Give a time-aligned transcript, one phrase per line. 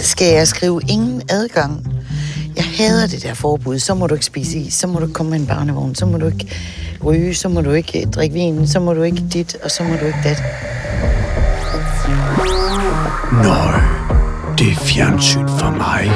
[0.00, 1.86] skal jeg skrive ingen adgang?
[2.56, 3.78] Jeg hader det der forbud.
[3.78, 6.06] Så må du ikke spise is, så må du ikke komme med en barnevogn, så
[6.06, 6.48] må du ikke
[7.04, 9.90] ryge, så må du ikke drikke vin, så må du ikke dit, og så må
[10.00, 10.42] du ikke dat.
[13.32, 13.80] Nøj,
[14.58, 16.10] det er fjernsyn for mig.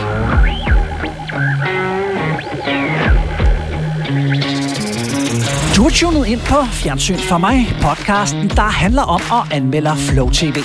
[5.77, 10.31] Du er tunet ind på Fjernsyn for mig, podcasten, der handler om at anmelde Flow
[10.31, 10.57] TV.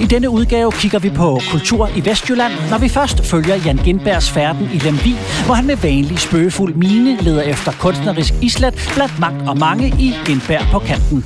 [0.00, 4.30] I denne udgave kigger vi på kultur i Vestjylland, når vi først følger Jan Gindbergs
[4.30, 5.14] færden i Lemvi,
[5.46, 10.14] hvor han med vanlig spøgefuld mine leder efter kunstnerisk islet blandt magt og mange i
[10.26, 11.24] Gindberg på kanten.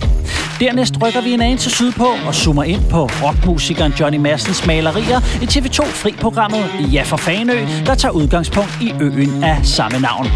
[0.61, 5.45] Dernæst rykker vi en anelse sydpå og zoomer ind på rockmusikeren Johnny Massens malerier i
[5.45, 10.27] TV2 Fri-programmet Ja for Fanø, der tager udgangspunkt i øen af samme navn.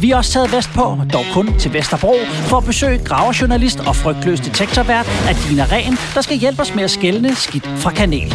[0.00, 4.40] Vi er også taget vestpå, dog kun til Vesterbro, for at besøge graverjournalist og frygtløs
[4.40, 8.34] detektorvært Adina Ren, der skal hjælpe os med at skelne skidt fra kanel.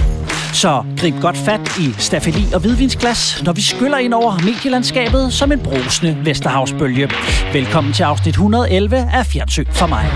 [0.54, 5.52] Så grib godt fat i stafeli og hvidvinsglas, når vi skyller ind over medielandskabet som
[5.52, 7.10] en brusende Vesterhavsbølge.
[7.54, 10.10] Velkommen til afsnit 111 af Fjernsyn for mig.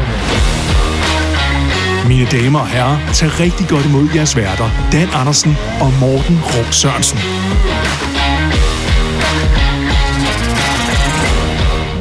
[2.14, 6.72] Mine damer og herrer, tag rigtig godt imod jeres værter, Dan Andersen og Morten Rum
[6.72, 7.20] Sørensen.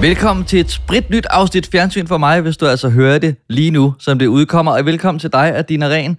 [0.01, 3.71] Velkommen til et sprit nyt afsnit fjernsyn for mig, hvis du altså hører det lige
[3.71, 4.73] nu, som det udkommer.
[4.73, 6.17] Og velkommen til dig, Adina Ren.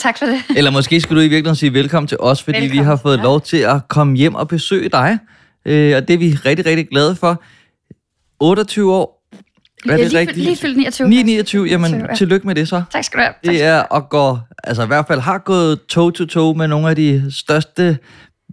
[0.00, 0.38] Tak for det.
[0.56, 2.80] Eller måske skulle du i virkeligheden sige velkommen til os, fordi velkommen.
[2.80, 3.22] vi har fået ja.
[3.22, 5.18] lov til at komme hjem og besøge dig.
[5.66, 7.42] Øh, og det er vi rigtig, rigtig glade for.
[8.40, 9.13] 28 år.
[9.84, 10.38] Er det lige, rigtigt?
[10.38, 11.08] Lige fyldt 29.
[11.08, 12.16] 9, 29, jamen 29, ja.
[12.16, 12.82] tillykke med det så.
[12.92, 13.34] Tak skal du have.
[13.44, 17.24] Det er at gå, altså i hvert fald har gået toe-to-toe med nogle af de
[17.30, 17.98] største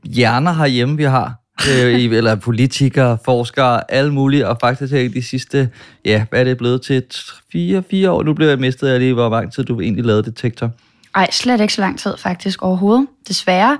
[0.03, 1.35] hjerner herhjemme, vi har
[1.69, 5.69] øh, eller politikere, forskere, alle mulige, og faktisk her de sidste,
[6.05, 7.03] ja, hvad er det blevet til?
[7.52, 8.23] Fire, fire år?
[8.23, 10.71] Nu blev jeg mistet af lige, hvor lang tid du egentlig lavede detektor.
[11.15, 13.77] Nej, slet ikke så lang tid faktisk overhovedet, desværre.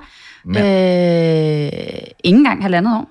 [0.54, 1.66] Ja.
[1.66, 3.10] Øh, ingen gang halvandet år.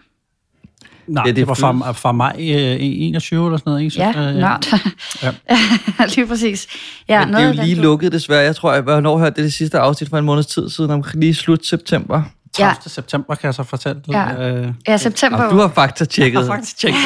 [1.08, 3.94] Nej, ja, det, det var fra, fra maj øh, 21 eller sådan noget, ikke?
[3.94, 4.56] Så, ja, øh, ja.
[5.24, 5.32] ja.
[6.16, 6.68] lige præcis.
[7.10, 8.44] Ja, Men det er jo lige lukket desværre.
[8.44, 11.04] Jeg tror, jeg hvornår hørte det, det sidste afsnit for en måneds tid siden, om
[11.14, 12.24] lige slut september.
[12.54, 12.68] 30.
[12.86, 12.90] Ja.
[12.90, 14.02] september, kan jeg så fortælle.
[14.12, 15.44] Ja, øh, ja september.
[15.44, 16.40] Og du har fakta tjekket.
[16.40, 17.00] Jeg har fakta tjekket.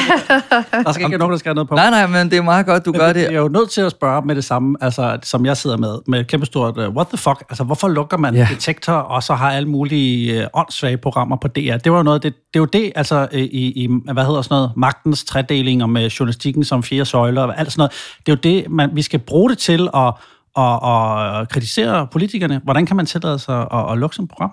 [0.86, 1.74] der skal ikke nogen, der skal noget på.
[1.74, 3.22] Nej, nej, men det er meget godt, du men gør det.
[3.22, 5.98] Jeg er jo nødt til at spørge med det samme, altså, som jeg sidder med,
[6.06, 8.50] med et kæmpestort, uh, what the fuck, altså hvorfor lukker man yeah.
[8.50, 11.76] detektor, og så har alle mulige uh, åndssvage programmer på DR?
[11.76, 14.54] Det var jo noget, det, det er jo det, altså i, i, hvad hedder sådan
[14.54, 17.92] noget, magtens tredeling, og med journalistikken som fire søjler, og alt sådan noget.
[18.26, 20.12] Det er jo det, man, vi skal bruge det til at
[20.56, 22.60] og, og kritisere politikerne.
[22.64, 24.50] Hvordan kan man tillade sig at, at lukke sådan et program?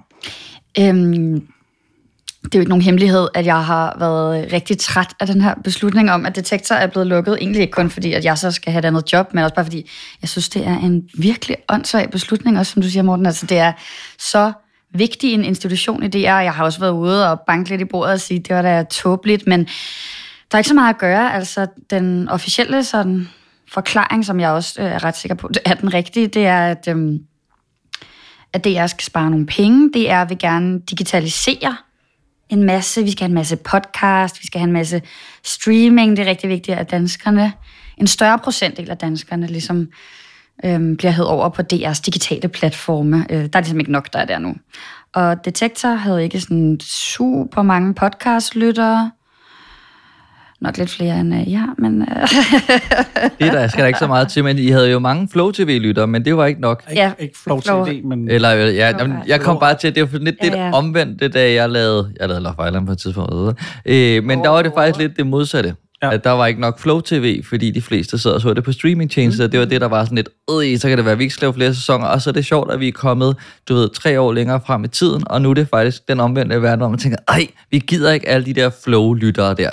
[0.79, 1.47] Øhm,
[2.43, 5.55] det er jo ikke nogen hemmelighed, at jeg har været rigtig træt af den her
[5.63, 7.37] beslutning om, at detektor er blevet lukket.
[7.41, 9.65] Egentlig ikke kun fordi, at jeg så skal have et andet job, men også bare
[9.65, 9.89] fordi,
[10.21, 13.25] jeg synes, det er en virkelig åndssvag beslutning, også som du siger, Morten.
[13.25, 13.71] Altså, det er
[14.19, 14.51] så
[14.93, 16.17] vigtig en institution i DR.
[16.17, 18.83] Jeg har også været ude og banke lidt i bordet og sige, det var da
[18.83, 19.59] tåbeligt, men
[20.51, 21.33] der er ikke så meget at gøre.
[21.33, 23.29] Altså, den officielle sådan,
[23.73, 26.87] forklaring, som jeg også øh, er ret sikker på, er den rigtige, det er, at,
[26.87, 27.19] øhm,
[28.53, 29.89] at DR skal spare nogle penge.
[29.93, 31.75] DR vil gerne digitalisere
[32.49, 33.03] en masse.
[33.03, 35.01] Vi skal have en masse podcast, vi skal have en masse
[35.43, 36.17] streaming.
[36.17, 37.53] Det er rigtig vigtigt, at danskerne,
[37.97, 39.87] en større procentdel af danskerne, ligesom
[40.65, 43.25] øhm, bliver hed over på DR's digitale platforme.
[43.29, 44.55] Øh, der er ligesom ikke nok, der er der nu.
[45.13, 49.11] Og Detektor havde ikke sådan super mange podcast-lyttere.
[50.63, 52.01] Nok lidt flere end øh, ja, men...
[52.01, 52.07] Øh.
[53.39, 56.07] det der skal der ikke så meget til, men I havde jo mange Flow TV-lyttere,
[56.07, 56.83] men det var ikke nok.
[56.95, 58.29] Ja, ikke, ikke Flow TV, men...
[58.29, 60.65] Eller, ja, jamen, jeg kom bare til, at det var lidt ja, ja.
[60.65, 62.11] det omvendte, da jeg lavede...
[62.19, 63.61] Jeg lavede Love Island på et tidspunkt.
[63.85, 65.75] Øh, men oh, der var det faktisk lidt det modsatte.
[66.03, 66.13] Ja.
[66.13, 68.71] At der var ikke nok Flow TV, fordi de fleste sad og så det på
[68.71, 69.45] streaming tjenester.
[69.45, 69.51] Mm.
[69.51, 71.33] Det var det, der var sådan lidt, øh, så kan det være, at vi ikke
[71.33, 72.07] skal lave flere sæsoner.
[72.07, 73.35] Og så er det sjovt, at vi er kommet,
[73.69, 76.61] du ved, tre år længere frem i tiden, og nu er det faktisk den omvendte
[76.61, 79.69] verden, hvor man tænker, ej, vi gider ikke alle de der Flow-lyttere der.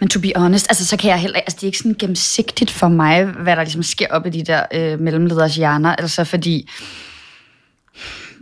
[0.00, 2.70] Men to be honest, altså, så kan jeg heller, altså, det er ikke sådan gennemsigtigt
[2.70, 6.68] for mig, hvad der ligesom sker op i de der øh, mellemleders hjerner, altså fordi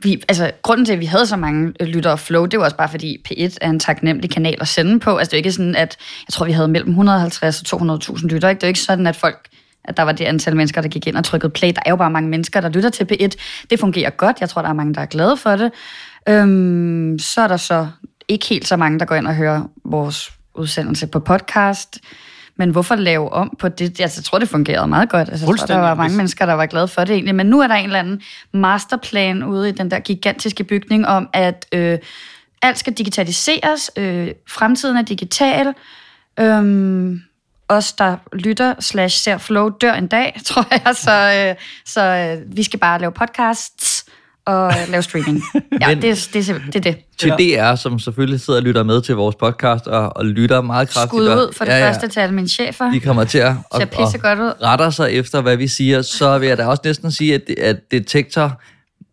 [0.03, 2.65] vi, altså, grunden til, at vi havde så mange øh, lyttere og flow, det var
[2.65, 5.17] også bare fordi P1 er en taknemmelig kanal at sende på.
[5.17, 5.97] Altså, det er ikke sådan, at
[6.29, 8.51] jeg tror, vi havde mellem 150 og 200.000 lyttere.
[8.51, 8.61] Ikke?
[8.61, 9.49] Det er jo ikke sådan, at folk
[9.85, 11.69] at der var det antal mennesker, der gik ind og trykkede play.
[11.69, 13.29] Der er jo bare mange mennesker, der lytter til P1.
[13.71, 14.41] Det fungerer godt.
[14.41, 15.73] Jeg tror, der er mange, der er glade for det.
[16.29, 17.89] Øhm, så er der så
[18.29, 21.99] ikke helt så mange, der går ind og hører vores udsendelse på podcast.
[22.57, 24.01] Men hvorfor lave om på det?
[24.01, 25.29] Altså, jeg tror, det fungerede meget godt.
[25.29, 27.35] Altså, jeg tror, der var mange mennesker, der var glade for det egentlig.
[27.35, 28.23] Men nu er der en eller anden
[28.53, 31.99] masterplan ude i den der gigantiske bygning om, at øh,
[32.63, 33.91] alt skal digitaliseres.
[33.97, 35.75] Øh, fremtiden er digital.
[36.41, 37.23] Øhm,
[37.69, 40.97] os, der lytter slash ser flow, dør en dag, tror jeg.
[40.97, 43.94] Så, øh, så øh, vi skal bare lave podcasts
[44.47, 45.43] og lave streaming.
[45.81, 46.97] Ja, Men- det, det, det, det er det.
[47.19, 50.89] Til DR, som selvfølgelig sidder og lytter med til vores podcast, og, og lytter meget
[50.89, 51.11] kraftigt.
[51.11, 52.91] Skud og- ud for det ja, første til alle mine chefer.
[52.91, 54.53] De kommer til at, Ser pisse godt ud.
[54.63, 57.59] retter sig efter, hvad vi siger, så vil jeg da også næsten sige, at, det-
[57.59, 58.61] at Detektor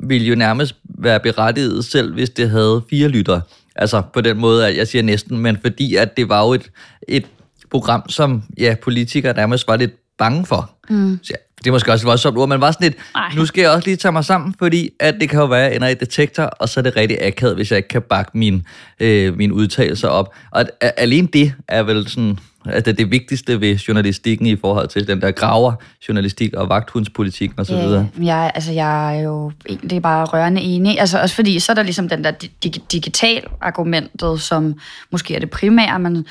[0.07, 3.41] vil jo nærmest være berettiget selv, hvis det havde fire lyttere.
[3.75, 6.69] Altså på den måde, at jeg siger næsten, men fordi at det var jo et,
[7.07, 7.25] et
[7.71, 10.71] program, som ja, politikere nærmest var lidt bange for.
[10.91, 11.19] Mm.
[11.23, 13.31] Så ja, det er måske også et voldsomt ord, men var sådan lidt, Ej.
[13.35, 15.69] nu skal jeg også lige tage mig sammen, fordi at det kan jo være, at
[15.69, 18.31] jeg ender i detektor, og så er det rigtig akavet, hvis jeg ikke kan bakke
[18.33, 18.63] min,
[18.99, 20.33] øh, mine udtalelser op.
[20.51, 24.47] Og at, at, alene det er vel sådan, at det er det vigtigste ved journalistikken
[24.47, 25.73] i forhold til den der graver
[26.07, 28.07] journalistik og vagthundspolitik og så videre.
[28.23, 30.99] Ja, altså, jeg er jo egentlig bare rørende enig.
[30.99, 34.79] Altså også fordi, så er der ligesom den der dig- digital argumentet, som
[35.11, 36.25] måske er det primære, men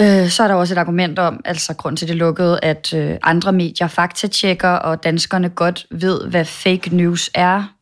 [0.00, 3.16] øh, så er der også et argument om, altså grund til det lukkede, at øh,
[3.22, 7.72] andre medier faktatjekker, og danskerne godt ved, hvad fake news er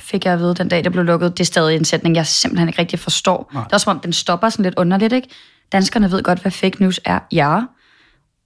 [0.00, 1.38] fik jeg at vide den dag, det blev lukket.
[1.38, 3.50] Det er stadig en sætning, jeg simpelthen ikke rigtig forstår.
[3.52, 3.62] Nej.
[3.64, 5.28] Det er også som om, den stopper sådan lidt underligt, ikke?
[5.72, 7.18] Danskerne ved godt, hvad fake news er.
[7.32, 7.60] Ja.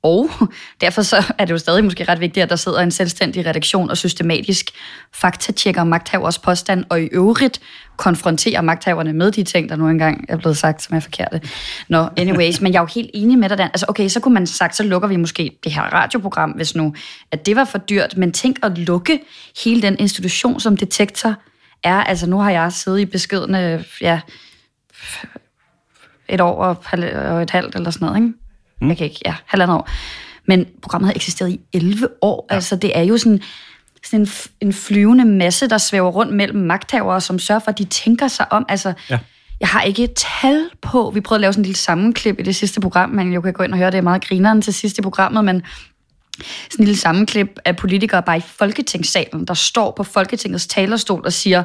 [0.02, 0.30] Og
[0.80, 3.90] derfor så er det jo stadig måske ret vigtigt, at der sidder en selvstændig redaktion
[3.90, 4.70] og systematisk
[5.14, 7.60] faktatjekker magthavers påstand, og i øvrigt
[7.96, 11.40] konfronterer magthaverne med de ting, der nu engang er blevet sagt, som er forkerte.
[11.88, 13.66] Nå, anyways, men jeg er jo helt enig med dig, Dan.
[13.66, 16.94] Altså, okay, så kunne man sagt, så lukker vi måske det her radioprogram, hvis nu,
[17.32, 18.16] at det var for dyrt.
[18.16, 19.20] Men tænk at lukke
[19.64, 21.34] hele den institution, som Detektor
[21.84, 22.04] er.
[22.04, 24.20] Altså, nu har jeg siddet i beskedende, ja,
[26.28, 28.39] et år og et halvt eller sådan noget, ikke?
[28.80, 28.88] Mm.
[28.88, 29.88] Jeg kan ikke, ja, halvandet år.
[30.46, 32.46] Men programmet har eksisteret i 11 år.
[32.50, 32.54] Ja.
[32.54, 33.40] Altså, det er jo sådan,
[34.04, 34.28] sådan en,
[34.60, 38.52] en flyvende masse, der svæver rundt mellem magthavere, som sørger for, at de tænker sig
[38.52, 38.64] om.
[38.68, 39.18] Altså, Ja.
[39.60, 41.10] jeg har ikke et tal på.
[41.14, 43.52] Vi prøvede at lave sådan en lille sammenklip i det sidste program, men jeg kan
[43.52, 45.62] gå ind og høre, det er meget grineren til sidst i programmet, men
[46.70, 51.32] sådan en lille sammenklip af politikere bare i Folketingssalen, der står på Folketingets talerstol og
[51.32, 51.62] siger,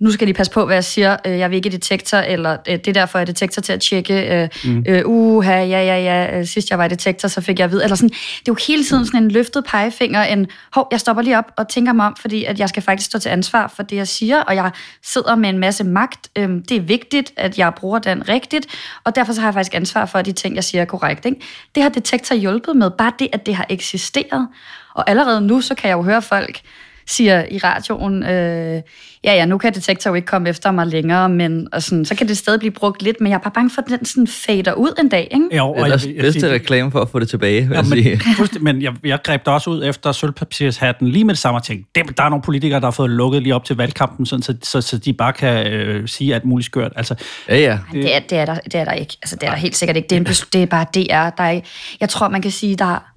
[0.00, 2.56] nu skal de passe på, hvad jeg siger, øh, jeg vil ikke i detektor, eller
[2.68, 4.84] øh, det er derfor, jeg er detektor til at tjekke, øh, mm.
[4.88, 7.70] øh, uha, ja, ja, ja, øh, sidst jeg var i detektor, så fik jeg at
[7.70, 11.00] vide, eller sådan, det er jo hele tiden sådan en løftet pegefinger, en, hov, jeg
[11.00, 13.72] stopper lige op og tænker mig om, fordi at jeg skal faktisk stå til ansvar
[13.76, 14.70] for det, jeg siger, og jeg
[15.04, 18.66] sidder med en masse magt, øh, det er vigtigt, at jeg bruger den rigtigt,
[19.04, 21.26] og derfor så har jeg faktisk ansvar for, at de ting, jeg siger, er korrekt.
[21.26, 21.40] Ikke?
[21.74, 24.48] Det har detektor hjulpet med, bare det, at det har eksisteret,
[24.94, 26.60] og allerede nu, så kan jeg jo høre folk,
[27.08, 28.82] siger i radioen, øh,
[29.24, 32.14] ja, ja, nu kan detektor jo ikke komme efter mig længere, men og sådan, så
[32.14, 34.26] kan det stadig blive brugt lidt, men jeg er bare bange for, at den sådan
[34.26, 35.56] fader ud en dag, ikke?
[35.56, 38.20] Jo, Det er bedste reklame for at få det tilbage, vil Ja, jeg sige.
[38.64, 41.90] men, jeg, jeg greb da også ud efter sølvpapirshatten lige med det samme og tænkte,
[41.94, 44.54] dem, der er nogle politikere, der har fået lukket lige op til valgkampen, sådan, så,
[44.62, 46.92] så, så de bare kan øh, sige alt muligt skørt.
[46.96, 47.14] Altså,
[47.48, 47.78] Ja, ja.
[47.92, 49.16] Det er, det, er der, det er der ikke.
[49.22, 50.06] Altså, det er der helt sikkert ikke.
[50.06, 51.36] Det er, en, det er bare DR.
[51.36, 51.60] Der er,
[52.00, 53.12] jeg tror, man kan sige, der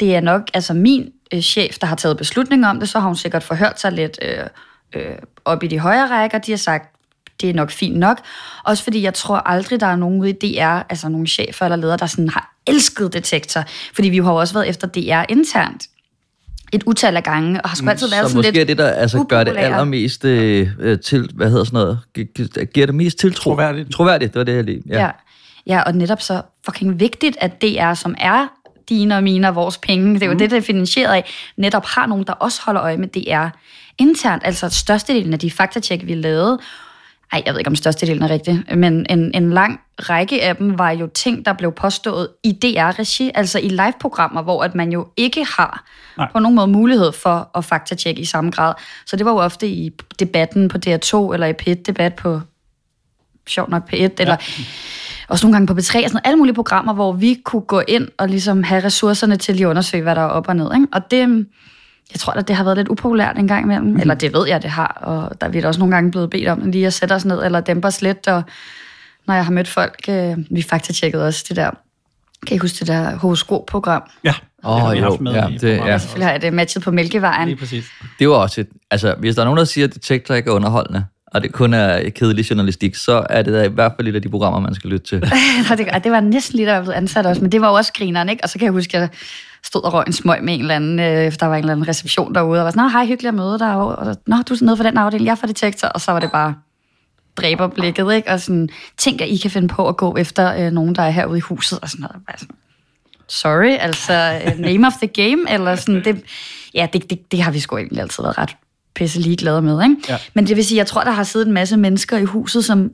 [0.00, 3.06] det er nok altså min øh, chef, der har taget beslutning om det, så har
[3.06, 4.38] hun sikkert forhørt sig lidt øh,
[4.94, 5.14] øh,
[5.44, 6.38] op i de højere rækker.
[6.38, 6.92] De har sagt,
[7.40, 8.20] det er nok fint nok.
[8.64, 11.76] Også fordi jeg tror aldrig, der er nogen ude i DR, altså nogle chefer eller
[11.76, 13.64] ledere, der sådan har elsket detektor.
[13.94, 15.82] Fordi vi har jo også været efter DR internt
[16.72, 18.78] et utal af gange, og har sgu altid været Så sådan måske lidt er det,
[18.78, 22.86] der altså, gør det allermest øh, øh, til, hvad hedder sådan noget, gi- gi- giver
[22.86, 23.50] det mest tiltro.
[23.50, 23.92] Troværdigt.
[23.92, 24.82] Troværdigt, det var det, jeg lige.
[24.88, 25.00] Ja.
[25.00, 25.10] ja.
[25.66, 28.46] Ja, og netop så fucking vigtigt, at det er, som er
[28.88, 30.38] dine og mine og vores penge, det er jo mm.
[30.38, 33.48] det, det er finansieret af, netop har nogen, der også holder øje med DR
[33.98, 34.42] internt.
[34.46, 36.58] Altså størstedelen af de faktatjek, vi lavede,
[37.32, 40.78] ej, jeg ved ikke, om størstedelen er rigtigt, men en, en lang række af dem
[40.78, 45.06] var jo ting, der blev påstået i DR-regi, altså i live-programmer, hvor at man jo
[45.16, 45.84] ikke har
[46.16, 46.28] Nej.
[46.32, 48.74] på nogen måde mulighed for at faktatjekke i samme grad.
[49.06, 52.40] Så det var jo ofte i debatten på DR2, eller i P1-debat på,
[53.48, 54.36] sjovt nok P1, eller
[55.28, 57.82] også nogle gange på B3, og sådan noget, alle mulige programmer, hvor vi kunne gå
[57.88, 60.70] ind og ligesom have ressourcerne til lige at undersøge, hvad der er op og ned.
[60.74, 60.86] Ikke?
[60.92, 61.46] Og det,
[62.12, 64.00] jeg tror at det har været lidt upopulært en gang imellem, mm.
[64.00, 66.30] eller det ved jeg, det har, og der er vi da også nogle gange blevet
[66.30, 68.42] bedt om lige at sætte os ned, eller dæmpe os lidt, og
[69.26, 71.70] når jeg har mødt folk, øh, vi faktatjekkede også det der,
[72.46, 74.02] kan I huske det der horoskopprogram?
[74.24, 74.34] ja,
[74.64, 75.98] Åh, det har jo, haft med ja, det- ja.
[75.98, 77.48] Selvfølgelig har jeg det matchet på Mælkevejen.
[77.48, 77.84] Lige præcis.
[78.18, 80.54] Det var også et, altså, hvis der er nogen, der siger, at detektor ikke er
[80.54, 81.04] underholdende,
[81.36, 84.22] og det kun er kedelig journalistik, så er det da i hvert fald et af
[84.22, 85.16] de programmer, man skal lytte til.
[85.70, 87.74] Og det, det var næsten lige, der var blevet ansat også, men det var jo
[87.74, 88.44] også grineren, ikke?
[88.44, 89.08] Og så kan jeg huske, at jeg
[89.64, 91.88] stod og røg en smøg med en eller anden, øh, der var en eller anden
[91.88, 94.54] reception derude, og var sådan, Nå, hej, hyggeligt at møde dig, og og- nå, du
[94.54, 96.54] er nede for den afdeling, jeg er fra Detektor, og så var det bare
[97.36, 98.30] dræberblikket, ikke?
[98.30, 101.10] Og sådan, tænk, at I kan finde på at gå efter øh, nogen, der er
[101.10, 102.16] herude i huset, og sådan noget.
[102.26, 102.56] Bare sådan,
[103.28, 106.22] Sorry, altså, øh, name of the game, eller sådan, det,
[106.74, 108.56] ja, det, det, det har vi sgu egentlig altid været ret
[108.96, 109.96] pisse ligeglade med, ikke?
[110.08, 110.18] Ja.
[110.34, 112.90] Men det vil sige, jeg tror, der har siddet en masse mennesker i huset, som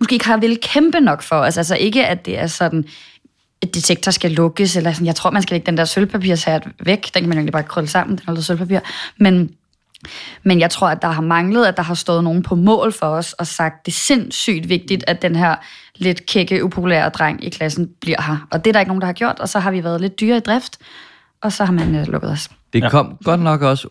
[0.00, 1.56] måske ikke har ville kæmpe nok for os.
[1.56, 2.84] Altså ikke, at det er sådan,
[3.62, 7.14] et detektor skal lukkes, eller sådan, jeg tror, man skal lægge den der sølvpapirshat væk.
[7.14, 8.80] Den kan man jo egentlig bare krølle sammen, den er lavet sølvpapir.
[9.18, 9.50] Men
[10.42, 13.06] Men jeg tror, at der har manglet, at der har stået nogen på mål for
[13.06, 15.56] os og sagt, det er sindssygt vigtigt, at den her
[15.96, 18.46] lidt kække, upopulære dreng i klassen bliver her.
[18.50, 20.20] Og det er der ikke nogen, der har gjort, og så har vi været lidt
[20.20, 20.78] dyre i drift,
[21.42, 22.50] og så har man øh, lukket os.
[22.72, 23.24] Det kom ja.
[23.24, 23.88] godt nok også,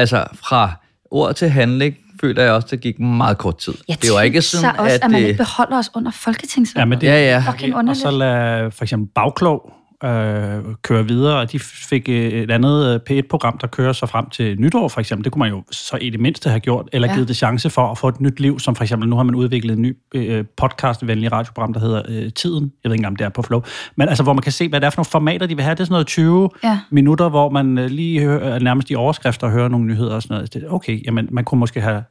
[0.00, 0.70] altså fra
[1.10, 3.74] ord til handling, føler jeg også, det gik meget kort tid.
[3.88, 6.80] Jeg det var ikke sådan, også, at, at man ikke beholder os under folketingsvalget.
[6.80, 7.50] Ja, men det, Ja, ja.
[7.52, 8.02] Fucking Og underligt.
[8.02, 9.72] så lad for eksempel Bagklog
[10.04, 14.30] øh, køre videre, og de fik øh, et andet øh, P1-program, der kører sig frem
[14.30, 15.24] til nytår, for eksempel.
[15.24, 17.14] Det kunne man jo så i det mindste have gjort, eller Ja.
[17.14, 19.34] givet det chance for at få et nyt liv, som for eksempel, nu har man
[19.34, 22.72] udviklet en ny øh, podcast-venlig radioprogram, der hedder øh, Tiden.
[22.84, 23.62] Jeg ved ikke, om det er på Flow.
[23.96, 25.74] Men altså, hvor man kan se, hvad det er for nogle formater, de vil have.
[25.74, 26.78] Det er sådan noget 20 Ja.
[26.90, 30.54] minutter, hvor man øh, lige hører, nærmest i overskrifter hører nogle nyheder og sådan noget.
[30.54, 32.02] Det- Okay, jamen, man kunne måske have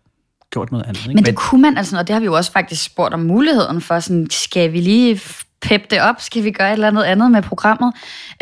[0.51, 1.01] gjort noget andet.
[1.01, 1.13] Ikke?
[1.15, 3.81] Men det kunne man altså, og det har vi jo også faktisk spurgt om muligheden
[3.81, 5.19] for, sådan, skal vi lige
[5.62, 7.94] peppe det op, skal vi gøre et eller andet andet med programmet?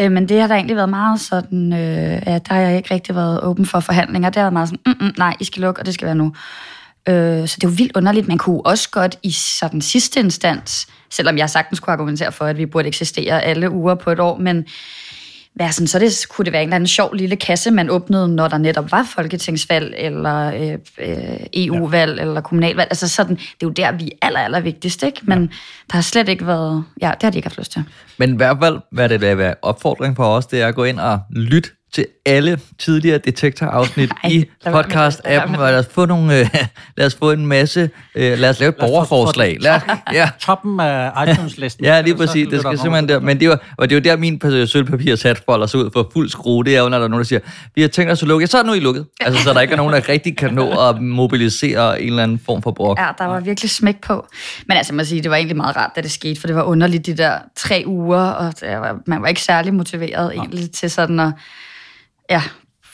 [0.01, 2.93] Øh, men det har der egentlig været meget sådan, øh, at der har jeg ikke
[2.93, 4.29] rigtig været åben for forhandlinger.
[4.29, 6.15] Det har været meget sådan, mm, mm, nej, I skal lukke, og det skal være
[6.15, 6.33] nu.
[7.09, 8.27] Øh, så det er jo vildt underligt.
[8.27, 12.57] Man kunne også godt i sådan sidste instans, selvom jeg sagtens kunne argumentere for, at
[12.57, 14.65] vi burde eksistere alle uger på et år, men
[15.59, 18.27] være sådan, så det, kunne det være en eller anden sjov lille kasse, man åbnede,
[18.35, 22.21] når der netop var folketingsvalg, eller øh, øh, EU-valg, ja.
[22.21, 22.87] eller kommunalvalg.
[22.91, 25.21] Altså sådan, det er jo der, vi er aller, aller vigtigst, ikke?
[25.23, 25.47] Men ja.
[25.91, 26.83] der har slet ikke været...
[27.01, 27.83] Ja, det har de ikke haft lyst til.
[28.17, 30.83] Men i hvert fald, hvad det vil være opfordring for os, det er at gå
[30.83, 36.39] ind og lytte til alle tidligere detektorafsnit Ej, i podcast-appen, og lad os få nogle,
[36.39, 36.49] øh,
[36.97, 39.57] lad os få en masse, øh, lad os lave et Lad os borgerforslag.
[39.59, 39.79] Lad,
[40.13, 41.85] ja, Toppen af iTunes-listen.
[41.87, 42.47] Ja, lige præcis.
[42.47, 43.19] Det skal simpelthen der.
[43.19, 46.29] Men det var, og det jo der, min sølvpapir sat folder sig ud for fuld
[46.29, 46.63] skrue.
[46.63, 47.39] Det er jo, når der er nogen, der siger,
[47.75, 48.43] vi har tænkt os at lukke.
[48.43, 49.05] Ja, så er nu I lukket.
[49.21, 52.39] Altså, så der ikke er nogen, der rigtig kan nå at mobilisere en eller anden
[52.45, 52.99] form for brok.
[52.99, 54.27] Ja, der var virkelig smæk på.
[54.67, 56.55] Men altså, jeg må sige, det var egentlig meget rart, da det skete, for det
[56.55, 60.91] var underligt de der tre uger, og var, man var ikke særlig motiveret egentlig til
[60.91, 61.33] sådan at...
[62.29, 62.41] Ja,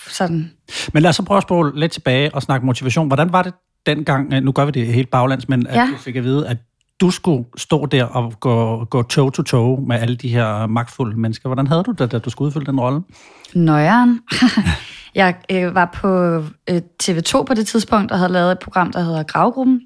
[0.07, 0.51] sådan...
[0.93, 3.07] Men lad os så prøve at spole lidt tilbage og snakke motivation.
[3.07, 3.53] Hvordan var det
[3.85, 5.87] dengang, øh, nu gør vi det helt baglands, men at Ja.
[5.91, 6.57] du fik at vide, at
[7.01, 11.19] du skulle stå der og gå, gå toe to toe med alle de her magtfulde
[11.19, 11.49] mennesker.
[11.49, 13.01] Hvordan havde du det, da du skulle udfylde den rolle?
[13.55, 14.19] Nøjeren.
[15.15, 16.07] jeg øh, var på
[16.69, 19.81] øh, TV2 på det tidspunkt, og havde lavet et program, der hedder Gravgruppen,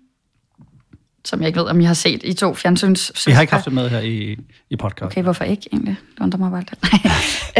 [1.26, 3.28] som jeg ikke ved, om I har set i to fjernsyns...
[3.28, 4.38] Vi har ikke haft det med her i,
[4.70, 5.12] i podcast.
[5.12, 5.96] Okay, hvorfor ikke egentlig?
[6.16, 7.04] Det undrer mig bare lidt.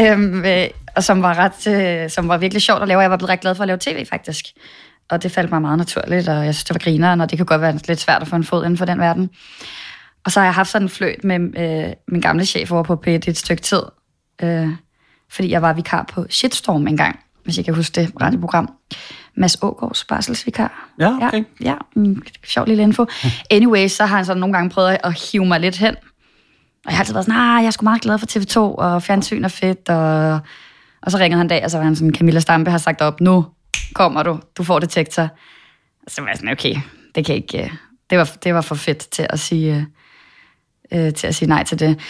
[0.00, 0.66] Øhm, øh,
[0.98, 3.00] og som var, ret, øh, som var virkelig sjovt at lave.
[3.00, 4.44] Jeg var blevet ret glad for at lave tv, faktisk.
[5.10, 7.46] Og det faldt mig meget naturligt, og jeg synes, det var grineren, og det kan
[7.46, 9.30] godt være lidt svært at få en fod inden for den verden.
[10.24, 13.02] Og så har jeg haft sådan en fløjt med øh, min gamle chef over på
[13.06, 13.82] P1 et stykke tid,
[14.42, 14.68] øh,
[15.30, 18.74] fordi jeg var vikar på Shitstorm engang, hvis I kan huske det radioprogram.
[19.36, 20.88] Mads Ågaards barselsvikar.
[21.00, 21.44] Ja, okay.
[21.60, 23.06] Ja, ja mm, sjov lille info.
[23.50, 25.94] Anyway, så har han så nogle gange prøvet at hive mig lidt hen.
[26.86, 29.02] Og jeg har altid været sådan, nej, jeg er sgu meget glad for TV2, og
[29.02, 29.88] fjernsyn er fedt.
[29.88, 30.40] Og,
[31.02, 33.20] og så ringede han dag, og så var han sådan, Camilla Stampe har sagt op,
[33.20, 33.46] nu
[33.94, 35.22] kommer du, du får detektor.
[36.06, 36.74] Og så var jeg sådan, okay,
[37.14, 37.70] det kan ikke, øh,
[38.10, 39.88] det var, det var for fedt til at sige,
[40.92, 42.00] øh, øh, til at sige nej til det.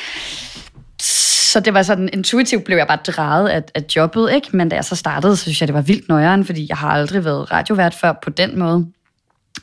[1.53, 4.57] Så det var sådan, intuitivt blev jeg bare drejet af, af jobbet, ikke?
[4.57, 6.89] Men da jeg så startede, så synes jeg, det var vildt nøjeren, fordi jeg har
[6.89, 8.87] aldrig været radiovært før på den måde.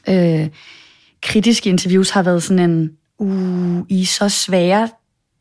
[0.09, 0.47] Øh,
[1.23, 2.89] kritiske interviews har været sådan en,
[3.19, 4.89] uh, I er så svære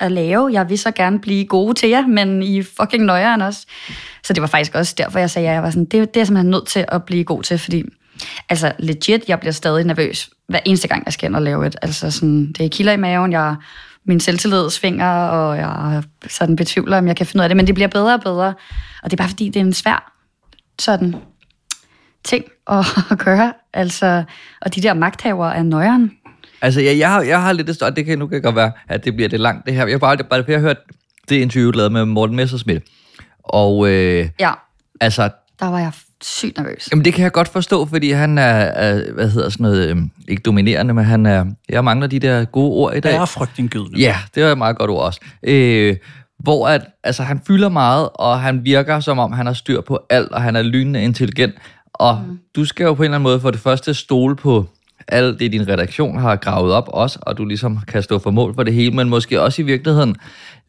[0.05, 0.51] at lave.
[0.53, 3.67] Jeg vil så gerne blive gode til jer, men I er fucking nøjeren også.
[4.25, 6.11] Så det var faktisk også derfor, jeg sagde, at jeg var sådan, det, det er
[6.17, 7.85] jeg simpelthen nødt til at blive god til, fordi
[8.49, 11.77] altså legit, jeg bliver stadig nervøs hver eneste gang, jeg skal ind og lave et.
[11.83, 13.57] Altså sådan, det er kilder i maven, jeg
[14.07, 17.67] min selvtillid svinger, og jeg sådan betvivler, om jeg kan finde ud af det, men
[17.67, 18.55] det bliver bedre og bedre.
[19.03, 20.13] Og det er bare fordi, det er en svær
[20.79, 21.15] sådan
[22.25, 23.53] ting at, at gøre.
[23.73, 24.25] Altså,
[24.61, 26.13] og de der magthavere er nøjeren.
[26.63, 28.73] Altså, jeg, jeg, har, jeg har lidt det stort, det kan nu kan godt være,
[28.89, 29.87] at det bliver det langt, det her.
[29.87, 30.79] Jeg har bare, bare jeg har hørt
[31.29, 32.85] det interview, du lavede med Morten Messerschmidt.
[33.45, 34.53] Og øh, Ja,
[35.01, 35.31] altså,
[35.61, 35.93] der var jeg
[36.23, 36.89] sygt nervøs.
[36.91, 40.11] Jamen, det kan jeg godt forstå, fordi han er, er hvad hedder sådan noget, øhm,
[40.29, 43.13] ikke dominerende, men han er, jeg mangler de der gode ord i dag.
[43.13, 44.01] Det er frygtindgydende.
[44.01, 45.21] Ja, det er et meget godt ord også.
[45.43, 45.97] Øh,
[46.39, 50.07] hvor at, altså, han fylder meget, og han virker som om, han har styr på
[50.11, 51.55] alt, og han er lynende intelligent.
[51.95, 52.39] Og mm.
[52.57, 54.67] du skal jo på en eller anden måde for det første stole på
[55.09, 58.55] alt det, din redaktion har gravet op også, og du ligesom kan stå for mål
[58.55, 60.17] for det hele, men måske også i virkeligheden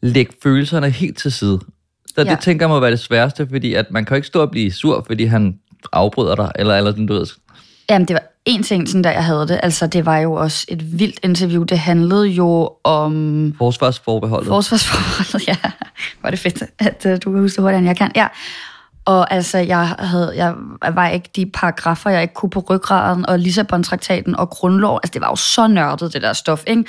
[0.02, 1.60] lægge følelserne helt til side.
[2.06, 2.30] Så ja.
[2.30, 4.50] Det tænker jeg må være det sværeste, fordi at man kan jo ikke stå og
[4.50, 5.58] blive sur, fordi han
[5.92, 7.26] afbryder dig, eller, eller sådan, du ved.
[7.90, 9.60] Jamen, det var en ting, sådan der jeg havde det.
[9.62, 11.62] Altså, det var jo også et vildt interview.
[11.62, 14.48] Det handlede jo om Forsvarsforbeholdet.
[14.48, 15.48] forsvarsforholdet.
[15.48, 15.56] Ja,
[16.22, 18.10] var det fedt, at uh, du kan huske det hurtigere, end jeg kan.
[18.16, 18.26] Ja.
[19.06, 20.54] Og altså, jeg, havde, jeg
[20.94, 25.00] var ikke de paragrafer, jeg ikke kunne på ryggraden, og Lissabon-traktaten og grundlov.
[25.02, 26.84] Altså, det var jo så nørdet, det der stof, ikke?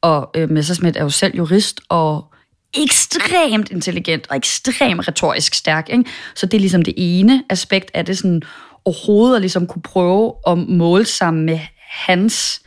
[0.00, 2.32] Og øh, Messerschmidt er jo selv jurist, og
[2.74, 5.88] ekstremt intelligent og ekstremt retorisk stærk.
[5.90, 6.04] Ikke?
[6.34, 8.42] Så det er ligesom det ene aspekt af det sådan
[8.84, 12.62] overhovedet at ligesom kunne prøve at måle sammen med hans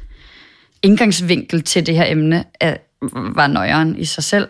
[0.84, 2.81] indgangsvinkel til det her emne, at,
[3.12, 4.50] var nøjeren i sig selv.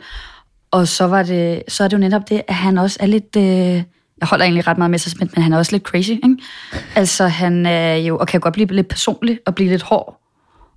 [0.72, 3.36] Og så, var det, så er det jo netop det, at han også er lidt...
[3.38, 3.84] Øh,
[4.22, 6.38] jeg holder egentlig ret meget med sig, men han er også lidt crazy, ikke?
[6.96, 10.22] Altså, han er jo, og kan godt blive lidt personlig og blive lidt hård.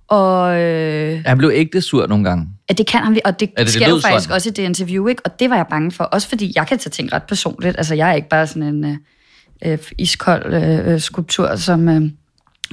[0.07, 2.47] Og, øh, han blev ægte sur nogle gange.
[2.69, 4.35] Ja, det kan han, og det, det, det sker jo faktisk sådan?
[4.35, 5.21] også i det interview, ikke?
[5.25, 7.77] Og det var jeg bange for, også fordi jeg kan tage ting ret personligt.
[7.77, 12.01] Altså, jeg er ikke bare sådan en øh, øh iskold øh, skulptur, som, øh,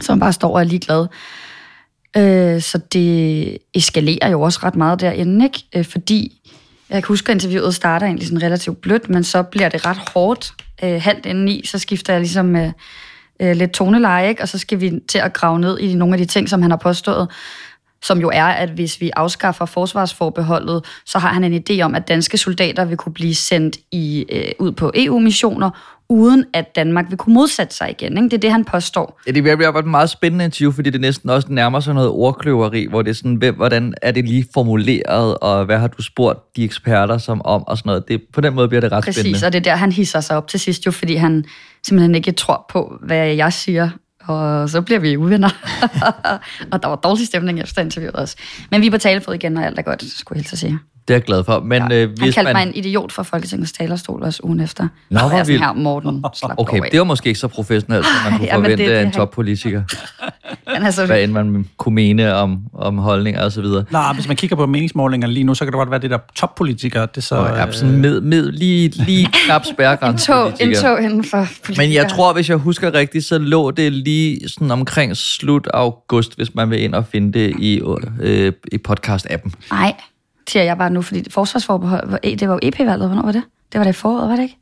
[0.01, 1.07] som bare står og er ligeglad.
[2.17, 5.65] Øh, så det eskalerer jo også ret meget derinde, ikke?
[5.77, 6.42] Øh, fordi
[6.95, 9.97] jeg kan huske, at interviewet starter egentlig sådan relativt blødt, men så bliver det ret
[10.15, 10.55] hårdt.
[10.85, 12.73] Øh, halvt i, så skifter jeg ligesom øh,
[13.41, 14.43] øh, lidt toneleje, ikke?
[14.43, 16.71] og så skal vi til at grave ned i nogle af de ting, som han
[16.71, 17.29] har påstået,
[18.03, 22.09] som jo er, at hvis vi afskaffer forsvarsforbeholdet, så har han en idé om, at
[22.09, 25.71] danske soldater vil kunne blive sendt i, øh, ud på EU-missioner,
[26.09, 28.17] uden at Danmark vil kunne modsætte sig igen.
[28.17, 28.25] Ikke?
[28.25, 29.21] Det er det, han påstår.
[29.27, 32.87] Ja, det bliver et meget spændende interview, fordi det næsten også nærmer sig noget ordkløveri,
[32.91, 36.57] hvor det er sådan, hvem, hvordan er det lige formuleret, og hvad har du spurgt
[36.57, 38.09] de eksperter som om, og sådan noget.
[38.09, 39.35] Det, på den måde bliver det ret Præcis, spændende.
[39.35, 41.45] Præcis, og det er der, han hisser sig op til sidst jo, fordi han
[41.83, 43.91] simpelthen ikke tror på, hvad jeg siger,
[44.27, 45.51] og så bliver vi uvenner.
[46.73, 48.37] og der var dårlig stemning efter interviewet også.
[48.71, 50.79] Men vi er på talefod igen, og alt er godt, skulle jeg helt sige.
[51.09, 51.61] Det er jeg glad for.
[51.61, 52.03] Men, ja.
[52.03, 52.67] øh, hvis Han kaldte man...
[52.67, 54.89] mig en idiot fra Folketingets talerstol også ugen efter.
[55.11, 55.63] Nå, hvor vildt.
[55.63, 56.25] her Morten
[56.57, 59.13] Okay, det var måske ikke så professionelt, som man kunne ja, forvente det, af en
[59.13, 59.83] toppolitiker.
[60.67, 63.85] Han er så Hvad end man kunne mene om, om holdninger og så videre.
[63.91, 66.19] Nej, hvis man kigger på meningsmålinger lige nu, så kan det godt være det der
[66.35, 67.09] toppolitikere.
[67.15, 70.33] Det så, oh, ja, sådan med, med, lige, lige knap spærgrænse.
[70.61, 71.87] en tog inden for politikere.
[71.87, 76.37] Men jeg tror, hvis jeg husker rigtigt, så lå det lige sådan omkring slut august,
[76.37, 77.81] hvis man vil ind og finde det i,
[78.21, 79.51] øh, i podcast-appen.
[79.71, 79.95] Nej,
[80.49, 83.43] siger jeg bare nu, fordi forsvarsforbehold, det var jo EP-valget, hvornår var det?
[83.73, 84.57] Det var det i foråret, var det ikke?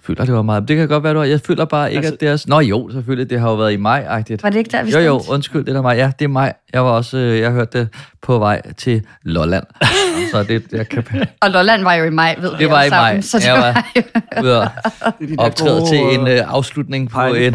[0.00, 0.68] Jeg føler, det var meget.
[0.68, 1.26] Det kan godt være, du har.
[1.26, 2.44] Jeg føler bare ikke, altså, at det er...
[2.46, 3.30] Nå jo, selvfølgelig.
[3.30, 4.42] Det har jo været i maj-agtigt.
[4.42, 5.94] Var det ikke der, vi Jo, jo, undskyld, det er maj.
[5.96, 6.52] Ja, det er maj.
[6.72, 7.16] Jeg var også...
[7.16, 7.88] Øh, jeg hørte det
[8.22, 9.64] på vej til Lolland.
[10.32, 11.04] så det, jeg kan...
[11.40, 13.20] Og Lolland var jo i maj, ved det vi Det var i maj.
[13.20, 13.84] Så det jeg var,
[14.36, 14.68] var ude og
[15.46, 17.54] optræde til en uh, afslutning på et,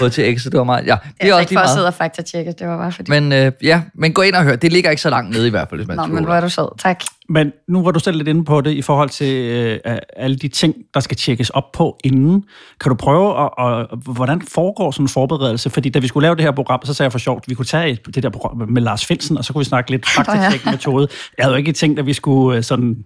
[0.00, 0.86] på til X, det var meget...
[0.86, 3.20] Ja, det er også ikke for at sidde og faktatjekke, det var bare fordi...
[3.20, 4.56] Men uh, ja, men gå ind og hør.
[4.56, 6.40] Det ligger ikke så langt nede i hvert fald, hvis man Nå, men hvor er
[6.40, 6.78] du sød.
[6.78, 7.04] Tak.
[7.28, 10.48] Men nu var du selv lidt inde på det i forhold til uh, alle de
[10.48, 12.44] ting, der skal tjekkes op på inden.
[12.80, 15.70] Kan du prøve, at, og, hvordan foregår sådan en forberedelse?
[15.70, 17.54] Fordi da vi skulle lave det her program, så sagde jeg for sjovt, at vi
[17.54, 20.08] kunne tage et, det der program med Lars Finsen, og så kunne vi snakke lidt
[20.08, 21.08] faktatjek-metode.
[21.38, 23.04] Jeg havde jo ikke tænkt, at vi skulle uh, sådan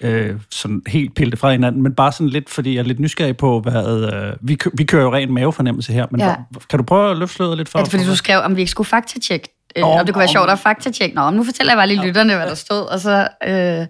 [0.00, 3.36] øh, sådan helt pille fra hinanden, men bare sådan lidt, fordi jeg er lidt nysgerrig
[3.36, 4.12] på, hvad...
[4.12, 6.34] Øh, vi, vi kører jo ren mavefornemmelse her, men ja.
[6.70, 7.78] kan du prøve at løfte lidt for?
[7.78, 9.59] Er det fordi, du skrev, om vi ikke skulle faktatjekke?
[9.76, 11.16] Øh, oh, om det kunne være sjovt at faktatjekke?
[11.16, 13.28] Nå, nu fortæller jeg bare lige lytterne, hvad der stod, og så...
[13.46, 13.86] Øh,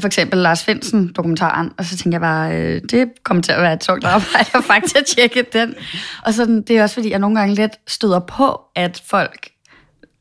[0.00, 3.62] for eksempel Lars Finsen dokumentaren, og så tænker jeg bare, øh, det kommer til at
[3.62, 5.74] være et tungt arbejde at faktisk tjekke den.
[6.24, 9.48] Og sådan, det er også fordi, jeg nogle gange lidt støder på, at folk,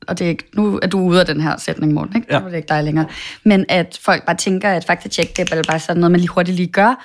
[0.08, 2.28] og det er ikke, nu er du ude af den her sætning, Morten, ikke?
[2.34, 2.40] Ja.
[2.40, 3.06] Nu er det ikke dig længere.
[3.44, 6.56] Men at folk bare tænker, at faktatjek, det er bare sådan noget, man lige hurtigt
[6.56, 7.04] lige gør,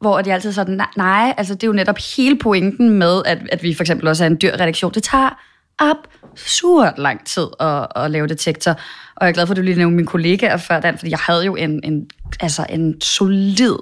[0.00, 3.62] hvor de altid sådan, nej, altså det er jo netop hele pointen med, at, at
[3.62, 4.94] vi for eksempel også er en dyr redaktion.
[4.94, 5.38] Det tager
[5.78, 8.70] absurd lang tid at, at lave detektor.
[9.16, 11.18] Og jeg er glad for, at du lige nævnte mine kollegaer før den, fordi jeg
[11.18, 12.10] havde jo en, en,
[12.40, 13.76] altså en solid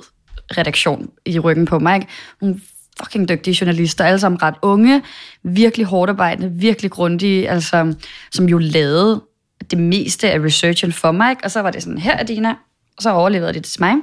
[0.59, 1.95] redaktion i ryggen på mig.
[1.95, 2.07] Ikke?
[2.41, 2.61] Nogle
[3.03, 5.03] fucking dygtige journalister, alle sammen ret unge,
[5.43, 7.95] virkelig hårdt arbejdende, virkelig grundige, altså,
[8.33, 9.23] som jo lavede
[9.71, 11.31] det meste af researchen for mig.
[11.31, 11.45] Ikke?
[11.45, 12.51] Og så var det sådan, her er Dina,
[12.97, 13.95] og så overlevede de det til mig.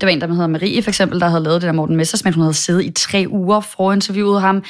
[0.00, 2.34] Det var en, der hedder Marie, for eksempel, der havde lavet det der Morten Messersmith.
[2.34, 4.64] Hun havde siddet i tre uger for interviewet ham.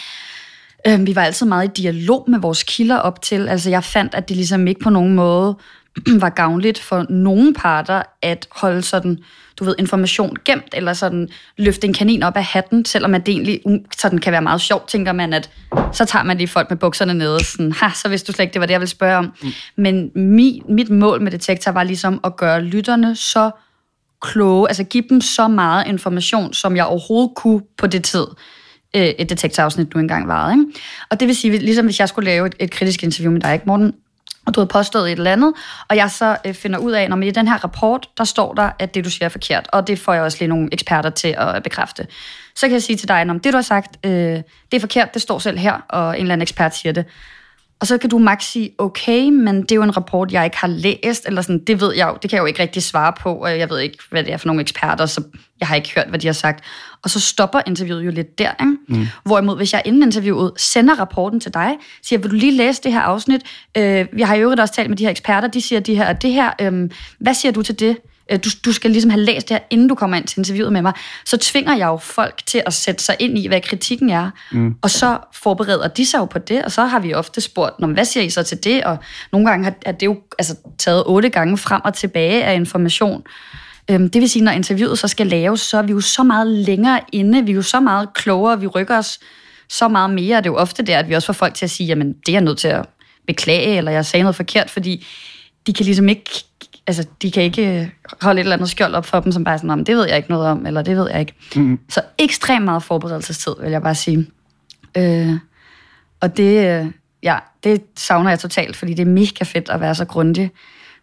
[0.87, 3.49] Øh, vi var altid meget i dialog med vores kilder op til.
[3.49, 5.57] Altså jeg fandt, at det ligesom ikke på nogen måde
[6.20, 9.18] var gavnligt for nogen parter at holde sådan,
[9.59, 13.33] du ved, information gemt, eller sådan løfte en kanin op af hatten, selvom at det
[13.33, 13.61] egentlig
[13.99, 15.51] sådan kan være meget sjovt, tænker man, at
[15.92, 18.53] så tager man lige folk med bukserne nede, sådan, ha, så hvis du slet ikke,
[18.53, 19.33] det var det, jeg ville spørge om.
[19.42, 19.49] Mm.
[19.77, 23.51] Men mi, mit mål med detektor var ligesom at gøre lytterne så
[24.22, 28.27] kloge, altså give dem så meget information, som jeg overhovedet kunne på det tid
[28.96, 30.52] øh, et detektorafsnit du engang varede.
[30.52, 30.80] Ikke?
[31.11, 33.54] Og det vil sige, ligesom hvis jeg skulle lave et, et kritisk interview med dig,
[33.54, 33.94] ikke, Morten,
[34.46, 35.54] og du havde påstået et eller andet,
[35.88, 38.70] og jeg så øh, finder ud af, når i den her rapport, der står der,
[38.78, 41.35] at det, du siger, er forkert, og det får jeg også lige nogle eksperter til
[41.38, 42.06] at øh, bekræfte.
[42.54, 45.14] Så kan jeg sige til dig, at det, du har sagt, øh, det er forkert,
[45.14, 47.04] det står selv her, og en eller anden ekspert siger det.
[47.80, 50.56] Og så kan du max sige, okay, men det er jo en rapport, jeg ikke
[50.56, 53.12] har læst, eller sådan, det ved jeg jo, det kan jeg jo ikke rigtig svare
[53.20, 55.22] på, og jeg ved ikke, hvad det er for nogle eksperter, så
[55.60, 56.64] jeg har ikke hørt, hvad de har sagt.
[57.02, 58.76] Og så stopper interviewet jo lidt der, ikke?
[58.88, 59.06] Mm.
[59.24, 62.92] Hvorimod, hvis jeg inden interviewet sender rapporten til dig, siger, vil du lige læse det
[62.92, 63.42] her afsnit?
[63.76, 66.12] Øh, jeg har jo øvrigt også talt med de her eksperter, de siger de her,
[66.12, 67.96] det her, øh, hvad siger du til det?
[68.32, 70.72] Øh, du, du skal ligesom have læst det her, inden du kommer ind til interviewet
[70.72, 70.92] med mig,
[71.24, 74.30] så tvinger jeg jo folk til at sætte sig ind i, hvad kritikken er.
[74.52, 74.74] Mm.
[74.82, 78.04] Og så forbereder de sig jo på det, og så har vi ofte spurgt, hvad
[78.04, 78.84] siger I så til det?
[78.84, 78.98] Og
[79.32, 83.22] nogle gange har det jo altså, taget otte gange frem og tilbage af information.
[83.90, 86.46] Øhm, det vil sige, når interviewet så skal laves, så er vi jo så meget
[86.46, 89.18] længere inde, vi er jo så meget klogere, vi rykker os
[89.68, 90.36] så meget mere.
[90.36, 92.28] Det er jo ofte der, at vi også får folk til at sige, jamen det
[92.28, 92.86] er jeg nødt til at
[93.26, 95.06] beklage, eller jeg sagde noget forkert, fordi
[95.66, 96.44] de kan ligesom ikke,
[96.87, 99.59] altså de kan ikke holde et eller andet skjold op for dem, som bare er
[99.59, 101.35] sådan, det ved jeg ikke noget om, eller det ved jeg ikke.
[101.57, 101.79] Mm.
[101.88, 104.27] Så ekstremt meget forberedelsestid, vil jeg bare sige.
[104.96, 105.33] Øh,
[106.20, 106.87] og det, øh,
[107.22, 110.51] ja, det savner jeg totalt, fordi det er mega fedt at være så grundig.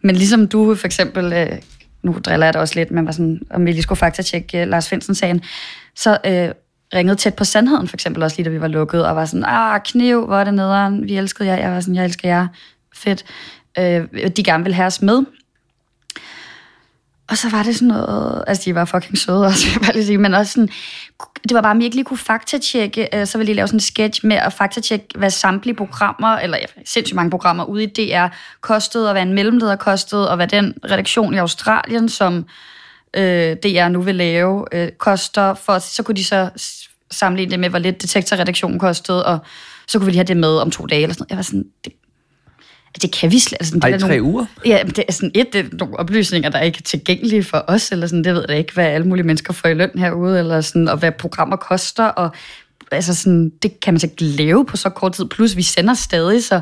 [0.04, 1.58] Men ligesom du for eksempel, øh,
[2.04, 4.68] nu driller jeg det også lidt, men var sådan, om vi lige skulle faktatjekke uh,
[4.68, 5.42] Lars Finsen-sagen,
[5.96, 6.50] så øh,
[6.96, 9.46] ringede tæt på sandheden, for eksempel også lige da vi var lukket, og var sådan,
[9.48, 12.48] ah, kniv, hvor er det nederen, vi elskede jer, jeg var sådan, jeg elsker jer,
[12.96, 13.26] fedt.
[13.80, 15.24] Øh, de gerne vil have os med.
[17.30, 19.94] Og så var det sådan noget, altså de var fucking søde også, vil jeg bare
[19.94, 20.70] lige sige, men også sådan,
[21.44, 23.76] det var bare, om jeg ikke lige kunne faktatjekke, øh, så ville jeg lave sådan
[23.76, 27.88] en sketch med at faktatjekke, hvad samtlige programmer, eller ja, sindssygt mange programmer ude i
[27.88, 28.28] DR
[28.62, 32.46] kostede, og hvad en mellemleder kostede, og hvad den redaktion i Australien, som
[33.14, 36.50] øh, DR nu vil lave, øh, koster, for så kunne de så
[37.12, 39.40] sammenligne det med, hvor lidt detektorredaktionen kostede, og
[39.88, 41.66] så kunne vi lige have det med om to dage, eller sådan Jeg var sådan,
[41.86, 41.94] det,
[43.02, 43.58] det kan vi slet.
[43.60, 44.46] Altså, det Ej, er tre nogle, uger?
[44.66, 47.66] Ja, det er sådan et, det er nogle oplysninger, der er ikke er tilgængelige for
[47.68, 50.40] os, eller sådan, det ved jeg ikke, hvad alle mulige mennesker får i løn herude,
[50.40, 52.32] eller sådan, og hvad programmer koster, og
[52.92, 55.94] altså sådan, det kan man så ikke lave på så kort tid, plus vi sender
[55.94, 56.62] stadig, så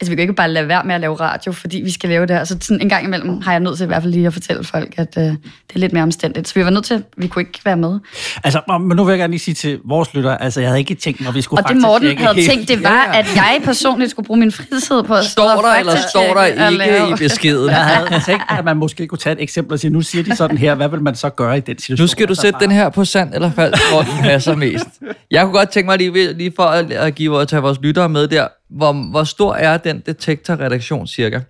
[0.00, 2.26] altså vi kan ikke bare lade være med at lave radio, fordi vi skal lave
[2.26, 2.44] det her.
[2.44, 4.64] Så sådan en gang imellem har jeg nødt til i hvert fald lige at fortælle
[4.64, 5.36] folk, at øh, det
[5.74, 6.48] er lidt mere omstændigt.
[6.48, 7.98] Så vi var nødt til, vi kunne ikke være med.
[8.44, 10.94] Altså, men nu vil jeg gerne lige sige til vores lytter, altså jeg havde ikke
[10.94, 12.50] tænkt, når vi skulle Og det Morten havde helt...
[12.50, 15.96] tænkt, det var, at jeg personligt skulle bruge min fritid på at Står der, eller
[16.10, 17.70] står der ikke i beskeden?
[17.70, 20.36] Jeg havde tænkt, at man måske kunne tage et eksempel og sige, nu siger de
[20.36, 22.04] sådan her, hvad vil man så gøre i den situation?
[22.04, 24.86] Nu skal du sætte den her på sand eller fald, hvor den passer mest.
[25.30, 28.28] Jeg kunne godt tænke mig lige, lige for at give at tage vores lyttere med
[28.28, 31.40] der, hvor, hvor stor er den detektorredaktion cirka?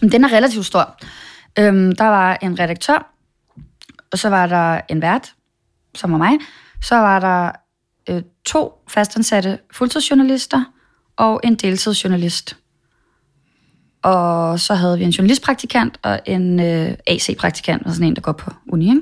[0.00, 0.98] Den er relativt stor.
[1.58, 3.12] Øhm, der var en redaktør,
[4.12, 5.32] og så var der en vært,
[5.94, 6.38] som var mig.
[6.82, 7.52] Så var der
[8.10, 10.64] øh, to fastansatte fuldtidsjournalister
[11.16, 12.56] og en deltidsjournalist.
[14.02, 18.32] Og så havde vi en journalistpraktikant og en øh, AC-praktikant, altså sådan en, der går
[18.32, 18.88] på uni.
[18.88, 19.00] Ikke?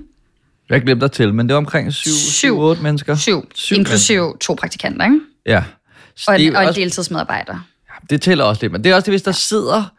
[0.71, 3.15] Jeg glemte at tælle, men det var omkring 7-8 mennesker.
[3.15, 5.21] Syv, syv inklusive to praktikanter, ikke?
[5.47, 5.65] Ja.
[6.29, 7.67] Og en, og en deltidsmedarbejder.
[7.89, 9.93] Ja, det tæller også lidt, men det er også det, hvis der sidder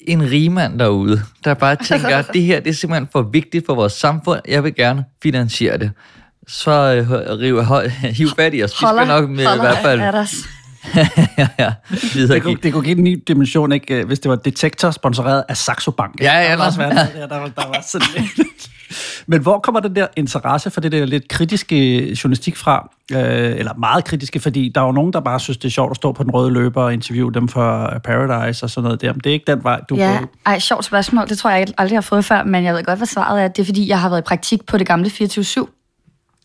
[0.00, 3.74] en rigmand derude, der bare tænker, at det her det er simpelthen for vigtigt for
[3.74, 5.90] vores samfund, jeg vil gerne finansiere det.
[6.48, 7.64] Så øh, riv,
[8.18, 8.70] hiv fat i os.
[8.70, 10.00] Vi skal nok med i hvert fald...
[11.38, 11.72] ja, ja.
[12.14, 14.04] Det, kunne, det kunne give en ny dimension, ikke?
[14.04, 16.20] hvis det var detektor sponsoreret af Saxo Bank.
[16.20, 16.56] Ja, ja.
[16.56, 18.28] Der, også været, der, der, var, der var sådan
[19.26, 22.90] Men hvor kommer den der interesse for det der lidt kritiske journalistik fra?
[23.12, 23.18] Øh,
[23.58, 25.96] eller meget kritiske, fordi der er jo nogen, der bare synes, det er sjovt at
[25.96, 29.12] stå på den røde løber og interviewe dem for Paradise og sådan noget der.
[29.12, 31.28] Men det er ikke den vej, du Ja, ej, sjovt spørgsmål.
[31.28, 33.48] Det tror jeg aldrig har fået før, men jeg ved godt, hvad svaret er.
[33.48, 35.66] Det er, fordi jeg har været i praktik på det gamle 24-7.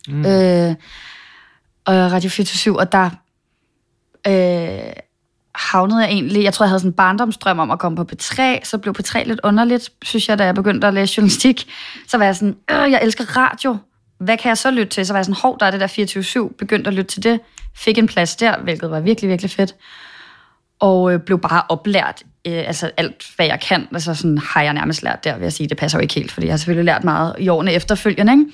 [0.08, 0.26] Mm.
[0.26, 0.74] Øh,
[1.84, 3.10] og Radio 24 og der
[4.26, 4.92] øh,
[5.56, 8.64] havnede jeg egentlig, jeg tror, jeg havde sådan en barndomsdrøm om at komme på P3,
[8.64, 11.70] så blev P3 lidt underligt, synes jeg, da jeg begyndte at læse journalistik.
[12.08, 13.76] Så var jeg sådan, øh, jeg elsker radio.
[14.18, 15.06] Hvad kan jeg så lytte til?
[15.06, 17.40] Så var jeg sådan, hov, der er det der 24-7, begyndte at lytte til det.
[17.76, 19.74] Fik en plads der, hvilket var virkelig, virkelig fedt.
[20.80, 23.88] Og øh, blev bare oplært, øh, altså alt, hvad jeg kan.
[23.92, 25.68] Altså sådan har jeg nærmest lært der, vil jeg sige.
[25.68, 28.44] Det passer jo ikke helt, fordi jeg har selvfølgelig lært meget i årene efterfølgende, ikke?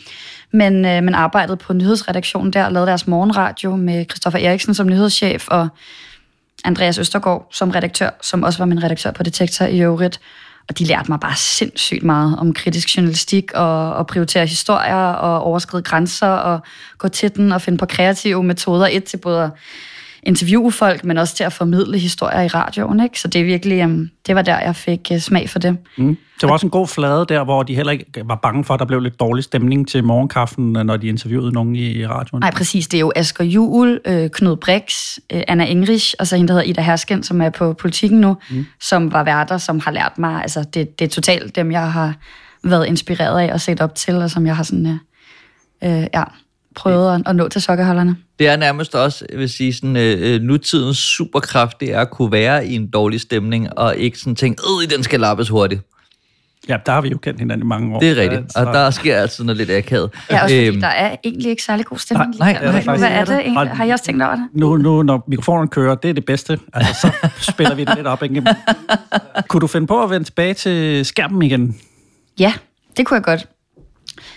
[0.53, 4.87] Men øh, men arbejdede på nyhedsredaktionen der og lavede deres morgenradio med Christoffer Eriksen som
[4.87, 5.69] nyhedschef og
[6.65, 10.21] Andreas Østergaard som redaktør, som også var min redaktør på Detektor i øvrigt.
[10.69, 15.43] Og de lærte mig bare sindssygt meget om kritisk journalistik og, og prioritere historier og
[15.43, 16.61] overskride grænser og
[16.99, 18.89] gå til den og finde på kreative metoder.
[18.93, 19.51] Et til både
[20.23, 23.01] interviewe folk, men også til at formidle historier i radioen.
[23.01, 23.21] Ikke?
[23.21, 25.77] Så det er virkelig, um, det var der, jeg fik uh, smag for det.
[25.99, 26.17] Mm.
[26.41, 28.81] Det var også en god flade der, hvor de heller ikke var bange for, at
[28.81, 32.41] der blev lidt dårlig stemning til morgenkaffen, når de interviewede nogen i radioen.
[32.41, 32.89] Nej, præcis.
[32.89, 36.55] Det er jo Asger Juhl, øh, Knud Brix, øh, Anna Engrich, og så hende, der
[36.55, 38.67] hedder Ida Hersken, som er på politikken nu, mm.
[38.81, 42.15] som var værter, som har lært mig, altså det, det er totalt dem, jeg har
[42.65, 46.23] været inspireret af og set op til, og som jeg har sådan, øh, øh, ja,
[46.75, 48.17] prøvet at, at nå til sokkerholderne.
[48.39, 52.11] Det er nærmest også, jeg vil sige, sådan, øh, øh, nutidens superkraft, det er at
[52.11, 55.81] kunne være i en dårlig stemning, og ikke sådan tænke, øh, den skal lappes hurtigt.
[56.69, 58.01] Ja, der har vi jo kendt hinanden i mange år.
[58.01, 60.11] Det er rigtigt, og der sker altså noget lidt akavet.
[60.31, 60.81] Ja, også fordi æm...
[60.81, 62.39] der er egentlig ikke særlig god stemning.
[62.39, 63.77] Nej, nej, nej, hvad er det egentlig?
[63.77, 64.49] Har I også tænkt over det?
[64.53, 66.59] Nu, nu når mikrofonen kører, det er det bedste.
[66.73, 68.23] Altså, så spiller vi det lidt op.
[68.23, 68.45] Ikke?
[69.49, 71.77] Kunne du finde på at vende tilbage til skærmen igen?
[72.39, 72.53] Ja,
[72.97, 73.47] det kunne jeg godt.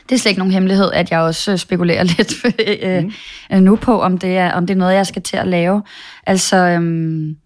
[0.09, 2.33] Det er slet ikke nogen hemmelighed, at jeg også spekulerer lidt
[3.51, 3.63] mm.
[3.63, 5.83] nu på, om det, er, om det er noget, jeg skal til at lave.
[6.25, 7.37] Altså, øhm,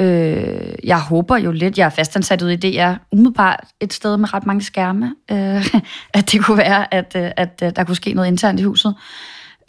[0.00, 4.34] øh, jeg håber jo lidt, jeg er fastansat ude i DR, umiddelbart et sted med
[4.34, 5.66] ret mange skærme, øh,
[6.14, 8.94] at det kunne være, at, at, at der kunne ske noget internt i huset.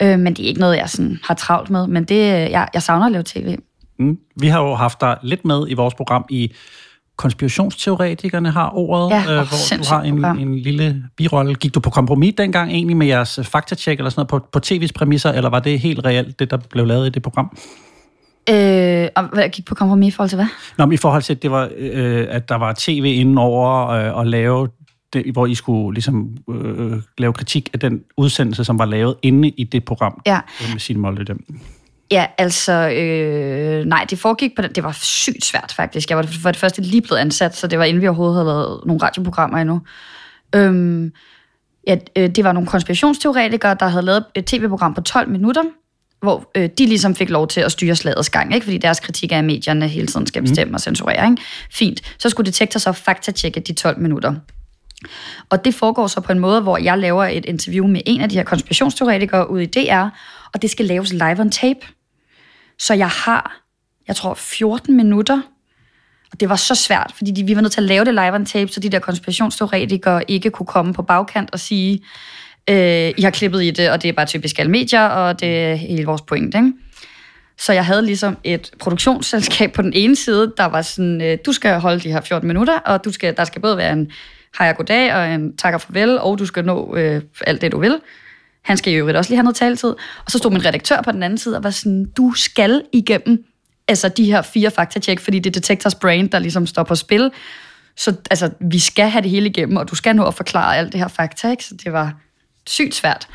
[0.02, 2.82] Øh, men det er ikke noget, jeg sådan har travlt med, men det, jeg, jeg
[2.82, 3.56] savner at lave tv.
[3.98, 4.18] Mm.
[4.40, 6.52] Vi har jo haft dig lidt med i vores program i
[7.16, 11.54] konspirationsteoretikerne har ordet, ja, øh, hvor du har en, en lille birolle.
[11.54, 14.92] Gik du på kompromis dengang egentlig med jeres faktatjek eller sådan noget på, på tv's
[14.94, 17.58] præmisser, eller var det helt reelt, det der blev lavet i det program?
[18.50, 20.46] Øh, og hvad gik på kompromis i forhold til hvad?
[20.78, 24.26] Nå, i forhold til, at, det var, øh, at der var tv indenover øh, og
[24.26, 24.68] lave
[25.12, 29.48] det, hvor I skulle ligesom øh, lave kritik af den udsendelse, som var lavet inde
[29.48, 30.40] i det program ja.
[30.72, 31.44] med sin Molde dem.
[32.10, 34.72] Ja, altså, øh, nej, det foregik på den.
[34.72, 36.10] Det var sygt svært, faktisk.
[36.10, 38.46] Jeg var for det første lige blevet ansat, så det var inden vi overhovedet havde
[38.46, 39.80] lavet nogle radioprogrammer endnu.
[40.54, 41.12] Øhm,
[41.86, 45.62] ja, øh, det var nogle konspirationsteoretikere, der havde lavet et tv-program på 12 minutter,
[46.22, 48.64] hvor øh, de ligesom fik lov til at styre slagets gang, ikke?
[48.64, 50.74] fordi deres kritik af medierne hele tiden skal bestemme mm.
[50.74, 51.30] og censurere.
[51.30, 51.42] Ikke?
[51.70, 52.00] Fint.
[52.18, 54.34] Så skulle Detektor så faktatjekke de 12 minutter.
[55.50, 58.28] Og det foregår så på en måde, hvor jeg laver et interview med en af
[58.28, 60.06] de her konspirationsteoretikere ude i DR,
[60.54, 61.86] og det skal laves live on tape.
[62.78, 63.60] Så jeg har,
[64.08, 65.42] jeg tror, 14 minutter,
[66.32, 68.34] og det var så svært, fordi de, vi var nødt til at lave det live
[68.34, 72.04] on tape, så de der konspirationsteoretikere ikke kunne komme på bagkant og sige,
[72.70, 75.58] øh, I har klippet i det, og det er bare typisk alle medier, og det
[75.58, 76.72] er hele vores point, ikke?
[77.58, 81.52] Så jeg havde ligesom et produktionsselskab på den ene side, der var sådan, øh, du
[81.52, 84.10] skal holde de her 14 minutter, og du skal, der skal både være en
[84.58, 87.72] hej og goddag, og en tak og farvel, og du skal nå øh, alt det,
[87.72, 88.00] du vil.
[88.64, 89.88] Han skal jo også lige have noget taletid.
[90.24, 93.44] Og så stod min redaktør på den anden side og var sådan, du skal igennem
[93.88, 97.30] altså de her fire faktatjek, fordi det er Detectors Brain, der ligesom står på spil.
[97.96, 100.92] Så altså, vi skal have det hele igennem, og du skal nå at forklare alt
[100.92, 101.64] det her fakta, ikke?
[101.64, 102.14] Så det var
[102.66, 103.28] sygt svært.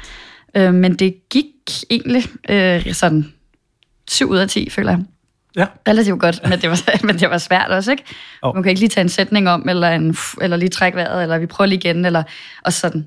[0.55, 1.45] Øh, men det gik
[1.89, 3.33] egentlig øh, sådan
[4.09, 4.99] 7 ud af 10, føler jeg.
[5.55, 5.65] Ja.
[5.87, 8.03] Relativt godt, men det var, men det var svært også, ikke?
[8.41, 8.55] Oh.
[8.55, 11.37] Man kan ikke lige tage en sætning om, eller, en, eller lige trække vejret, eller
[11.37, 12.23] vi prøver lige igen, eller
[12.63, 13.05] og sådan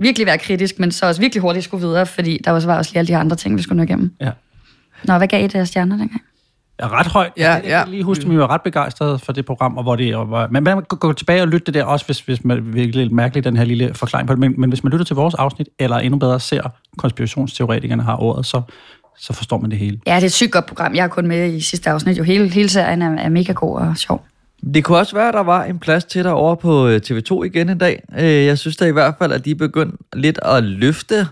[0.00, 2.98] virkelig være kritisk, men så også virkelig hurtigt skulle videre, fordi der var også lige
[2.98, 4.14] alle de andre ting, vi skulle nå igennem.
[4.20, 4.30] Ja.
[5.04, 6.22] Nå, hvad gav I deres stjerner dengang?
[6.80, 7.32] Ja, ret højt.
[7.36, 9.82] Ja, jeg, jeg kan lige huske, at vi var ret begejstrede for det program, og
[9.82, 10.48] hvor det var...
[10.50, 13.12] Men man kan gå tilbage og lytte det der også, hvis, hvis man virkelig lidt
[13.12, 14.40] mærkeligt den her lille forklaring på det.
[14.40, 16.62] Men, men hvis man lytter til vores afsnit, eller endnu bedre ser
[16.98, 18.62] konspirationsteoretikerne har ordet, så,
[19.18, 20.00] så forstår man det hele.
[20.06, 20.94] Ja, det er et sygt godt program.
[20.94, 22.18] Jeg har kun med i sidste afsnit.
[22.18, 24.26] Jo, hele, hele serien er, er mega god og sjov.
[24.74, 27.42] Det kunne også være, at der var en plads til dig over på øh, TV2
[27.42, 28.02] igen en dag.
[28.18, 31.26] Øh, jeg synes da i hvert fald, at de er begyndt lidt at løfte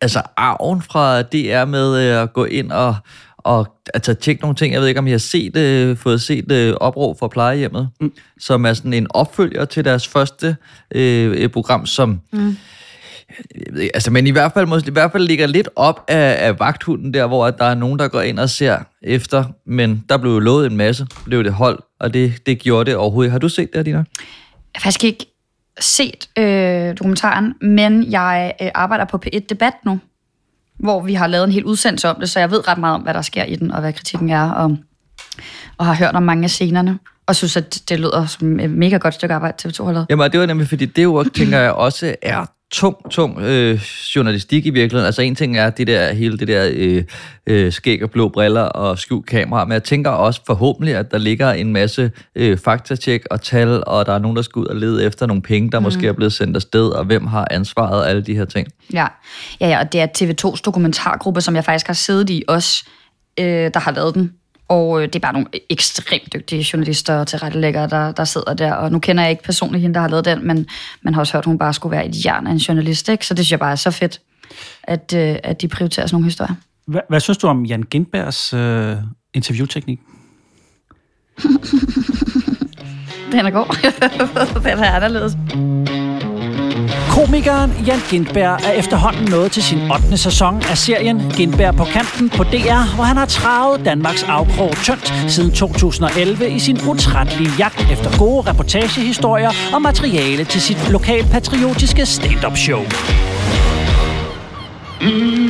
[0.00, 2.96] altså arven fra DR med øh, at gå ind og,
[3.38, 4.72] og altså, tjekke nogle ting.
[4.72, 8.12] Jeg ved ikke, om I har set, fået set opråb for plejehjemmet, mm.
[8.40, 10.56] som er sådan en opfølger til deres første
[10.94, 12.20] øh, program, som...
[12.32, 12.56] Mm
[13.94, 17.14] altså, men i hvert fald, måske, i hvert fald ligger lidt op af, af vagthunden
[17.14, 20.32] der, hvor at der er nogen, der går ind og ser efter, men der blev
[20.32, 23.32] jo lovet en masse, blev det hold, og det, det gjorde det overhovedet.
[23.32, 23.98] Har du set det, Dina?
[23.98, 24.04] Jeg
[24.74, 25.26] har faktisk ikke
[25.80, 30.00] set øh, dokumentaren, men jeg øh, arbejder på P1 Debat nu,
[30.78, 33.00] hvor vi har lavet en hel udsendelse om det, så jeg ved ret meget om,
[33.00, 34.76] hvad der sker i den, og hvad kritikken er, og,
[35.78, 38.96] og har hørt om mange af scenerne og synes, at det lyder som et mega
[38.96, 40.06] godt stykke arbejde, TV2 har lavet.
[40.10, 43.80] Jamen, det var nemlig, fordi det jo, tænker jeg, også er tung, tung øh,
[44.16, 45.06] journalistik i virkeligheden.
[45.06, 47.04] Altså en ting er det der, hele det der øh,
[47.46, 51.18] øh, skæg og blå briller og skjult kamera, men jeg tænker også forhåbentlig, at der
[51.18, 54.76] ligger en masse øh, faktatjek og tal, og der er nogen, der skal ud og
[54.76, 55.82] lede efter nogle penge, der mm.
[55.82, 58.68] måske er blevet sendt afsted, og hvem har ansvaret og alle de her ting.
[58.92, 59.06] Ja,
[59.60, 62.84] ja, ja og det er TV2's dokumentargruppe, som jeg faktisk har siddet i også,
[63.40, 64.32] øh, der har lavet den.
[64.68, 68.72] Og øh, det er bare nogle ekstremt dygtige journalister og tilrettelæggere, der, der sidder der.
[68.72, 70.66] Og nu kender jeg ikke personligt hende, der har lavet den, men
[71.02, 73.08] man har også hørt, at hun bare skulle være et jern af en journalist.
[73.08, 73.26] Ikke?
[73.26, 74.20] Så det synes jeg bare er så fedt,
[74.82, 76.54] at, øh, at de prioriterer sådan nogle historier.
[76.86, 78.96] Hvad, hvad synes du om Jan Gindbergs øh,
[79.34, 80.00] interviewteknik?
[83.32, 83.92] den er god.
[84.64, 85.36] den er anderledes.
[87.24, 90.16] Komikeren Jan Gindberg er efterhånden nået til sin 8.
[90.16, 95.14] sæson af serien Gindberg på kanten på DR, hvor han har travet Danmarks afkrog tyndt
[95.28, 102.56] siden 2011 i sin utrættelige jagt efter gode reportagehistorier og materiale til sit lokalpatriotiske stand-up
[102.56, 102.80] show.
[105.00, 105.43] Mm.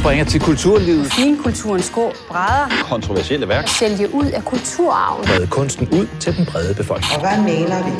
[0.00, 1.12] Springer til kulturlivet.
[1.12, 2.68] Finkulturens grå brædder.
[2.84, 3.68] Kontroversielle værk.
[3.68, 5.26] Sælge ud af kulturarven.
[5.26, 7.14] Brede kunsten ud til den brede befolkning.
[7.14, 7.92] Og hvad mener vi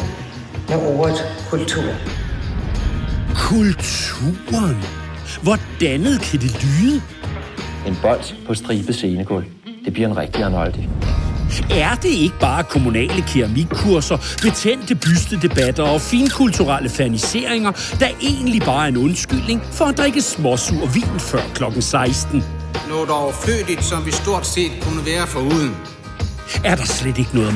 [0.68, 1.82] med ordet kultur?
[3.34, 4.76] Kulturen
[5.42, 7.02] Hvordan kan det lyde?
[7.86, 9.44] En bold på stribe scenegulv.
[9.84, 10.88] Det bliver en rigtig Arnoldi.
[11.70, 18.88] Er det ikke bare kommunale keramikkurser, betændte bystedebatter og finkulturelle faniseringer, der egentlig bare er
[18.88, 22.44] en undskyldning for at drikke småsur vin før klokken 16?
[22.88, 25.76] Noget overflødigt, som vi stort set kunne være foruden.
[26.64, 27.54] Er der slet ikke noget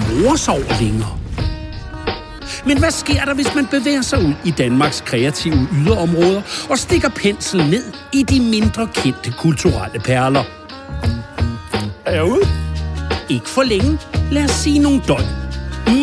[0.48, 1.18] over længere?
[2.66, 7.08] Men hvad sker der, hvis man bevæger sig ud i Danmarks kreative yderområder og stikker
[7.08, 10.44] penslen ned i de mindre kendte kulturelle perler?
[12.06, 12.63] Er jeg ude?
[13.30, 13.98] Ikke for længe.
[14.32, 15.28] Lad os sige nogle døgn.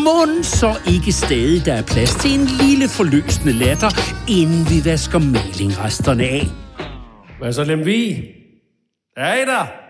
[0.03, 3.89] Måden så ikke stadig, der er plads til en lille forløsende latter,
[4.29, 6.47] inden vi vasker malingresterne af.
[7.39, 8.23] Hvad så, Lemvi?
[9.17, 9.80] Er I der?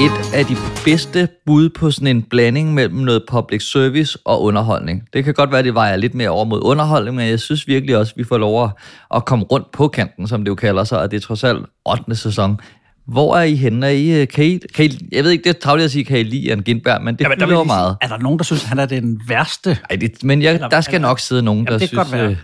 [0.00, 5.02] Et af de bedste bud på sådan en blanding mellem noget public service og underholdning.
[5.12, 7.68] Det kan godt være, at det vejer lidt mere over mod underholdning, men jeg synes
[7.68, 8.70] virkelig også, at vi får lov
[9.14, 11.66] at komme rundt på kanten, som det jo kalder sig, og det er trods alt
[11.86, 12.14] 8.
[12.14, 12.60] sæson.
[13.06, 13.86] Hvor er I henne?
[13.86, 16.18] Er I, kan I, kan I, jeg ved ikke, det er travlt at sige, kan
[16.18, 17.96] I lide Jan Gindberg, men det ja, men der meget.
[18.00, 19.78] Er der nogen, der synes, han er den værste?
[19.90, 22.36] Ej, det, men jeg, der skal nok sidde nogen, der det synes, øh,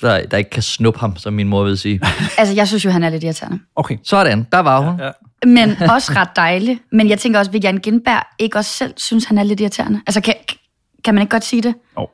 [0.00, 2.00] der, der ikke kan snuppe ham, som min mor vil sige.
[2.38, 3.58] altså, jeg synes jo, han er lidt irriterende.
[3.76, 3.96] Okay.
[4.04, 4.98] Sådan, der var hun.
[4.98, 5.10] Ja, ja.
[5.46, 6.80] Men også ret dejlig.
[6.92, 10.00] Men jeg tænker også, at Jan Gindberg ikke også selv synes, han er lidt irriterende?
[10.06, 10.34] Altså, kan,
[11.04, 11.74] kan man ikke godt sige det?
[11.96, 12.06] Oh.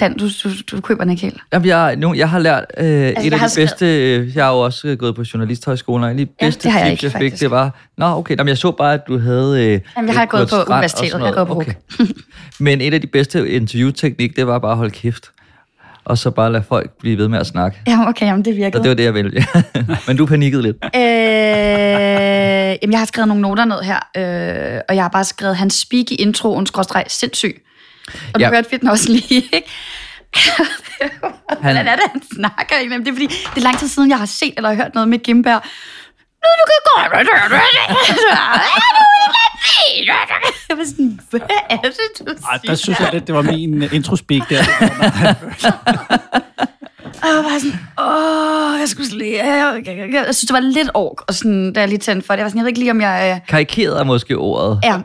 [0.00, 1.40] Dan, du, du, du køber den ikke helt.
[1.52, 3.68] Jamen, jeg, nu, jeg har lært øh, altså, et af de skrevet...
[3.68, 4.16] bedste...
[4.16, 6.80] Øh, jeg har jo også gået på journalisthøjskolen, og en af de bedste ja, det
[6.80, 7.80] tips, jeg, ikke, jeg fik, det var...
[7.96, 9.66] Nå, okay, jamen, jeg så bare, at du havde...
[9.66, 11.74] Øh, jamen, jeg har gået på universitetet, jeg har gået på okay.
[12.60, 15.30] Men et af de bedste interviewteknik, det var bare at holde kæft
[16.04, 17.80] og så bare lade folk blive ved med at snakke.
[17.86, 18.72] Ja, okay, jamen det virkede.
[18.72, 19.46] Så det var det, jeg ville.
[20.06, 20.76] Men du panikkede lidt.
[20.84, 21.00] Øh,
[22.82, 25.74] jamen, jeg har skrevet nogle noter ned her, øh, og jeg har bare skrevet hans
[25.74, 27.62] speak i introen, skråstreg, sindssyg.
[28.34, 28.46] Og ja.
[28.46, 29.68] du hørte den også lige, ikke?
[30.34, 30.66] han...
[31.60, 32.98] Hvordan er det, han snakker egentlig?
[32.98, 35.18] Det er fordi, det er lang tid siden, jeg har set eller hørt noget med
[35.18, 35.62] Gimberg.
[36.44, 36.94] Nu, du kan gå.
[40.68, 42.46] Jeg var sådan, hvad er det, du siger?
[42.50, 44.62] Ej, der synes jeg lidt, det var min introspeak der.
[47.22, 50.60] Og jeg var sådan, åh, jeg skulle slet jeg, jeg, jeg, jeg, synes, det var
[50.60, 52.38] lidt ork, og sådan, da jeg lige tændte for det.
[52.38, 53.40] Jeg var sådan, jeg ved ikke lige, om jeg...
[53.48, 54.80] Karikerede er måske ordet.
[54.84, 54.98] Ja,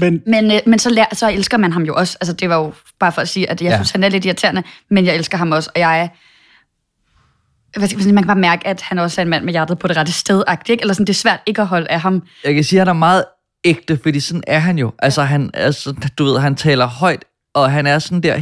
[0.00, 2.18] men, men, øh, men så, lær, så elsker man ham jo også.
[2.20, 3.76] Altså, det var jo bare for at sige, at jeg ja.
[3.76, 6.10] synes, han er lidt irriterende, men jeg elsker ham også, og jeg
[7.80, 10.12] man kan bare mærke, at han også er en mand med hjertet på det rette
[10.12, 10.80] sted, ikke?
[10.80, 12.22] Eller sådan, det er svært ikke at holde af ham.
[12.44, 13.24] Jeg kan sige, at han er meget
[13.64, 14.92] ægte, fordi sådan er han jo.
[14.98, 18.36] Altså, han, altså, du ved, han taler højt, og han er sådan der,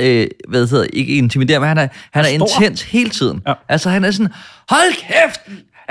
[0.00, 3.42] øh, hvad hedder ikke intimiderende, men han er, han er intens hele tiden.
[3.46, 3.52] Ja.
[3.68, 4.32] Altså, han er sådan,
[4.68, 5.40] hold kæft,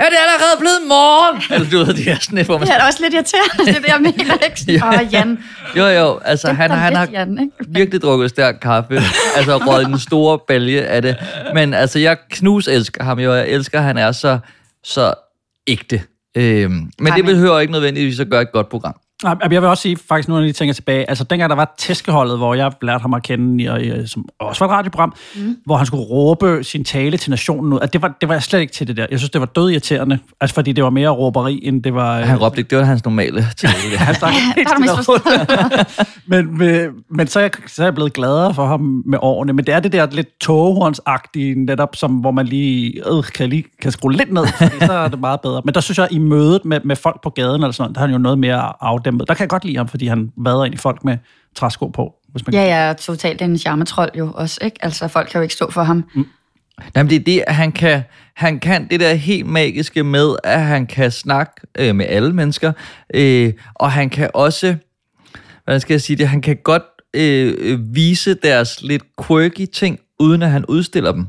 [0.06, 1.42] er det allerede blevet morgen?
[1.50, 2.66] Eller du ved, det er sådan et, hvor man...
[2.66, 4.72] Det er også lidt irriterende, det der mener, ikke?
[4.72, 5.02] ja.
[5.02, 5.38] Åh, Jan.
[5.76, 7.52] Jo, jo, altså han, han har Jan, ikke?
[7.68, 8.94] virkelig drukket stærk kaffe.
[9.36, 11.16] altså røget den store bælge af det.
[11.54, 14.38] Men altså, jeg knus elsker ham jo, jeg elsker, at han er så,
[14.84, 15.14] så
[15.66, 16.02] ægte.
[16.36, 18.94] Øhm, men Ej, det behøver ikke nødvendigvis at gøre et godt program.
[19.24, 22.38] Jeg vil også sige, faktisk nu, når jeg tænker tilbage, altså dengang der var tæskeholdet,
[22.38, 25.56] hvor jeg lærte ham at kende, og, som også var et radioprogram, mm.
[25.64, 28.42] hvor han skulle råbe sin tale til nationen ud, at det var, det var jeg
[28.42, 29.06] slet ikke til det der.
[29.10, 32.20] Jeg synes, det var død irriterende, altså fordi det var mere råberi, end det var...
[32.20, 33.74] Han råbte ikke, det var hans normale tale.
[33.98, 34.26] han ja, der
[36.26, 39.52] men, men, men så, er jeg, så er jeg blevet gladere for ham med årene,
[39.52, 43.64] men det er det der lidt togehornsagtige netop, som, hvor man lige øh, kan, lige
[43.82, 44.46] kan skrue lidt ned,
[44.86, 45.62] så er det meget bedre.
[45.64, 48.06] Men der synes jeg, i mødet med, med folk på gaden, eller sådan, der har
[48.06, 49.28] han jo noget mere afdæmpet dæmpet.
[49.28, 51.18] Der kan jeg godt lide ham, fordi han vader ind i folk med
[51.54, 52.14] træsko på.
[52.28, 54.76] Hvis man ja, ja, totalt en charmetrol jo også, ikke?
[54.80, 56.04] Altså, folk kan jo ikke stå for ham.
[56.14, 56.26] Mm.
[56.96, 58.02] Jamen, det er det, at han kan,
[58.34, 62.72] han kan det der helt magiske med, at han kan snakke øh, med alle mennesker,
[63.14, 64.76] øh, og han kan også,
[65.64, 66.82] hvordan skal jeg sige det, han kan godt
[67.14, 71.26] øh, øh vise deres lidt quirky ting, uden at han udstiller dem.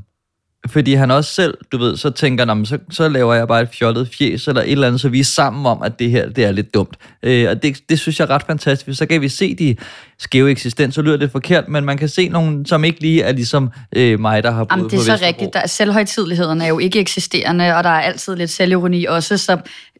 [0.68, 4.10] Fordi han også selv, du ved, så tænker, så, så laver jeg bare et fjollet
[4.18, 6.52] fjes, eller et eller andet, så vi er sammen om, at det her, det er
[6.52, 6.96] lidt dumt.
[7.24, 8.98] Øh, og det, det synes jeg er ret fantastisk.
[8.98, 9.76] Så kan vi se de
[10.20, 13.32] skæve eksistens, så lyder det forkert, men man kan se nogen, som ikke lige er
[13.32, 15.54] ligesom øh, mig, der har boet Jamen, det er så rigtigt.
[15.54, 19.58] Der er selvhøjtidligheden er jo ikke eksisterende, og der er altid lidt selvironi også, så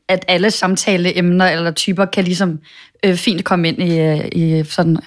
[0.08, 2.60] at alle samtaleemner eller typer kan ligesom
[3.06, 4.98] øh, fint komme ind i, øh, i, sådan,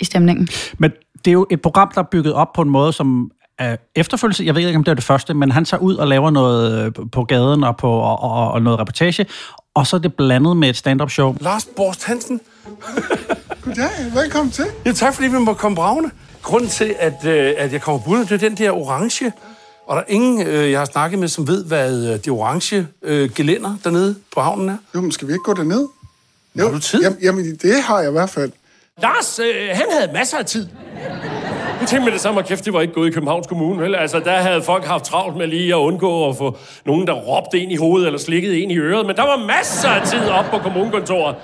[0.00, 0.48] i stemningen.
[0.78, 0.90] Men
[1.24, 3.30] det er jo et program, der er bygget op på en måde, som
[3.62, 4.44] af efterfølgelse.
[4.44, 6.86] Jeg ved ikke, om det er det første, men han tager ud og laver noget
[6.86, 9.26] øh, på gaden og, på, og, og, og noget reportage,
[9.74, 11.36] og så er det blandet med et stand-up show.
[11.40, 12.40] Lars Borst Hansen.
[13.64, 14.64] Goddag, velkommen til.
[14.86, 16.10] Ja, tak fordi vi må komme bravne.
[16.42, 19.32] Grunden til, at, øh, at jeg kommer på det er den der orange.
[19.86, 23.30] Og der er ingen, øh, jeg har snakket med, som ved, hvad det orange øh,
[23.30, 24.76] gelænder dernede på havnen er.
[24.94, 25.88] Jo, men skal vi ikke gå derned?
[26.58, 27.02] Jo, har du tid?
[27.02, 28.52] Jamen, jamen, det har jeg i hvert fald.
[29.02, 30.68] Lars, øh, han havde masser af tid.
[31.86, 33.94] Tænkte med det samme, at kæft, det var ikke gået i Københavns Kommune, vel?
[33.94, 36.56] Altså, der havde folk haft travlt med lige at undgå at få
[36.86, 39.06] nogen, der råbte ind i hovedet eller slikket ind i øret.
[39.06, 41.36] Men der var masser af tid op på kommunekontoret.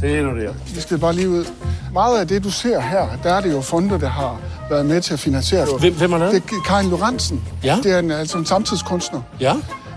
[0.00, 0.52] Se nu der.
[0.74, 1.44] Vi skal bare lige ud.
[1.92, 5.00] Meget af det, du ser her, der er det jo fonde, der har været med
[5.00, 5.80] til at finansiere det.
[5.80, 6.32] Hvem, hvem er det?
[6.32, 7.42] Det er Karin Lorentzen.
[7.64, 7.78] Ja.
[7.82, 9.20] Det er en, altså en samtidskunstner.
[9.40, 9.52] Ja.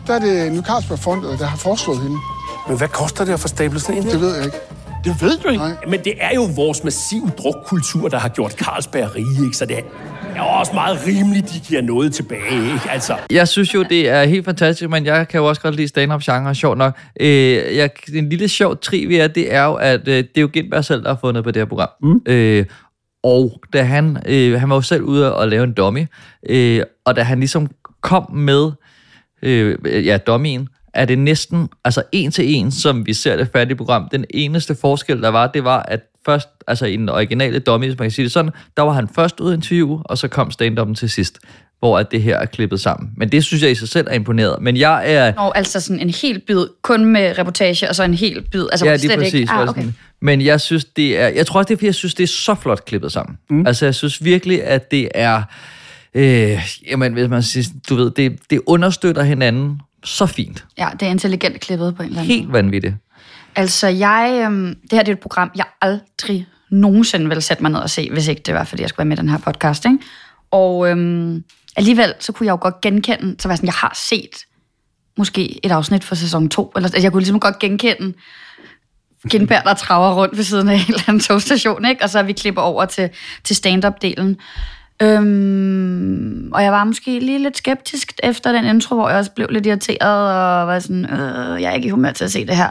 [0.08, 2.18] Der er det Ny Carlsberg-fondet, der har foreslået hende.
[2.68, 4.10] Men hvad koster det at få stablet sådan en?
[4.10, 4.58] Det ved jeg ikke.
[5.08, 5.64] Det ved du ikke?
[5.64, 5.76] Nej.
[5.88, 9.58] Men det er jo vores massive drukkultur, der har gjort Carlsberg rige, ikke?
[9.58, 9.78] Så det
[10.36, 12.90] er også meget rimeligt, de giver noget tilbage, ikke?
[12.90, 15.88] Altså, Jeg synes jo, det er helt fantastisk, men jeg kan jo også godt lide
[15.88, 17.00] stand-up-genre, sjovt nok.
[17.20, 17.28] Øh,
[17.76, 21.04] jeg, en lille sjov trivia, det er jo, at øh, det er jo Gindberg selv,
[21.04, 21.90] der har fundet på det her program.
[22.02, 22.22] Mm.
[22.26, 22.66] Øh,
[23.24, 26.06] og da han, øh, han var jo selv ude og lave en dummy,
[26.50, 27.68] øh, og da han ligesom
[28.02, 28.72] kom med
[29.44, 30.68] øh, ja, dummyen,
[30.98, 34.10] er det næsten altså en til en, som vi ser det færdige program.
[34.12, 38.00] Den eneste forskel, der var, det var, at først, altså i den originale dummy, hvis
[38.00, 40.52] man kan sige det sådan, der var han først ude i interview, og så kom
[40.52, 41.40] stand til sidst,
[41.80, 43.12] hvor at det her er klippet sammen.
[43.18, 44.62] Men det synes jeg i sig selv er imponeret.
[44.62, 45.34] Men jeg er...
[45.34, 48.68] Og altså sådan en hel bid, kun med reportage, og så en hel bid.
[48.72, 49.34] Altså, ja, er slet præcis.
[49.34, 49.84] Ikke, Ah, okay.
[50.22, 51.28] Men jeg synes, det er...
[51.28, 53.38] Jeg tror også, det er, fordi jeg synes, det er så flot klippet sammen.
[53.50, 53.68] Mm.
[53.68, 55.44] Altså, jeg synes virkelig, at det er...
[56.14, 60.66] Øh, jamen, hvis man siger, du ved, det, det understøtter hinanden så fint.
[60.78, 62.96] Ja, det er intelligent klippet på en eller anden Helt vanvittigt.
[63.56, 67.72] Altså, jeg, øhm, det her det er et program, jeg aldrig nogensinde vil sætte mig
[67.72, 69.38] ned og se, hvis ikke det var, fordi jeg skulle være med i den her
[69.38, 69.86] podcast.
[69.86, 69.98] Ikke?
[70.52, 71.44] Og øhm,
[71.76, 74.46] alligevel, så kunne jeg jo godt genkende, så var jeg sådan, jeg har set
[75.18, 78.14] måske et afsnit fra sæson 2, eller altså, jeg kunne ligesom godt genkende
[79.30, 82.04] Gindberg, der traver rundt ved siden af en eller anden togstation, ikke?
[82.04, 83.10] og så vi klipper over til,
[83.44, 84.36] til stand-up-delen.
[85.02, 89.48] Øhm, og jeg var måske lige lidt skeptisk efter den intro, hvor jeg også blev
[89.50, 92.56] lidt irriteret, og var sådan, øh, jeg er ikke i humør til at se det
[92.56, 92.70] her.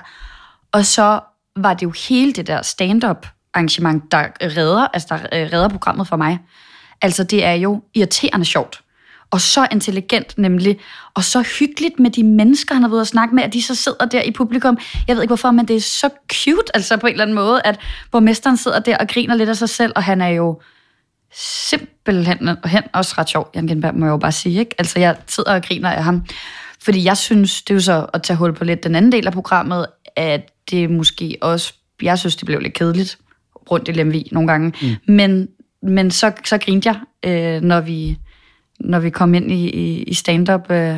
[0.73, 1.21] Og så
[1.57, 6.09] var det jo hele det der stand-up arrangement, der redder, altså der øh, redder programmet
[6.09, 6.39] for mig.
[7.03, 8.81] Altså det er jo irriterende sjovt.
[9.31, 10.81] Og så intelligent nemlig,
[11.15, 13.75] og så hyggeligt med de mennesker, han har været at snakke med, at de så
[13.75, 14.79] sidder der i publikum.
[15.09, 17.61] Jeg ved ikke hvorfor, men det er så cute, altså på en eller anden måde,
[17.65, 17.81] at
[18.13, 20.61] borgmesteren sidder der og griner lidt af sig selv, og han er jo
[21.37, 24.61] simpelthen hen også ret sjov, Jan Genberg, må jeg jo bare sige.
[24.61, 24.75] Ikke?
[24.79, 26.25] Altså, jeg sidder og griner af ham.
[26.83, 29.27] Fordi jeg synes, det er jo så at tage hul på lidt den anden del
[29.27, 31.73] af programmet, at det måske også,
[32.03, 33.19] jeg synes, det blev lidt kedeligt
[33.71, 34.73] rundt i Lemvi nogle gange.
[34.83, 35.15] Mm.
[35.15, 35.49] Men,
[35.83, 38.19] men så, så grinte jeg, øh, når, vi,
[38.81, 40.97] når vi kom ind i, i, i stand-up øh,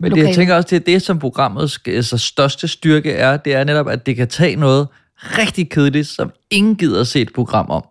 [0.00, 3.54] Men det, jeg tænker også, det er det, som programmets altså, største styrke er, det
[3.54, 4.88] er netop, at det kan tage noget
[5.22, 7.84] rigtig kedeligt, som ingen gider at se et program om,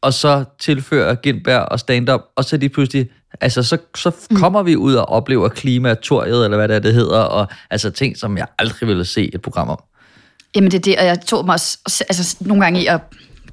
[0.00, 3.08] og så tilføre Gindberg og stand-up, og så lige pludselig,
[3.40, 7.18] altså så, så kommer vi ud og oplever klimatoriet, eller hvad det er, det hedder,
[7.20, 9.78] og altså ting, som jeg aldrig ville se et program om.
[10.54, 13.00] Jamen det er det, og jeg tog mig også, altså nogle gange i at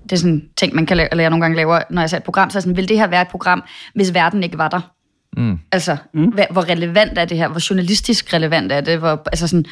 [0.04, 2.18] det er sådan ting, man kan lave, eller jeg nogle gange laver, når jeg ser
[2.18, 3.64] et program, så er sådan, vil det her være et program,
[3.96, 4.94] hvis verden ikke var der?
[5.38, 5.60] Mm.
[5.72, 6.26] Altså, mm.
[6.26, 7.48] Hvad, hvor relevant er det her?
[7.48, 9.00] Hvor journalistisk relevant er det?
[9.00, 9.66] Hvor, altså sådan,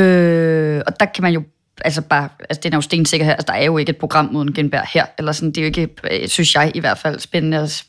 [0.00, 1.42] øh, og der kan man jo
[1.84, 4.36] altså bare, altså det er jo stensikker her, altså der er jo ikke et program
[4.36, 7.18] uden Genberg her, eller sådan, det er jo ikke, øh, synes jeg i hvert fald,
[7.18, 7.84] spændende at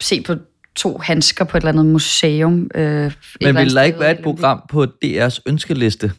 [0.00, 0.34] se på
[0.76, 2.70] to handsker på et eller andet museum.
[2.74, 6.12] Øh, Men vil der ikke være et program på DR's ønskeliste,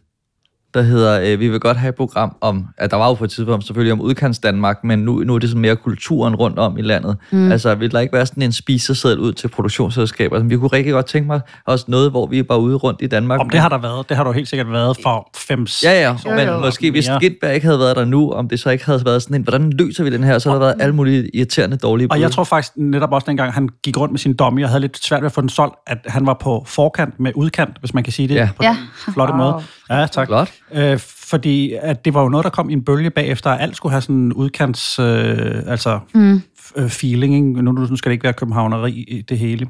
[0.76, 3.23] der hedder, øh, vi vil godt have et program om, at der var jo på
[3.23, 6.59] et tidspunkt selvfølgelig om udkants Danmark, men nu, nu er det sådan mere kulturen rundt
[6.59, 7.17] om i landet.
[7.32, 7.51] Mm.
[7.51, 10.36] Altså, vil der ikke være sådan en spiseseddel ud til produktionsselskaber?
[10.36, 13.01] Altså, vi kunne rigtig godt tænke mig også noget, hvor vi er bare ude rundt
[13.01, 13.39] i Danmark.
[13.39, 14.09] Om det har der været.
[14.09, 17.09] Det har du helt sikkert været for fem Ja, ja, men måske hvis.
[17.21, 19.69] Gindberg ikke havde været der nu, om det så ikke havde været sådan en, hvordan
[19.69, 22.21] løser vi den her, så har der været alle mulige irriterende dårlige Og bud.
[22.21, 25.05] jeg tror faktisk netop også dengang, han gik rundt med sin dummy, og havde lidt
[25.05, 28.03] svært ved at få den solgt, at han var på forkant med udkant, hvis man
[28.03, 28.49] kan sige det Ja.
[28.57, 28.69] på Ja.
[29.05, 29.43] den flotte Wow.
[29.43, 29.63] måde.
[29.89, 30.27] Ja, tak.
[30.27, 30.51] Flot.
[30.73, 33.75] Øh, fordi at det var jo noget, der kom i en bølge bagefter, at alt
[33.77, 36.41] skulle have sådan en udkants, øh, altså Mm.
[36.75, 37.36] øh, feeling.
[37.36, 37.61] Ikke?
[37.63, 39.67] Nu, nu skal det ikke være københavneri i det hele.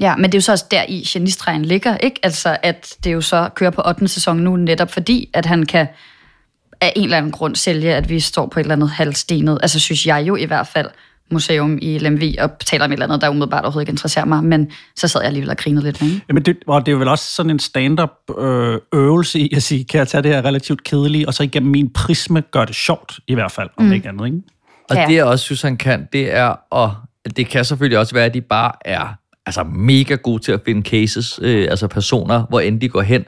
[0.00, 2.20] Ja, men det er jo så også der i genistregen ligger, ikke?
[2.22, 4.08] Altså, at det jo så kører på 8.
[4.08, 5.86] sæson nu, netop fordi, at han kan
[6.80, 9.80] af en eller anden grund sælge, at vi står på et eller andet halvstenet, altså
[9.80, 10.88] synes jeg jo i hvert fald,
[11.32, 14.44] museum i Lemvi, og taler om et eller andet, der umiddelbart overhovedet ikke interesserer mig,
[14.44, 16.24] men så sad jeg alligevel og grinede lidt med, ikke?
[16.28, 19.84] Jamen det, og det er vel også sådan en stand-up øh, øvelse i at sige,
[19.84, 23.18] kan jeg tage det her relativt kedelige, og så igennem min prisme gør det sjovt,
[23.28, 23.92] i hvert fald, om Mm.
[23.92, 24.38] ikke andet, ikke?
[24.90, 25.06] Og Ja.
[25.08, 26.94] det jeg også synes, han kan, det er, og
[27.36, 29.14] det kan selvfølgelig også være, at de bare er
[29.46, 33.24] altså mega gode til at finde cases, øh, altså personer, hvor end de går hen.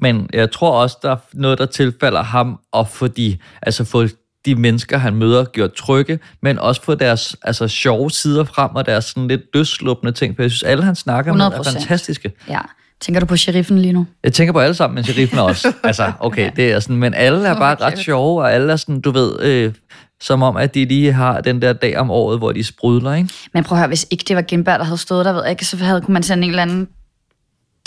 [0.00, 4.06] Men jeg tror også, der er noget, der tilfalder ham, og få de, altså få
[4.46, 8.86] de mennesker, han møder, gjort trygge, men også få deres altså, sjove sider frem, og
[8.86, 10.36] deres sådan lidt løsslupende ting.
[10.36, 11.72] For jeg synes, alle han snakker med er 100%.
[11.72, 12.32] fantastiske.
[12.48, 12.60] Ja.
[13.00, 14.06] Tænker du på sheriffen lige nu?
[14.24, 15.72] Jeg tænker på alle sammen, men sheriffen også.
[15.84, 19.00] altså, okay, det er sådan, men alle er bare ret sjove, og alle er sådan,
[19.00, 19.72] du ved, øh,
[20.20, 23.28] som om, at de lige har den der dag om året, hvor de sprudler, ikke?
[23.54, 25.50] Men prøv at høre, hvis ikke det var Gindberg, der havde stået der, ved jeg
[25.50, 26.88] ikke, så havde, kunne man sende en eller anden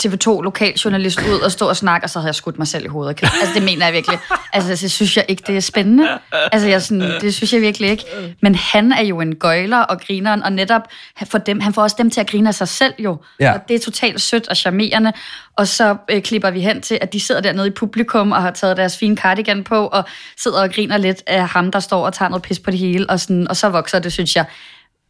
[0.04, 2.88] TV2 lokaljournalist ud og stå og snakke, og så havde jeg skudt mig selv i
[2.88, 3.22] hovedet.
[3.22, 4.18] Altså, det mener jeg virkelig.
[4.52, 6.08] Altså, det synes jeg ikke, det er spændende.
[6.52, 8.04] Altså, jeg sådan, det synes jeg virkelig ikke.
[8.42, 10.82] Men han er jo en gøjler og grineren, og netop
[11.24, 13.18] for dem, han får også dem til at grine af sig selv jo.
[13.40, 13.52] Ja.
[13.52, 15.12] Og det er totalt sødt og charmerende.
[15.56, 18.50] Og så øh, klipper vi hen til, at de sidder dernede i publikum og har
[18.50, 20.04] taget deres fine cardigan på, og
[20.36, 23.10] sidder og griner lidt af ham, der står og tager noget pis på det hele.
[23.10, 24.44] Og, sådan, og så vokser det, synes jeg.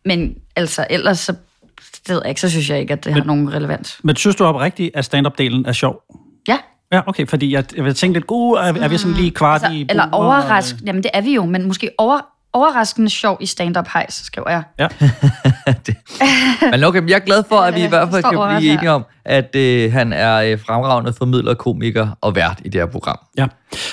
[0.04, 1.34] Men altså, ellers så
[2.06, 4.00] det ved jeg ikke, så synes jeg ikke, at det men, har nogen relevans.
[4.02, 6.02] Men synes du oprigtigt, at stand-up-delen er sjov?
[6.48, 6.58] Ja.
[6.92, 9.76] Ja, okay, fordi jeg, jeg tænkte lidt, uh, er, er vi sådan lige kvart altså,
[9.76, 9.86] i...
[9.90, 12.20] Eller overraskende, jamen det er vi jo, men måske over,
[12.56, 14.62] overraskende sjov i stand-up hejs, skriver jeg.
[14.78, 14.88] Ja.
[16.70, 19.04] Men okay, jeg er glad for, at vi i hvert fald kan blive enige om,
[19.24, 23.18] at øh, han er øh, fremragende formidler, komiker og vært i det her program.
[23.38, 23.46] Ja.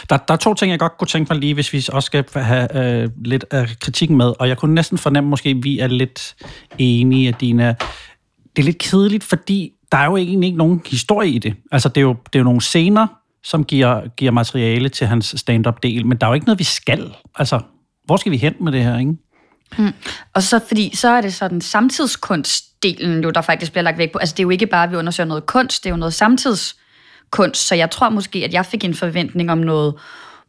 [0.10, 2.26] Der, der er to ting, jeg godt kunne tænke mig lige, hvis vi også skal
[2.36, 5.88] have øh, lidt af kritikken med, og jeg kunne næsten fornemme måske, at vi er
[5.88, 6.36] lidt
[6.78, 7.76] enige af dine...
[8.56, 11.56] Det er lidt kedeligt, fordi der er jo egentlig ikke nogen historie i det.
[11.72, 13.08] Altså, det er jo, det er jo nogle scener,
[13.44, 17.16] som giver, giver materiale til hans stand-up-del, men der er jo ikke noget, vi skal.
[17.36, 17.60] Altså,
[18.06, 19.14] hvor skal vi hen med det her, ikke?
[19.78, 19.94] Mm.
[20.34, 24.18] Og så fordi, så er det sådan samtidskunstdelen jo, der faktisk bliver lagt væk på.
[24.18, 26.14] Altså det er jo ikke bare, at vi undersøger noget kunst, det er jo noget
[26.14, 27.68] samtidskunst.
[27.68, 29.94] Så jeg tror måske, at jeg fik en forventning om noget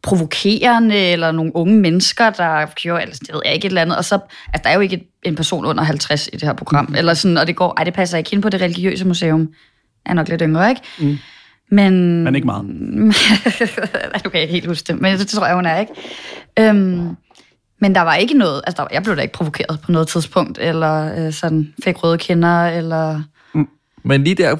[0.03, 3.97] provokerende, eller nogle unge mennesker, der gjorde, eller det ved jeg ikke, et eller andet.
[3.97, 4.19] Og så,
[4.53, 6.95] altså der er jo ikke en person under 50 i det her program, mm.
[6.95, 9.39] eller sådan, og det går, ej, det passer ikke ind på det religiøse museum.
[10.05, 10.81] Jeg er nok lidt yngre, ikke?
[10.99, 11.17] Mm.
[11.71, 12.23] Men...
[12.23, 12.65] Men ikke meget.
[14.23, 15.93] du kan ikke helt huske det, men det tror jeg, hun er, ikke?
[16.59, 17.15] Øhm,
[17.85, 20.07] men der var ikke noget, altså der var, jeg blev da ikke provokeret på noget
[20.07, 23.23] tidspunkt, eller øh, sådan fik røde kinder, eller...
[23.53, 23.67] Mm.
[24.03, 24.55] Men lige der,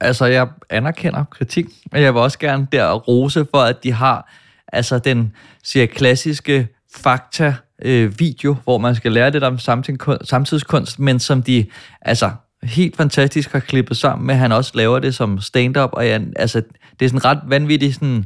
[0.00, 4.32] altså jeg anerkender kritik, men jeg vil også gerne der rose for, at de har
[4.72, 5.32] altså den
[5.64, 11.42] siger klassiske fakta øh, video, hvor man skal lære lidt om samtidskunst, samtidskunst, men som
[11.42, 11.66] de
[12.02, 12.30] altså
[12.62, 16.62] helt fantastisk har klippet sammen med, han også laver det som stand-up, og jeg, altså,
[17.00, 18.24] det er sådan ret vanvittigt sådan,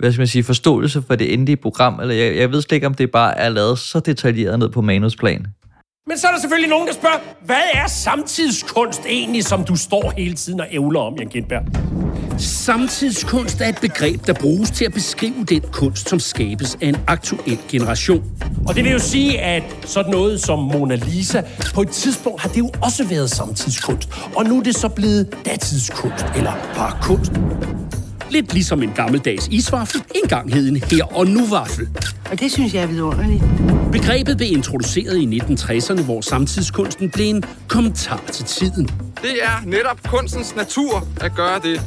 [0.00, 2.86] hvad skal man sige, forståelse for det endelige program, eller jeg, jeg ved slet ikke,
[2.86, 5.46] om det bare er lavet så detaljeret ned på manusplan.
[6.06, 10.12] Men så er der selvfølgelig nogen, der spørger, hvad er samtidskunst egentlig, som du står
[10.16, 11.62] hele tiden og ævler om, Jan Gindberg?
[12.38, 16.96] Samtidskunst er et begreb, der bruges til at beskrive den kunst, som skabes af en
[17.06, 18.24] aktuel generation.
[18.68, 21.42] Og det vil jo sige, at sådan noget som Mona Lisa,
[21.74, 24.08] på et tidspunkt har det jo også været samtidskunst.
[24.36, 27.32] Og nu er det så blevet datidskunst, eller bare kunst.
[28.30, 31.88] Lidt ligesom en gammeldags isvaffel engang hed en her og nu vaffel.
[32.30, 33.42] Og det synes jeg er vidunderligt.
[33.92, 38.88] Begrebet blev introduceret i 1960'erne, hvor samtidskunsten blev en kommentar til tiden.
[39.22, 41.80] Det er netop kunstens natur at gøre det.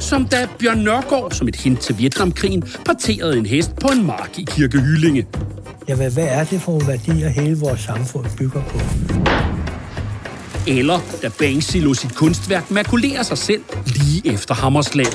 [0.00, 4.38] Som da Bjørn Nørgaard, som et hint til Vietnamkrigen, parterede en hest på en mark
[4.38, 5.26] i Kirkehyllinge.
[5.88, 8.78] Ja, hvad, hvad er det for nogle værdier, hele vores samfund bygger på?
[10.66, 15.06] Eller da Banksy lå sit kunstværk makulere sig selv lige efter hammerslag.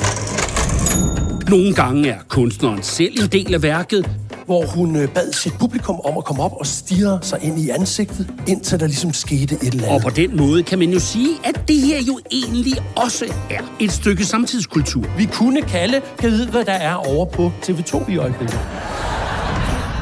[1.49, 4.09] Nogle gange er kunstneren selv en del af værket,
[4.45, 7.69] hvor hun øh, bad sit publikum om at komme op og stirre sig ind i
[7.69, 9.89] ansigtet, indtil der ligesom skete et eller andet.
[9.89, 13.61] Og på den måde kan man jo sige, at det her jo egentlig også er
[13.79, 15.05] et stykke samtidskultur.
[15.17, 18.59] Vi kunne kalde, kan vide, hvad der er over på TV2 i øjeblikket.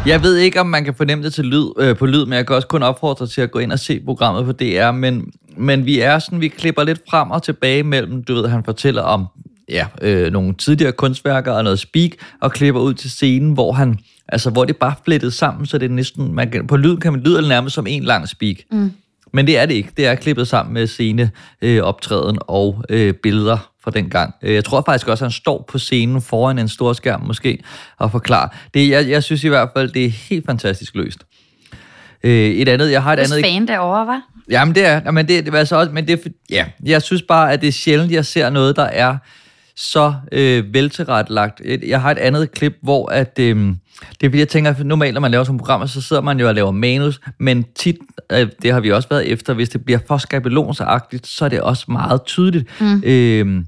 [0.09, 2.47] Jeg ved ikke, om man kan fornemme det til lyd, øh, på lyd, men jeg
[2.47, 5.85] kan også kun opfordre til at gå ind og se programmet på DR, men, men
[5.85, 9.25] vi er sådan, vi klipper lidt frem og tilbage mellem, du ved, han fortæller om
[9.69, 13.99] ja, øh, nogle tidligere kunstværker og noget speak, og klipper ud til scenen, hvor han,
[14.27, 17.13] altså, hvor det bare flettet sammen, så det er næsten, man kan, på lyden kan
[17.13, 18.55] man lyde nærmest som en lang speak.
[18.71, 18.91] Mm.
[19.33, 19.89] Men det er det ikke.
[19.97, 24.33] Det er klippet sammen med scene, øh, optræden og øh, billeder fra den gang.
[24.41, 27.59] Øh, Jeg tror faktisk også, at han står på scenen foran en stor skærm måske
[27.97, 28.47] og forklarer.
[28.73, 31.19] Det, jeg, jeg synes i hvert fald, det er helt fantastisk løst.
[32.23, 33.45] Øh, et andet, jeg har et Hvis andet...
[33.45, 34.21] fan derovre, var?
[34.49, 37.53] Jamen det er, jamen det, det er altså også, men det ja, jeg synes bare,
[37.53, 39.17] at det er sjældent, jeg ser noget, der er
[39.75, 41.61] så øh, veltilrettelagt.
[41.65, 43.67] Et- Jeg har et andet klip, hvor at, øh,
[43.99, 46.39] det er fordi, jeg tænker, at normalt, når man laver sådan programmer, så sidder man
[46.39, 47.97] jo og laver manus, men tit,
[48.31, 51.61] øh, det har vi også været efter, hvis det bliver for skabelonsagtigt, så er det
[51.61, 52.81] også meget tydeligt.
[52.81, 53.03] Mm.
[53.05, 53.63] Øh,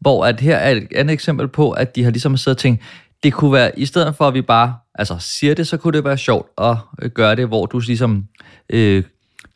[0.00, 2.82] hvor at her er et andet eksempel på, at de har ligesom siddet og tænkt,
[3.22, 6.04] det kunne være, i stedet for at vi bare altså, siger det, så kunne det
[6.04, 8.24] være sjovt at øh, gøre det, hvor du ligesom
[8.70, 9.02] øh,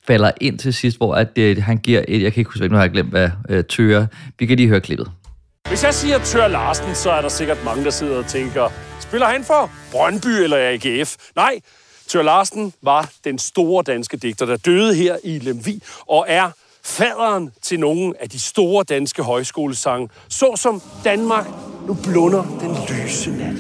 [0.07, 2.75] falder ind til sidst, hvor at, øh, han giver et, jeg kan ikke huske, nu
[2.75, 4.07] har jeg glemt, hvad øh, tører.
[4.39, 5.11] Vi kan lige høre klippet.
[5.69, 8.69] Hvis jeg siger Tør Larsen, så er der sikkert mange, der sidder og tænker,
[9.11, 11.17] spiller han for Brøndby eller AGF?
[11.37, 11.61] Nej,
[12.09, 16.51] Tør Larsen var den store danske digter, der døde her i Lemvi, og er
[16.85, 21.47] faderen til nogle af de store danske højskolesange, såsom Danmark,
[21.87, 23.57] nu blunder den lyse nat.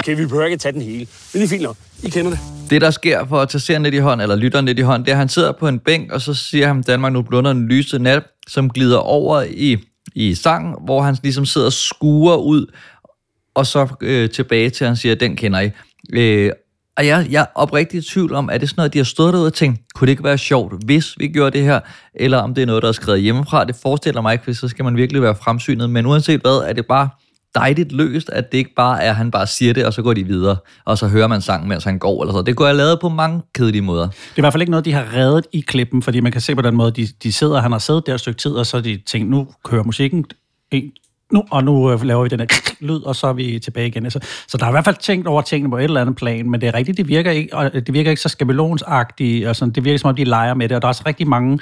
[0.00, 1.06] Okay, vi behøver ikke tage den hele.
[1.32, 1.76] Men det er fint nok.
[2.02, 2.40] I kender det.
[2.70, 5.04] Det, der sker for at tage serien lidt i hånd, eller lytteren lidt i hånd,
[5.04, 7.50] det er, at han sidder på en bænk, og så siger han, Danmark nu blunder
[7.50, 9.76] en lyse nat, som glider over i,
[10.14, 12.66] i sang, hvor han ligesom sidder og skuer ud,
[13.54, 15.70] og så øh, tilbage til, at han siger, den kender I.
[16.12, 16.52] Øh,
[16.96, 19.32] og jeg, jeg er oprigtigt i tvivl om, er det sådan noget, de har stået
[19.32, 21.80] derude og tænkt, kunne det ikke være sjovt, hvis vi gjorde det her,
[22.14, 23.64] eller om det er noget, der er skrevet hjemmefra.
[23.64, 25.90] Det forestiller mig ikke, for så skal man virkelig være fremsynet.
[25.90, 27.08] Men uanset hvad, er det bare
[27.54, 30.14] dejligt løst, at det ikke bare er, at han bare siger det, og så går
[30.14, 32.42] de videre, og så hører man sangen, mens han går, eller så.
[32.42, 34.06] Det går jeg lavet på mange kedelige måder.
[34.06, 36.40] Det er i hvert fald ikke noget, de har reddet i klippen, fordi man kan
[36.40, 38.66] se på den måde, de, de sidder, han har siddet der et stykke tid, og
[38.66, 40.24] så de tænkt, nu kører musikken,
[40.70, 40.92] en,
[41.32, 42.46] nu, og nu øh, laver vi den her
[42.86, 44.04] lyd, og så er vi tilbage igen.
[44.04, 46.50] Altså, så der er i hvert fald tænkt over tingene på et eller andet plan,
[46.50, 49.74] men det er rigtigt, det virker ikke, og det virker ikke så skabelonsagtigt, og sådan,
[49.74, 51.58] det virker som om, de leger med det, og der er også rigtig mange,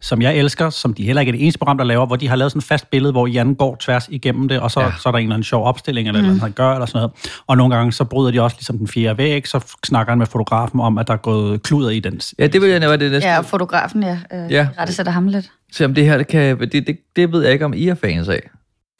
[0.00, 2.28] som jeg elsker, som de heller ikke er det eneste program, der laver, hvor de
[2.28, 4.92] har lavet sådan et fast billede, hvor Jan går tværs igennem det, og så, ja.
[5.00, 6.26] så er der en eller anden sjov opstilling, eller mm.
[6.26, 7.12] noget, han gør, eller sådan noget.
[7.46, 10.26] Og nogle gange, så bryder de også ligesom den fjerde væg, så snakker han med
[10.26, 12.20] fotografen om, at der er gået kluder i den.
[12.38, 13.28] Ja, det vil jeg nævne, det næste.
[13.28, 14.18] Ja, fotografen, ja.
[14.32, 14.68] Øh, ja.
[14.78, 15.50] Rette sætter ham lidt.
[15.72, 17.94] Så om det her, det, kan, det, det, det ved jeg ikke, om I er
[17.94, 18.50] fans af.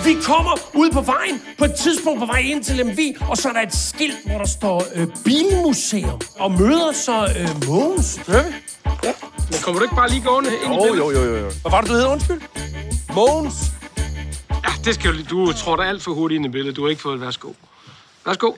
[0.05, 3.48] Vi kommer ud på vejen, på et tidspunkt på vej ind til Lemvi, og så
[3.48, 8.20] er der et skilt, hvor der står øh, Bilmuseum, og møder så øh, Mogens.
[8.26, 8.55] Hører vi?
[9.05, 9.12] Ja.
[9.51, 11.51] Men kommer du ikke bare lige gående ind Jo, i jo, jo, jo, jo.
[11.62, 12.07] Hvad var det, du hed?
[12.07, 12.40] Undskyld.
[13.14, 13.55] Mogens.
[14.51, 16.76] Ja, det skal du, du tror da alt for hurtigt ind i billedet.
[16.76, 17.53] Du har ikke fået et værsgo.
[18.26, 18.53] Værsgo.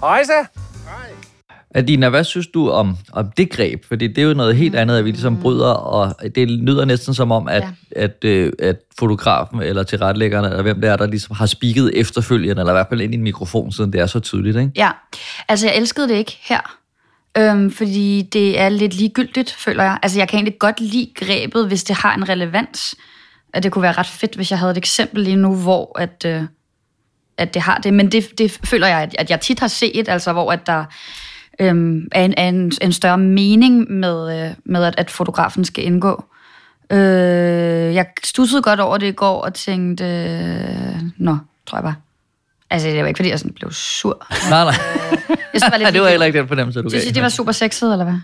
[0.00, 0.44] Hej, så.
[1.74, 3.84] Adina, hvad synes du om, om det greb?
[3.84, 7.14] Fordi det er jo noget helt andet, at vi ligesom bryder, og det lyder næsten
[7.14, 7.62] som om, at,
[7.96, 8.02] ja.
[8.02, 12.60] at, øh, at fotografen eller tilrettelæggeren, eller hvem det er, der ligesom har spiket efterfølgende,
[12.60, 14.72] eller i hvert fald ind i en mikrofon, siden det er så tydeligt, ikke?
[14.76, 14.90] Ja,
[15.48, 16.76] altså jeg elskede det ikke her.
[17.38, 19.98] Øhm, fordi det er lidt ligegyldigt, føler jeg.
[20.02, 22.94] Altså jeg kan egentlig godt lide grebet, hvis det har en relevans.
[23.54, 26.24] At det kunne være ret fedt, hvis jeg havde et eksempel lige nu, hvor at,
[26.26, 26.42] øh,
[27.38, 27.94] at det har det.
[27.94, 30.84] Men det, det føler jeg, at, at jeg tit har set, altså hvor at der
[31.58, 35.84] øhm, er, en, er en, en større mening med, øh, med at, at fotografen skal
[35.84, 36.24] indgå.
[36.92, 41.36] Øh, jeg stussede godt over det i går og tænkte, øh, nå,
[41.66, 41.94] tror jeg bare.
[42.70, 44.26] Altså, det var ikke, fordi jeg sådan blev sur.
[44.50, 44.74] Nej, nej.
[45.28, 47.10] Jeg synes, det var, lidt det var heller ikke den fornemmelse, du Synes gav.
[47.10, 48.18] I, det var super sexet, eller hvad?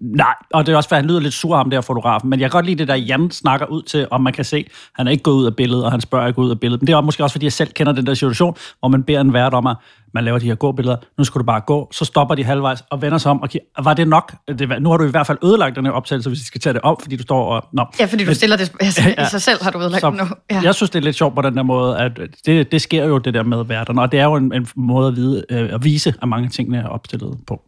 [0.00, 2.50] Nej, og det er også, fordi han lyder lidt sur ham der fotografen, men jeg
[2.50, 5.10] kan godt lide det der, Jan snakker ud til, om man kan se, han er
[5.10, 6.82] ikke gået ud af billedet, og han spørger ikke ud af billedet.
[6.82, 9.20] Men det er måske også, fordi jeg selv kender den der situation, hvor man beder
[9.20, 9.76] en vært om, at
[10.14, 13.02] man laver de her gåbilleder, nu skal du bare gå, så stopper de halvvejs og
[13.02, 14.34] vender sig om, og kigger, var det nok?
[14.48, 16.72] Det, nu har du i hvert fald ødelagt den her optagelse, hvis vi skal tage
[16.74, 17.64] det op, fordi du står og...
[17.72, 17.84] Nå.
[18.00, 19.22] Ja, fordi du stiller det altså, Ja.
[19.22, 20.24] i sig selv, har du udlagt Så det nu.
[20.50, 20.60] Ja.
[20.64, 22.12] Jeg synes, det er lidt sjovt på den der måde, at
[22.46, 25.08] det, det sker jo det der med værterne, og det er jo en, en måde
[25.08, 27.62] at, vide, øh, at vise, at mange tingene er opstillet på.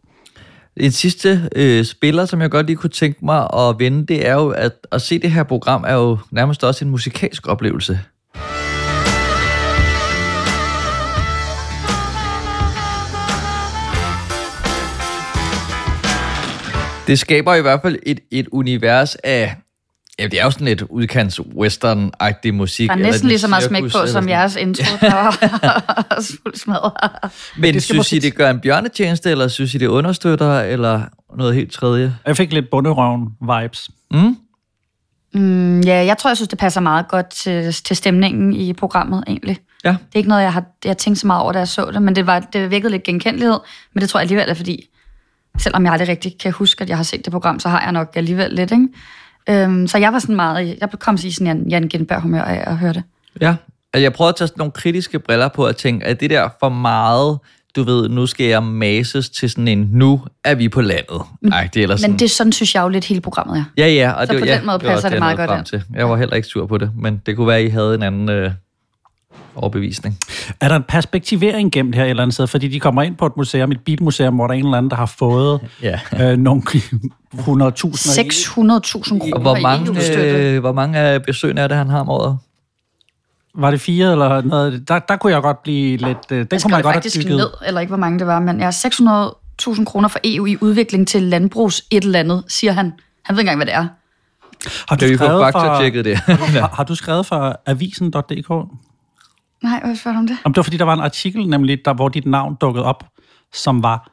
[0.77, 4.33] En sidste øh, spiller, som jeg godt lige kunne tænke mig at vende, det er
[4.33, 7.99] jo, at at se det her program er jo nærmest også en musikalsk oplevelse.
[17.07, 19.55] Det skaber i hvert fald et, et univers af...
[20.19, 22.87] Ja, det er jo sådan lidt udkants western-agtig musik.
[22.87, 26.33] Der er eller næsten lige så meget smæk på, som jeres intro, der var også
[26.43, 26.93] fuld smadret.
[27.57, 31.01] Men det synes I, det gør en bjørnetjeneste, eller synes I, det understøtter, eller
[31.37, 32.15] noget helt tredje?
[32.25, 33.89] Jeg fik lidt bunderøven-vibes.
[34.11, 34.37] Mm?
[35.33, 39.23] Mm, ja, jeg tror, jeg synes, det passer meget godt til, til stemningen i programmet,
[39.27, 39.57] egentlig.
[39.83, 39.89] Ja.
[39.89, 42.01] Det er ikke noget, jeg har jeg tænkt så meget over, da jeg så det,
[42.01, 43.59] men det, var, det virkede lidt genkendelighed,
[43.93, 44.89] men det tror jeg alligevel er, fordi
[45.57, 47.91] selvom jeg aldrig rigtig kan huske, at jeg har set det program, så har jeg
[47.91, 48.87] nok alligevel lidt, ikke?
[49.49, 52.71] Øhm, så jeg var sådan meget, jeg kom i sådan en Jan Gindberg humør af
[52.71, 53.03] at høre det.
[53.41, 53.55] Ja,
[53.93, 56.49] altså jeg prøvede at tage sådan nogle kritiske briller på at tænke, at det der
[56.59, 57.39] for meget,
[57.75, 61.21] du ved, nu skal jeg mases til sådan en, nu er vi på landet.
[61.51, 63.63] Ej, det er ellers sådan, Men det sådan synes jeg jo lidt hele programmet er.
[63.77, 65.49] ja, ja, og så det, på ja, den måde det passer det jeg meget godt
[65.49, 65.83] frem til.
[65.95, 68.03] Jeg var heller ikke sur på det, men det kunne være, at I havde en
[68.03, 68.51] anden øh,
[69.55, 70.17] overbevisning.
[70.61, 72.47] Er der en perspektivering gemt her et eller andet sted?
[72.47, 74.89] Fordi de kommer ind på et museum, et bilmuseum, hvor der er en eller anden,
[74.89, 75.99] der har fået Ja.
[76.31, 76.77] øh, nogle 100.000
[77.37, 82.09] 600.000 kroner Og hvor mange, øh, hvor mange af besøgende er det, han har om
[82.09, 82.37] året?
[83.55, 84.87] Var det fire eller noget?
[84.87, 86.17] Der, der kunne jeg godt blive lidt...
[86.31, 87.37] Øh, den Jeg kunne man det godt faktisk have dykket.
[87.37, 89.33] ned, eller ikke hvor mange det var, men jeg har
[89.77, 92.93] 600.000 kroner for EU i udvikling til landbrugs et eller andet, siger han.
[93.23, 93.87] Han ved ikke engang, hvad det er.
[94.89, 96.17] Har vi få faktatjekket det?
[96.61, 98.51] har, har du skrevet for avisen.dk?
[99.63, 100.37] Nej, hvad spørger du om det?
[100.43, 103.03] Om det var, fordi der var en artikel, nemlig, der, hvor dit navn dukkede op,
[103.53, 104.11] som var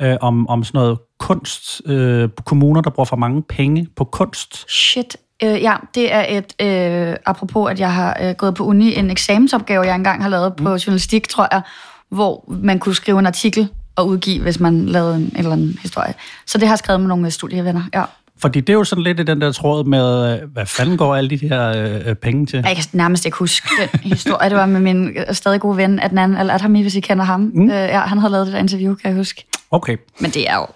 [0.00, 4.70] øh, om, om sådan noget kunst, øh, kommuner, der bruger for mange penge på kunst.
[4.70, 5.16] Shit.
[5.42, 9.10] Øh, ja, det er et, øh, apropos at jeg har øh, gået på uni, en
[9.10, 11.62] eksamensopgave, jeg engang har lavet på journalistik, tror jeg,
[12.08, 15.78] hvor man kunne skrive en artikel og udgive, hvis man lavede en, en eller anden
[15.82, 16.14] historie.
[16.46, 18.04] Så det har jeg skrevet med nogle studievenner, ja.
[18.40, 21.16] Fordi det er jo sådan lidt i den der tråd med, øh, hvad fanden går
[21.16, 21.68] alle de her
[22.06, 22.62] øh, penge til?
[22.66, 24.50] Jeg kan nærmest ikke huske den historie.
[24.50, 27.50] Det var med min øh, stadig gode ven, Adnan Al-Adhami, hvis I kender ham.
[27.54, 27.70] Mm.
[27.70, 29.46] Øh, ja, han havde lavet det der interview, kan jeg huske.
[29.70, 29.96] Okay.
[30.20, 30.66] Men det er jo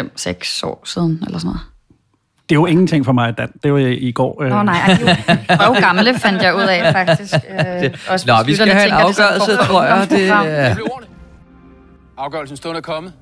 [0.00, 1.60] 5-6 år siden, eller sådan noget.
[2.48, 3.52] Det er jo ingenting for mig, Dan.
[3.62, 4.40] Det var i går.
[4.40, 4.58] Åh øh.
[4.58, 5.16] oh, nej, ej, de
[5.48, 7.34] er jo gamle, fandt jeg ud af, faktisk.
[7.34, 10.06] Øh, det, Nå, vi skal have en afgørelse, tror jeg.
[10.10, 10.96] Det, det
[12.18, 13.12] Afgørelsen stående er kommet.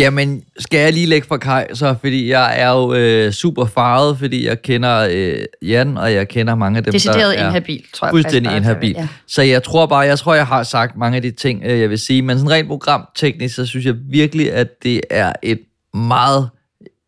[0.00, 4.18] Jamen, skal jeg lige lægge fra kaj, så, fordi jeg er jo øh, super farvet,
[4.18, 7.84] fordi jeg kender øh, Jan, og jeg kender mange af dem, Decideret der er inhabil,
[7.94, 8.12] tror jeg.
[8.12, 8.94] fuldstændig inhabil.
[8.96, 9.08] Ja.
[9.26, 11.90] Så jeg tror bare, jeg tror, jeg har sagt mange af de ting, øh, jeg
[11.90, 15.60] vil sige, men sådan rent programteknisk, så synes jeg virkelig, at det er et
[15.94, 16.48] meget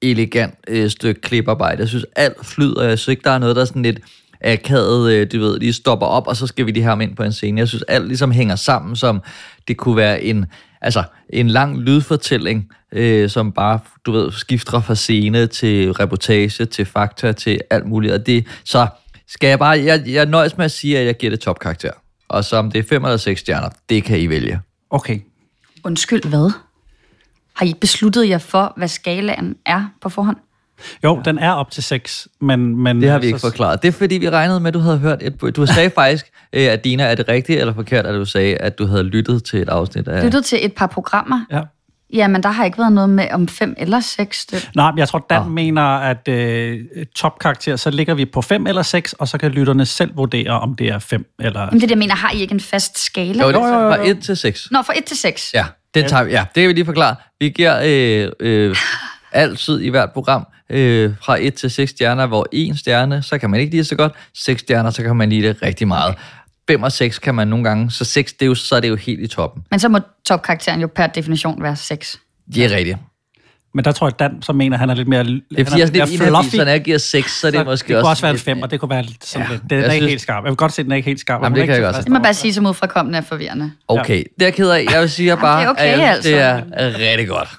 [0.03, 1.80] elegant øh, stykke kliparbejde.
[1.80, 3.99] Jeg synes, alt flyder, jeg synes ikke, der er noget, der er sådan lidt
[4.40, 7.16] akavet, øh, du ved, lige stopper op, og så skal vi lige have ham ind
[7.16, 7.59] på en scene.
[7.61, 9.22] Jeg synes, alt ligesom hænger sammen, som
[9.68, 10.47] det kunne være en,
[10.83, 16.85] altså, en lang lydfortælling, øh, som bare, du ved, skifter fra scene til reportage, til
[16.85, 18.12] fakta, til alt muligt.
[18.14, 18.87] Og det, så
[19.28, 21.91] skal jeg bare, jeg, jeg nøjes med at sige, at jeg giver det topkarakter.
[22.28, 24.61] Og så om det er fem eller seks stjerner, det kan I vælge.
[24.91, 25.20] Okay.
[25.85, 26.53] Undskyld, hvad?
[27.55, 30.37] Har I besluttet jer for, hvad skalaen er på forhånd?
[31.05, 32.76] Jo, den er op til 6, men...
[32.76, 33.47] men det har vi ikke så...
[33.47, 33.83] forklaret.
[33.83, 35.57] Det er fordi, vi regnede med, at du havde hørt et...
[35.57, 38.78] Du sagde faktisk, øh, at Dina, er det rigtigt eller forkert, at du sagde, at
[38.78, 40.24] du havde lyttet til et afsnit af...
[40.24, 41.45] Lyttet til et par programmer?
[41.51, 41.61] Ja.
[42.12, 44.47] Ja, men der har ikke været noget med om fem eller seks.
[44.47, 44.70] Det...
[44.74, 45.51] Nej, men jeg tror, Dan oh.
[45.51, 46.80] mener, at øh,
[47.14, 50.74] topkarakter, så ligger vi på fem eller seks, og så kan lytterne selv vurdere, om
[50.74, 51.61] det er fem eller...
[51.61, 53.43] Jamen det, jeg mener, har I ikke en fast skala?
[53.43, 54.68] Jo, det er fra 1 til 6.
[54.70, 55.51] Nå, fra 1 til 6.
[55.55, 55.64] Ja,
[55.95, 56.30] det tager vi.
[56.30, 57.16] Ja, det kan vi lige forklare.
[57.41, 58.76] Vi giver øh, øh,
[59.33, 63.51] altid i hvert program øh, fra 1 til 6 stjerner, hvor en stjerne, så kan
[63.51, 64.12] man ikke lide så godt.
[64.35, 66.14] 6 stjerner, så kan man lide det rigtig meget.
[66.68, 68.89] 5 og 6 kan man nogle gange, så 6, det er jo, så er det
[68.89, 69.64] jo helt i toppen.
[69.70, 72.20] Men så må topkarakteren jo per definition være 6.
[72.55, 72.99] Det er rigtigt.
[73.74, 75.80] Men der tror jeg, Dan så mener, at han er lidt mere Det er fordi,
[75.80, 77.96] jeg er lidt inhabil, så når jeg giver 6, så er det så måske det
[77.96, 77.96] også...
[77.96, 79.62] Det kunne også være en 5, og det kunne være sådan ja, lidt.
[79.70, 80.10] Det er ikke synes...
[80.10, 80.44] helt skarp.
[80.44, 81.42] Jeg vil godt se, at den er ikke helt skarp.
[81.42, 82.02] Jamen, det kan jeg også.
[82.02, 83.72] Det må bare sige, som udfrakommende er forvirrende.
[83.88, 84.86] Okay, det er jeg ked af.
[84.92, 86.30] Jeg vil sige bare, det er okay, at altså.
[86.30, 87.48] det er rigtig godt.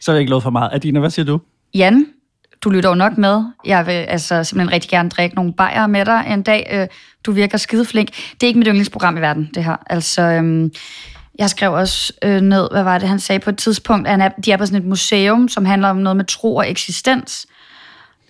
[0.00, 0.70] så har jeg ikke lovet for meget.
[0.72, 1.40] Adina, hvad siger du?
[1.74, 2.06] Jan,
[2.64, 3.44] du lytter jo nok med.
[3.64, 6.68] Jeg vil altså simpelthen rigtig gerne drikke nogle bajer med dig en dag.
[6.72, 6.86] Øh,
[7.26, 8.08] du virker skideflink.
[8.08, 9.76] Det er ikke mit yndlingsprogram i verden, det her.
[9.86, 10.72] Altså, øhm,
[11.40, 14.20] jeg skrev også øh, ned, hvad var det, han sagde på et tidspunkt, at han
[14.20, 17.46] er, de er på sådan et museum, som handler om noget med tro og eksistens.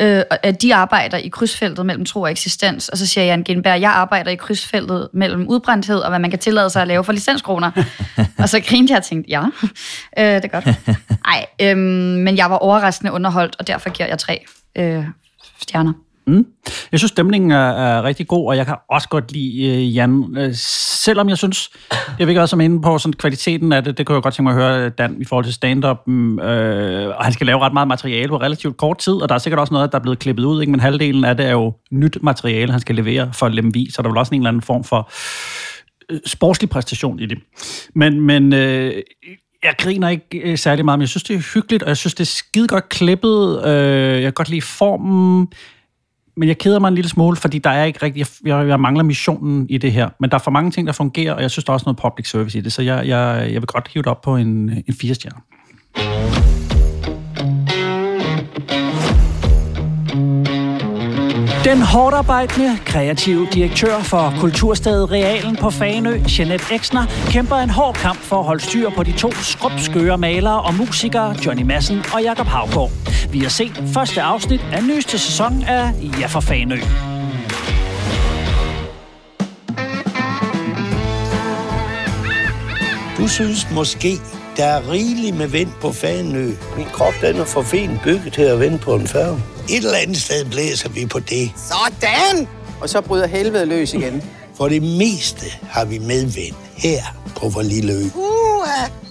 [0.01, 2.89] Øh, at de arbejder i krydsfeltet mellem tro og eksistens.
[2.89, 6.39] Og så siger Jan Genberg, jeg arbejder i krydsfeltet mellem udbrændthed og hvad man kan
[6.39, 7.71] tillade sig at lave for licenskroner.
[8.43, 9.43] og så grinte jeg og tænkte, ja,
[10.19, 10.67] øh, det er godt.
[11.27, 14.45] Nej, øh, men jeg var overraskende underholdt, og derfor giver jeg tre
[14.77, 15.05] øh,
[15.63, 15.93] stjerner.
[16.27, 16.47] Mm.
[16.93, 20.37] Jeg synes, stemningen er, er rigtig god, og jeg kan også godt lide øh, Jan.
[20.39, 24.07] Øh, selvom jeg synes, jeg vil ikke også inde på sådan, kvaliteten af det, det
[24.07, 25.97] kunne jeg godt tænke mig at høre øh, Dan i forhold til stand-up.
[26.07, 29.35] Mm, øh, og han skal lave ret meget materiale på relativt kort tid, og der
[29.35, 30.71] er sikkert også noget, der er blevet klippet ud, ikke?
[30.71, 34.09] men halvdelen af det er jo nyt materiale, han skal levere for Lemvi, så der
[34.09, 35.11] er vel også en eller anden form for
[36.11, 37.39] øh, sportslig præstation i det.
[37.95, 39.03] Men, men øh,
[39.63, 42.15] jeg griner ikke øh, særlig meget, men jeg synes, det er hyggeligt, og jeg synes,
[42.15, 43.67] det er skide godt klippet.
[43.67, 45.49] Øh, jeg kan godt lide formen
[46.41, 49.05] men jeg keder mig en lille smule, fordi der er ikke rigtig, jeg, jeg mangler
[49.05, 50.09] missionen i det her.
[50.21, 51.99] Men der er for mange ting, der fungerer, og jeg synes, der er også noget
[51.99, 54.49] public service i det, så jeg, jeg, jeg vil godt hive det op på en,
[54.89, 56.50] en fire stjerne.
[61.65, 68.19] Den hårdarbejdende, kreative direktør for Kulturstedet Realen på Faneø, Jeanette Exner, kæmper en hård kamp
[68.19, 72.47] for at holde styr på de to skrubskøre malere og musikere, Johnny Madsen og Jakob
[72.47, 72.91] Havgård.
[73.31, 76.79] Vi har set første afsnit af nyeste sæson af Ja for Faneø.
[83.19, 84.19] Du synes måske,
[84.61, 86.53] der er rigeligt med vind på Fanø.
[86.77, 89.43] Min krop den er for fint bygget til at vende på en færge.
[89.69, 91.51] Et eller andet sted blæser vi på det.
[91.57, 92.49] Sådan!
[92.81, 94.23] Og så bryder helvede løs igen.
[94.57, 97.03] For det meste har vi medvind her
[97.37, 98.03] på vor lille ø.
[98.15, 98.69] Uh,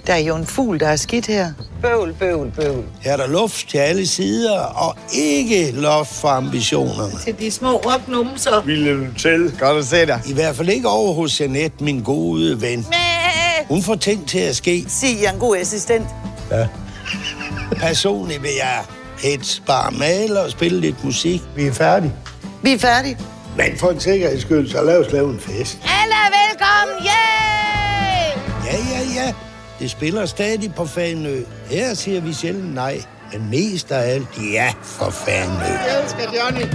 [0.08, 1.52] der er jo en fugl, der er skidt her.
[1.82, 2.84] Bøvl, bøvl, bøvl.
[3.02, 7.20] Her er der luft til alle sider, og ikke loft for ambitionerne.
[7.26, 8.62] Til de små rocknumser.
[8.62, 9.54] Ville til.
[9.60, 10.22] Godt at se dig.
[10.26, 12.80] I hvert fald ikke over hos Jeanette, min gode ven.
[12.90, 13.39] Mæh!
[13.68, 14.86] Hun får ting til at ske.
[14.88, 16.08] Sig, jeg er en god assistent.
[16.52, 16.68] Ja.
[17.72, 18.84] Personligt vil jeg
[19.24, 21.42] helst bare male og spille lidt musik.
[21.56, 22.14] Vi er færdige.
[22.64, 23.18] Vi er færdige.
[23.58, 25.78] Men for en sikkerheds skyld, så lad os lave en fest.
[26.02, 28.38] Alle er velkommen, yeah!
[28.66, 29.34] Ja, ja, ja.
[29.80, 31.42] Det spiller stadig på Fanø.
[31.70, 33.02] Her siger vi sjældent nej,
[33.34, 35.64] men mest af alt ja for Fanø.
[35.64, 36.66] Jeg elsker Johnny.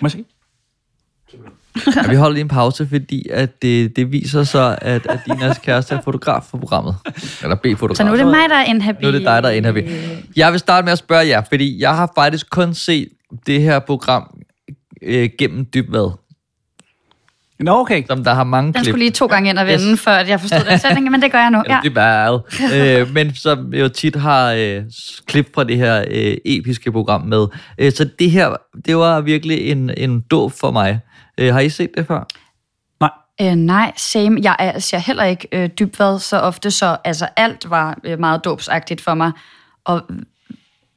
[0.00, 0.24] Må jeg?
[1.96, 5.58] Ja, vi holder lige en pause, fordi at det, det viser sig, at, at Dinas
[5.58, 6.94] kæreste er fotograf for programmet.
[7.42, 7.96] Eller B-fotograf.
[7.96, 9.02] Så nu er det mig, der er inhabil.
[9.02, 9.90] Nu er det dig, der er inhabil.
[10.36, 13.08] Jeg vil starte med at spørge jer, fordi jeg har faktisk kun set
[13.46, 14.38] det her program
[15.02, 16.10] øh, gennem dybvad.
[17.60, 18.02] Nå, okay.
[18.06, 18.92] Som der har mange Den klip.
[18.92, 20.00] skulle lige to gange ind og vende, yes.
[20.00, 21.62] før at jeg forstod den sætning, men det gør jeg nu.
[21.68, 21.74] Ja.
[21.74, 21.80] Ja.
[21.84, 22.40] Dybvad.
[22.74, 24.82] øh, men som jo tit har øh,
[25.26, 27.46] klip fra det her øh, episke program med.
[27.78, 28.56] Øh, så det her,
[28.86, 31.00] det var virkelig en, en dåb for mig.
[31.38, 32.24] Øh, har I set det før?
[33.40, 34.40] Øh, nej, same.
[34.42, 38.44] Jeg er, ser heller ikke øh, dybvad så ofte, så altså, alt var øh, meget
[38.44, 39.32] dåbsagtigt for mig.
[39.84, 40.16] Og øh,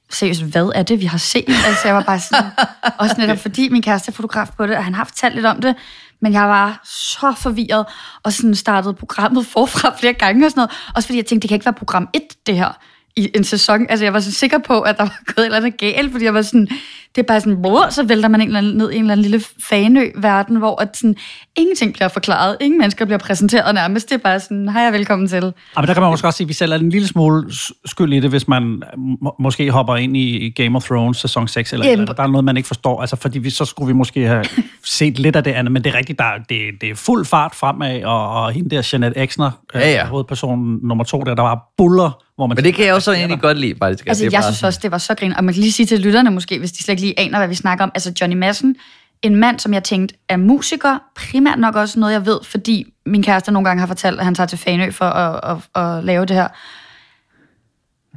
[0.10, 1.46] seriøst, hvad er det, vi har set?
[1.68, 2.52] Altså, jeg var bare sådan,
[3.00, 5.62] også netop fordi min kæreste er fotograf på det, og han har fortalt lidt om
[5.62, 5.76] det,
[6.22, 7.86] men jeg var så forvirret,
[8.24, 10.72] og sådan startede programmet forfra flere gange og sådan noget.
[10.96, 12.78] Også fordi jeg tænkte, det kan ikke være program 1, det her,
[13.16, 13.86] i en sæson.
[13.90, 16.26] Altså, jeg var så sikker på, at der var gået et eller andet galt, fordi
[16.26, 16.68] jeg var sådan,
[17.16, 19.12] det er bare sådan, bror, så vælter man en eller anden, ned i en eller
[19.12, 21.16] anden lille fanø-verden, hvor at sådan,
[21.58, 25.28] ingenting bliver forklaret, ingen mennesker bliver præsenteret nærmest, det er bare sådan, hej og velkommen
[25.28, 25.44] til.
[25.44, 25.52] Ja,
[25.82, 27.52] men der kan man måske også sige, at vi selv er en lille smule
[27.86, 28.82] skyld i det, hvis man
[29.22, 32.00] må, måske hopper ind i Game of Thrones sæson 6, eller, Jamen.
[32.02, 33.02] eller der er noget, man ikke forstår.
[33.02, 34.46] Altså, fordi vi, så skulle vi måske have
[34.84, 37.26] set lidt af det andet, men det er rigtigt, der, er- det, det er fuld
[37.26, 40.04] fart fremad, og, og hende der, Jeanette Exner, Ja, ja.
[40.04, 42.56] øh, hovedpersonen nummer to, der, der var buller, hvor man...
[42.56, 44.08] Men det kan jeg også egentlig godt lide, faktisk.
[44.08, 45.34] Altså, det jeg synes også, det var så grin.
[45.34, 47.48] Og man kan lige sige til lytterne måske, hvis de slet ikke lige aner, hvad
[47.48, 47.92] vi snakker om.
[47.96, 48.76] Altså, Johnny Madsen,
[49.22, 53.24] en mand, som jeg tænkte er musiker, primært nok også noget, jeg ved, fordi min
[53.24, 56.26] kæreste nogle gange har fortalt, at han tager til Fanø for at, at, at lave
[56.26, 56.48] det her.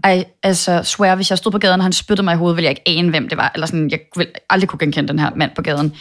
[0.05, 2.65] Ej, altså, swear, hvis jeg stod på gaden, og han spyttede mig i hovedet, ville
[2.65, 3.51] jeg ikke ane, hvem det var.
[3.55, 5.95] Eller sådan, jeg ville aldrig kunne genkende den her mand på gaden.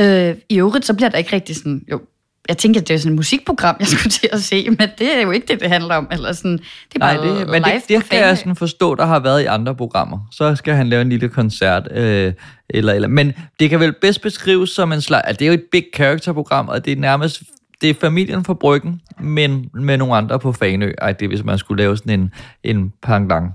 [0.00, 2.00] Øh, I øvrigt, så bliver der ikke rigtig sådan, jo,
[2.48, 5.16] jeg tænker, at det er sådan et musikprogram, jeg skulle til at se, men det
[5.16, 6.08] er jo ikke det, det handler om.
[6.12, 8.56] Eller sådan, det er bare Nej, det, men det, live det på kan jeg sådan
[8.56, 10.18] forstå, der har været i andre programmer.
[10.32, 11.88] Så skal han lave en lille koncert.
[11.92, 12.32] Øh,
[12.70, 13.08] eller, eller.
[13.08, 15.22] Men det kan vel bedst beskrives som en slags...
[15.26, 17.42] Altså, det er jo et big character-program, og det er nærmest...
[17.80, 20.92] Det er familien fra Bryggen, men med nogle andre på Fanø.
[20.98, 22.32] Ej, det er, hvis man skulle lave sådan en,
[22.62, 23.52] en pangdang.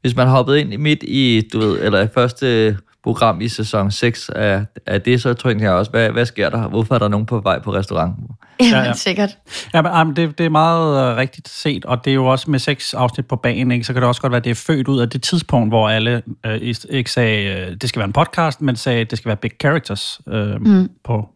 [0.00, 4.64] Hvis man hoppede ind midt i, du ved, eller første program i sæson 6 af,
[4.86, 6.68] af det, så tænkte jeg også, hvad, hvad sker der?
[6.68, 8.14] Hvorfor er der nogen på vej på restaurant?
[8.60, 8.92] Jamen, ja.
[9.08, 9.38] sikkert.
[9.74, 12.50] Ja, men, jamen, det, det er meget uh, rigtigt set, og det er jo også
[12.50, 13.84] med seks afsnit på banen, ikke?
[13.84, 15.88] så kan det også godt være, at det er født ud af det tidspunkt, hvor
[15.88, 16.54] alle uh,
[16.90, 19.52] ikke sagde, uh, det skal være en podcast, men sagde, at det skal være big
[19.60, 20.88] characters uh, Mm.
[21.04, 21.28] på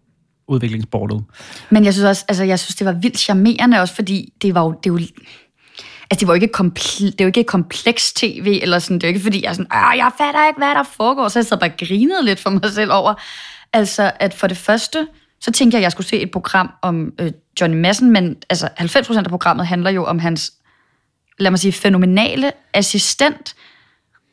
[0.49, 1.25] udviklingsbordet.
[1.71, 4.63] Men jeg synes også, altså jeg synes, det var vildt charmerende også, fordi det var
[4.65, 5.03] jo, det var,
[6.11, 9.09] altså det var jo ikke, komple- det var ikke kompleks tv, eller sådan, det er
[9.09, 11.59] ikke fordi, jeg er sådan, "Ah, jeg fatter ikke, hvad der foregår, så jeg sad
[11.59, 13.15] bare og grinede lidt for mig selv over,
[13.73, 15.07] altså at for det første,
[15.41, 18.69] så tænkte jeg, at jeg skulle se et program om øh, Johnny Madsen, men altså
[18.81, 20.53] 90% af programmet handler jo om hans,
[21.39, 23.55] lad mig sige, fænomenale assistent,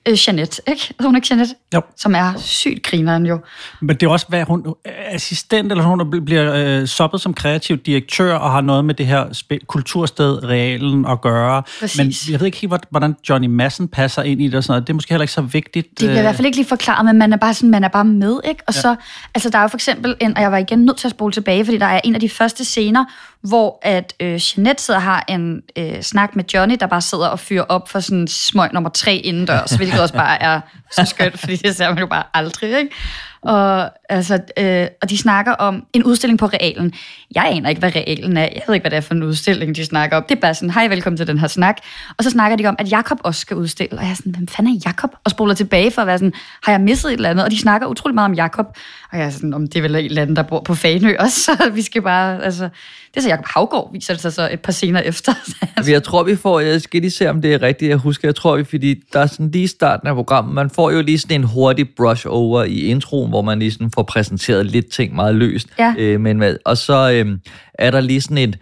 [0.08, 0.94] øh, Jeanette, ikke?
[1.00, 1.56] Hun er ikke Jeanette?
[1.74, 1.82] Jo.
[1.98, 3.40] Som er sygt grineren jo.
[3.82, 4.66] Men det er også, hvad hun
[5.08, 9.06] assistent, eller hun der bliver øh, soppet som kreativ direktør, og har noget med det
[9.08, 11.64] her spe- kultursted, realen at gøre.
[11.80, 11.98] Præcis.
[12.28, 14.72] Men jeg ved ikke helt, hvor- hvordan Johnny Madsen passer ind i det og sådan
[14.72, 14.88] noget.
[14.88, 15.88] Det er måske heller ikke så vigtigt.
[15.90, 17.88] Det bliver i hvert fald ikke lige forklaret, men man er bare, sådan, man er
[17.88, 18.64] bare med, ikke?
[18.68, 18.82] Og ja.
[18.82, 18.96] så,
[19.36, 21.34] altså der er jo for eksempel, en, og jeg var igen nødt til at spole
[21.34, 23.06] tilbage, fordi der er en af de første scener,
[23.42, 24.28] hvor at øh,
[24.58, 27.90] Jeanette sidder og har en øh, snak med Johnny, der bare sidder og fyrer op
[27.90, 31.90] for sådan smøg nummer tre indendørs, hvilket også bare er så skønt, fordi det ser
[31.90, 32.96] man jo bare aldrig, ikke?
[33.42, 36.94] Og, altså, øh, og de snakker om en udstilling på realen.
[37.36, 38.42] Jeg aner ikke, hvad realen er.
[38.42, 40.24] Jeg ved ikke, hvad det er for en udstilling, de snakker om.
[40.30, 41.78] Det er bare sådan, hej, velkommen til den her snak.
[42.18, 43.98] Og så snakker de om, at Jakob også skal udstille.
[43.98, 45.10] Og jeg er sådan, hvem fanden er Jakob?
[45.24, 46.34] Og spoler tilbage for at være sådan,
[46.64, 47.46] har jeg misset et eller andet?
[47.46, 48.66] Og de snakker utrolig meget om Jakob.
[49.12, 51.16] Og jeg er sådan, om det er vel et eller andet, der bor på Fanø
[51.20, 51.40] også.
[51.46, 52.70] Så vi skal bare, altså...
[53.14, 55.34] Det er så Jakob Havgård, viser det sig så et par scener efter.
[55.78, 56.60] Altså, jeg tror, vi får...
[56.60, 57.90] Jeg skal lige se, om det er rigtigt.
[57.90, 60.92] Jeg husker, jeg tror, vi, fordi der er sådan lige starten af programmet, man får
[60.92, 64.66] jo lige sådan en hurtig brush over i introen, hvor man lige sådan får præsenteret
[64.66, 65.68] lidt ting meget løst.
[65.80, 65.94] Ja.
[65.98, 67.38] Øh, men, hvad- og så øh,
[67.74, 68.58] er der lige sådan et,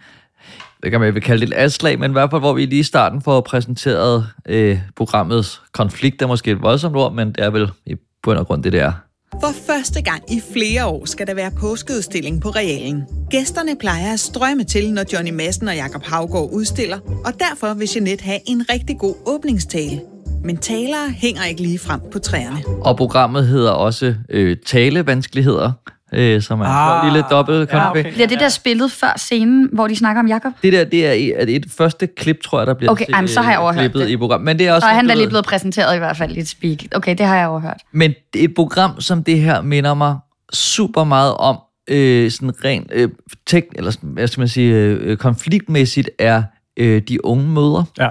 [0.82, 2.80] det kan man jo kalde det et adslag, men i hvert fald, hvor vi lige
[2.80, 7.50] i starten får præsenteret øh, programmets konflikt, er måske et voldsomt ord, men det er
[7.50, 8.92] vel i bund og grund det der.
[9.40, 13.02] For første gang i flere år skal der være påskeudstilling på Realen.
[13.30, 17.88] Gæsterne plejer at strømme til, når Johnny Madsen og Jakob Havgård udstiller, og derfor vil
[17.94, 20.00] Jeanette have en rigtig god åbningstale.
[20.44, 22.56] Men talere hænger ikke lige frem på træerne.
[22.80, 25.72] Og programmet hedder også øh, Talevanskeligheder,
[26.12, 28.12] øh, som er Ah, en lille dobbelt ja, okay.
[28.12, 30.52] Bliver det der spillet før scenen, hvor de snakker om Jakob?
[30.62, 33.28] Det der, det er et, er et første klip, tror jeg, der bliver Okay, men
[33.28, 34.08] så har jeg overhørt klippet det.
[34.08, 34.44] i programmet.
[34.44, 36.40] Men det er også Så er han da lige blevet præsenteret i hvert fald i
[36.40, 36.78] et speak.
[36.94, 37.80] Okay, det har jeg overhørt.
[37.92, 40.16] Men et program som det her minder mig
[40.52, 43.08] super meget om øh, sådan rent øh,
[43.46, 46.42] tek, eller sådan, hvad skal man sige, øh, konfliktmæssigt er
[46.76, 47.84] øh, de unge møder.
[47.98, 48.08] Ja.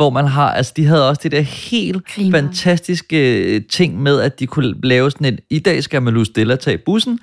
[0.00, 2.38] Hvor man har, altså de havde også det der helt Griner.
[2.38, 6.56] fantastiske øh, ting med, at de kunne lave sådan en, i dag skal Malou Stella
[6.56, 7.20] tage bussen,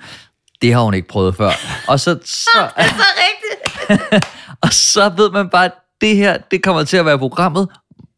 [0.62, 1.50] det har hun ikke prøvet før.
[1.88, 4.26] Og så, så, Det er så rigtigt.
[4.62, 7.68] og så ved man bare, at det her, det kommer til at være programmet,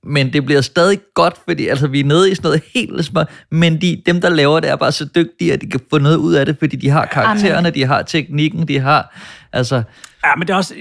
[0.04, 3.28] men det bliver stadig godt, fordi altså, vi er nede i sådan noget helt smart,
[3.50, 6.16] men de, dem, der laver det, er bare så dygtige, at de kan få noget
[6.16, 9.16] ud af det, fordi de har karaktererne, de har teknikken, de har,
[9.52, 9.82] altså...
[10.24, 10.74] Ja, men det er også...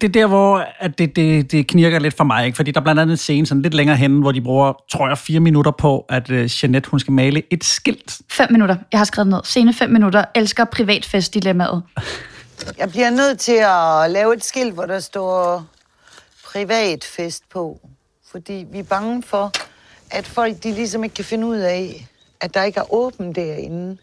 [0.00, 2.56] Det er der, hvor at det, det, det knirker lidt for mig, ikke?
[2.56, 5.08] fordi der er blandt andet en scene sådan lidt længere henne, hvor de bruger, tror
[5.08, 8.20] jeg, fire minutter på, at uh, Jeanette, hun skal male et skilt.
[8.30, 8.76] Fem minutter.
[8.92, 9.40] Jeg har skrevet ned.
[9.44, 10.24] Scene fem minutter.
[10.34, 11.82] Elsker privatfest-dilemmaet.
[12.78, 15.66] Jeg bliver nødt til at lave et skilt, hvor der står
[16.44, 17.80] privatfest på.
[18.30, 19.52] Fordi vi er bange for,
[20.10, 22.08] at folk de ligesom ikke kan finde ud af,
[22.40, 23.96] at der ikke er åben derinde.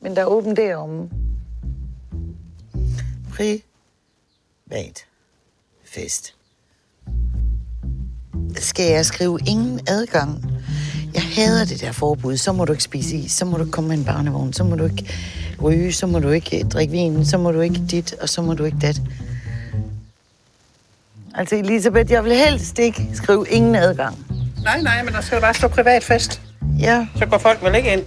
[0.00, 1.10] Men der er åben deromme.
[3.36, 5.04] Privat
[5.96, 6.34] fest.
[8.56, 10.44] Skal jeg skrive ingen adgang?
[11.14, 12.36] Jeg hader det der forbud.
[12.36, 14.64] Så må du ikke spise is, så må du ikke komme med en barnevogn, så
[14.64, 15.06] må du ikke
[15.62, 18.54] ryge, så må du ikke drikke vin, så må du ikke dit, og så må
[18.54, 19.00] du ikke dat.
[21.34, 24.26] Altså Elisabeth, jeg vil helst ikke skrive ingen adgang.
[24.62, 26.40] Nej, nej, men der skal jo bare stå privat fest.
[26.78, 27.06] Ja.
[27.16, 28.02] Så går folk vel ikke ind,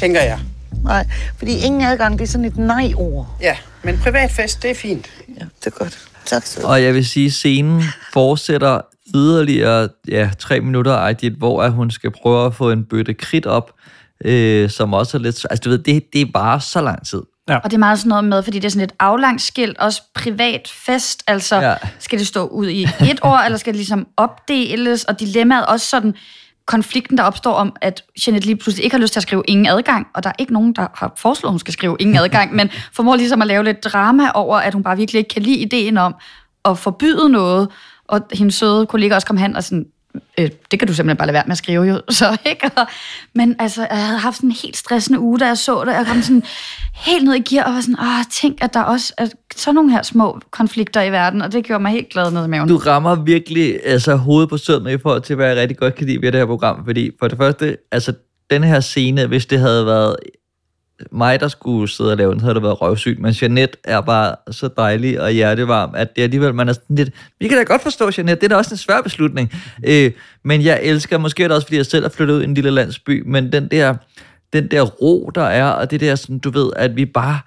[0.00, 0.40] tænker jeg.
[0.84, 3.36] Nej, fordi ingen adgang, det er sådan et nej-ord.
[3.40, 5.10] Ja, men privat fest, det er fint.
[5.28, 6.08] Ja, det er godt.
[6.26, 8.80] Tak skal du Og jeg vil sige, at scenen fortsætter
[9.14, 13.72] yderligere ja, tre minutter, hvor at hun skal prøve at få en bøtte kridt op,
[14.24, 15.46] øh, som også er lidt...
[15.50, 17.22] Altså, du ved, det, det er bare så lang tid.
[17.48, 17.56] Ja.
[17.56, 20.02] Og det er meget sådan noget med, fordi det er sådan et aflangt skilt, også
[20.14, 21.74] privat fest, altså ja.
[21.98, 25.86] skal det stå ud i et år, eller skal det ligesom opdeles, og dilemmaet også
[25.86, 26.14] sådan,
[26.66, 29.66] konflikten, der opstår om, at Jeanette lige pludselig ikke har lyst til at skrive ingen
[29.66, 32.54] adgang, og der er ikke nogen, der har foreslået, at hun skal skrive ingen adgang,
[32.54, 35.56] men formår ligesom at lave lidt drama over, at hun bare virkelig ikke kan lide
[35.56, 36.14] ideen om
[36.64, 37.68] at forbyde noget,
[38.08, 39.86] og hendes søde kollega også kom hen og sådan,
[40.38, 42.70] øh, det kan du simpelthen bare lade være med at skrive jo, så ikke?
[42.76, 42.86] Og,
[43.34, 46.06] men altså, jeg havde haft sådan en helt stressende uge, da jeg så det, jeg
[46.06, 46.42] kom sådan
[46.94, 49.92] helt ned i gear og var sådan, åh, tænk, at der også er sådan nogle
[49.92, 52.68] her små konflikter i verden, og det gjorde mig helt glad ned i maven.
[52.68, 56.06] Du rammer virkelig altså, hovedet på sømmet i forhold til, hvad jeg rigtig godt kan
[56.06, 56.84] lide ved det her program.
[56.84, 58.12] Fordi for det første, altså
[58.50, 60.16] den her scene, hvis det havde været
[61.12, 63.18] mig, der skulle sidde og lave den, havde det været røvsygt.
[63.18, 67.10] Men Jeanette er bare så dejlig og hjertevarm, at det alligevel, man er sådan lidt...
[67.40, 69.52] Vi kan da godt forstå, Jeanette, det er da også en svær beslutning.
[69.86, 70.12] Øh,
[70.44, 72.54] men jeg elsker, måske er det også, fordi jeg selv er flyttet ud i en
[72.54, 73.94] lille landsby, men den der,
[74.52, 77.38] den der ro, der er, og det der, sådan, du ved, at vi bare...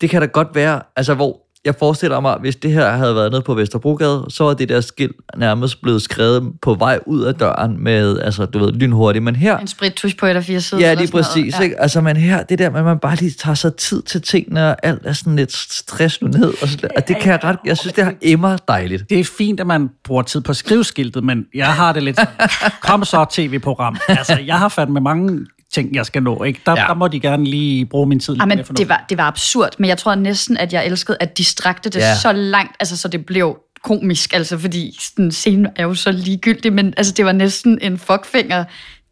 [0.00, 3.30] Det kan da godt være, altså hvor jeg forestiller mig, hvis det her havde været
[3.30, 7.34] nede på Vesterbrogade, så var det der skilt nærmest blevet skrevet på vej ud af
[7.34, 9.24] døren med, altså du ved, lynhurtigt.
[9.24, 10.82] Men her, En sprittusch på et af fire sider.
[10.82, 11.26] Ja, lige noget.
[11.26, 11.58] præcis.
[11.58, 11.64] Ja.
[11.64, 11.80] Ikke?
[11.80, 14.66] Altså, men her, det der med, at man bare lige tager sig tid til tingene,
[14.70, 16.54] og alt er sådan lidt stress nu ned.
[16.62, 17.58] Og, sådan, og det kan jeg ret...
[17.64, 19.10] Jeg synes, det har emmer dejligt.
[19.10, 22.02] Det er fint, at man bruger tid på at skrive skiltet, men jeg har det
[22.02, 22.48] lidt sådan,
[22.88, 23.96] kom så tv-program.
[24.08, 25.46] Altså, jeg har fandme mange
[25.76, 26.42] ting, jeg skal nå.
[26.44, 26.60] Ikke?
[26.66, 26.84] Der, ja.
[26.88, 28.88] der må de gerne lige bruge min tid lidt Ja, men mere fornuftigt.
[28.88, 31.90] det var, det var absurd, men jeg tror næsten, at jeg elskede, at de strakte
[31.90, 32.08] det Ja.
[32.08, 32.14] ja.
[32.16, 36.72] så langt, altså så det blev komisk, altså fordi sådan, scenen er jo så ligegyldig,
[36.72, 38.64] men altså det var næsten en fuckfinger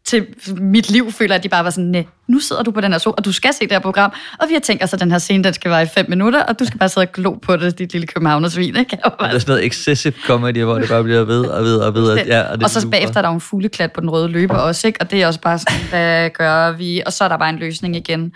[0.05, 0.25] til
[0.57, 2.99] mit liv, føler at de bare var sådan, "Næ, nu sidder du på den her
[2.99, 5.11] so, og du skal se det her program, og vi har tænkt os, at den
[5.11, 7.31] her scene, den skal være i fem minutter, og du skal bare sidde og glo
[7.33, 8.97] på det, dit lille københavnersvin, ikke?
[9.03, 11.77] Og, Og der er sådan noget excessive comedy, hvor det bare bliver ved og ved
[11.77, 12.15] og ved.
[12.17, 12.91] Ja, og, det og så super.
[12.91, 15.01] bagefter er der jo en fugleklat på den røde løber også, ikke?
[15.01, 17.01] Og det er også bare sådan, hvad gør vi?
[17.05, 18.31] Og så er der bare en løsning igen.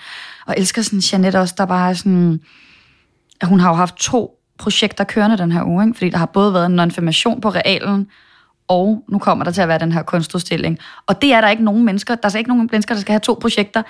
[0.47, 2.39] Og elsker sådan Jeanette også, der bare er sådan...
[3.41, 5.97] At hun har jo haft to projekter kørende den her uge, ikke?
[5.97, 8.07] Fordi der har både været en information på realen,
[8.69, 10.79] og nu kommer der til at være den her kunstudstilling.
[11.07, 13.19] Og det er der ikke nogen mennesker, der er ikke nogen mennesker, der skal have
[13.19, 13.81] to projekter.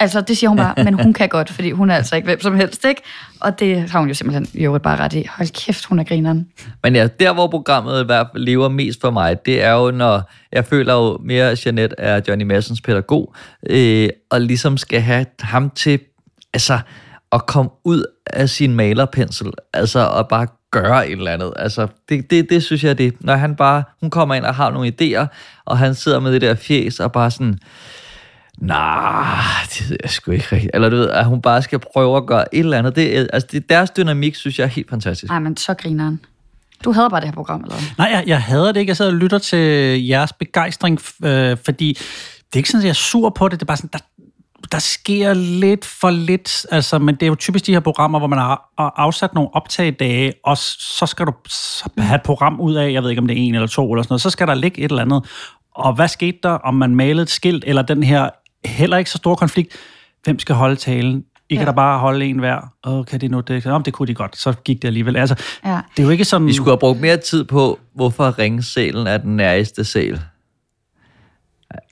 [0.00, 2.40] Altså, det siger hun bare, men hun kan godt, fordi hun er altså ikke hvem
[2.40, 3.02] som helst, ikke?
[3.40, 5.26] Og det har hun jo simpelthen i øvrigt bare ret i.
[5.36, 6.48] Hold kæft, hun er grineren.
[6.82, 9.90] Men ja, der hvor programmet i hvert fald lever mest for mig, det er jo,
[9.90, 13.34] når jeg føler jo mere, at Jeanette er Johnny Massens pædagog,
[13.70, 16.00] øh, og ligesom skal have ham til
[16.54, 16.78] altså,
[17.32, 20.46] at komme ud af sin malerpensel, altså og bare
[20.82, 21.52] gøre et eller andet.
[21.56, 24.70] Altså, det, det, det synes jeg, det Når han bare, hun kommer ind og har
[24.70, 25.26] nogle idéer,
[25.64, 27.58] og han sidder med det der fjes og bare sådan,
[28.58, 29.36] nej,
[29.78, 30.70] det ved jeg sgu ikke rigtigt.
[30.74, 32.96] Eller du ved, at hun bare skal prøve at gøre et eller andet.
[32.96, 35.30] Det, er- altså, det, deres dynamik, synes jeg er helt fantastisk.
[35.32, 36.20] Ej, men så grineren.
[36.84, 37.84] Du havde bare det her program, eller hvad?
[37.98, 38.90] Nej, jeg, jeg hader det ikke.
[38.90, 39.58] Jeg sidder og lytter til
[40.06, 41.98] jeres begejstring, øh, fordi
[42.38, 43.60] det er ikke sådan, at jeg er sur på det.
[43.60, 43.98] Det er bare sådan, der,
[44.72, 46.66] der sker lidt for lidt.
[46.70, 50.32] Altså, men det er jo typisk de her programmer, hvor man har afsat nogle optagedage,
[50.44, 53.38] og så skal du så have et program ud af, jeg ved ikke, om det
[53.38, 55.24] er en eller to eller sådan noget, så skal der ligge et eller andet.
[55.74, 58.30] Og hvad skete der, om man malede et skilt, eller den her
[58.64, 59.72] heller ikke så store konflikt?
[60.24, 61.24] Hvem skal holde talen?
[61.50, 61.70] I kan Ja.
[61.70, 62.72] da bare holde en hver.
[62.86, 63.66] Åh, kan de nu det?
[63.66, 64.36] Om det kunne de godt.
[64.38, 65.16] Så gik det alligevel.
[65.16, 65.34] Altså,
[65.64, 65.80] Ja.
[65.96, 66.46] det er jo ikke sådan...
[66.46, 70.20] Vi skulle have brugt mere tid på, hvorfor ringsælen er den nærmeste sæl.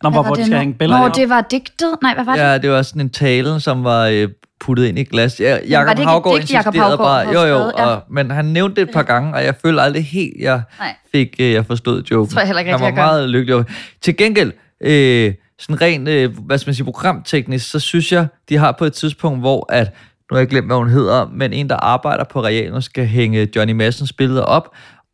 [0.03, 0.87] Nå, Hvad var det nu?
[0.87, 1.97] Nå, det var digtet?
[2.03, 2.43] Nej, hvad var det?
[2.43, 4.29] Ja, det var sådan en tale, som var øh,
[4.61, 5.41] puttet ind i glas.
[5.41, 7.73] Ja, var Jakob det Havgaard digt, Jacob bare, jo jo, skrevet?
[7.79, 7.85] Ja.
[7.87, 10.95] og, men han nævnte det et par gange, og jeg følte aldrig helt, jeg Nej.
[11.13, 12.33] fik, øh, jeg forstod joken.
[12.33, 13.03] Tror jeg heller ikke Han var jeg gør.
[13.03, 13.65] meget lykkelig over.
[14.01, 18.57] Til gengæld, øh, sådan rent, øh, hvad skal man sige, programteknisk, så synes jeg, de
[18.57, 19.87] har på et tidspunkt, hvor at,
[20.31, 23.49] nu har jeg glemt, hvad hun hedder, men en, der arbejder på Realen, skal hænge
[23.57, 24.69] Johnny Madsens billeder op,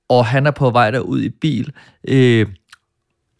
[0.09, 1.73] og han er på vej derud i bil.
[2.09, 2.47] Øh,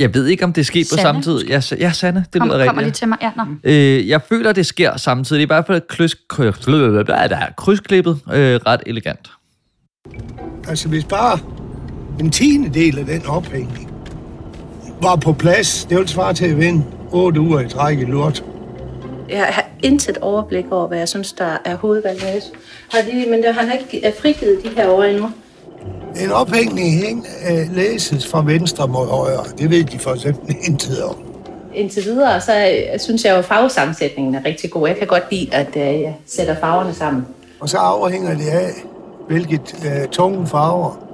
[0.01, 1.45] jeg ved ikke, om det er sket på samme tid.
[1.45, 2.97] Ja, ja, Sanne, det Kom, lyder kommer lige rigtigt.
[2.99, 3.19] til mig.
[3.23, 3.43] Ja, nå.
[3.65, 5.41] Øh, jeg føler, det sker samtidig.
[5.41, 6.57] Det er i hvert fald kryds, kryds,
[7.57, 9.31] krydsklippet øh, ret elegant.
[10.69, 11.39] Altså, hvis bare
[12.21, 13.91] en tiende del af den ophængning
[15.03, 18.45] var på plads, det ville svare til at vinde 8 uger i træk i lort.
[19.29, 22.43] Jeg har intet overblik over, hvad jeg synes, der er hovedvalget.
[22.93, 25.31] Har de, men der, han har ikke øh, frigivet de her år endnu.
[26.25, 29.45] En ophængning hæng, øh, læses fra venstre mod højre.
[29.59, 31.17] Det ved de for eksempel intet om.
[31.75, 32.53] Indtil videre, så
[32.93, 34.89] øh, synes jeg jo, at farvesammensætningen er rigtig god.
[34.89, 37.27] Jeg kan godt lide, at øh, jeg sætter farverne sammen.
[37.61, 38.71] Og så afhænger det af,
[39.29, 41.09] hvilket øh, tunge farver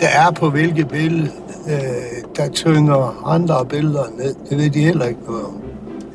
[0.00, 1.30] der er på hvilket billede,
[1.68, 1.82] øh,
[2.36, 4.34] der tynger andre billeder ned.
[4.50, 5.62] Det ved de heller ikke noget om.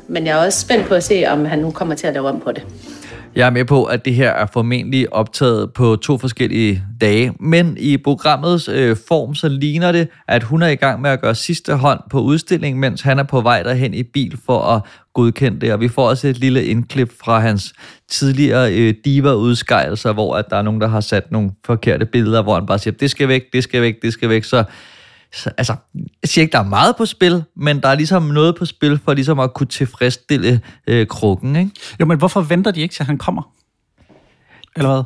[0.08, 2.28] Men jeg er også spændt på at se, om han nu kommer til at lave
[2.28, 2.66] om på det.
[3.36, 7.76] Jeg er med på, at det her er formentlig optaget på to forskellige dage, men
[7.80, 11.34] i programmets øh, form, så ligner det, at hun er i gang med at gøre
[11.34, 14.82] sidste hånd på udstillingen, mens han er på vej derhen i bil for at
[15.14, 15.72] godkende det.
[15.72, 17.72] Og vi får også et lille indklip fra hans
[18.08, 22.54] tidligere øh, diva-udskejelser, hvor at der er nogen, der har sat nogle forkerte billeder, hvor
[22.54, 24.44] han bare siger, det skal væk, det skal væk, det skal væk.
[24.44, 24.64] Så,
[25.34, 28.56] så altså, jeg siger ikke, der er meget på spil, men der er ligesom noget
[28.56, 31.70] på spil for ligesom at kunne tilfredsstille øh, krukken, ikke?
[32.00, 33.42] Jo, men hvorfor venter de ikke til, han kommer?
[34.76, 35.02] Eller hvad?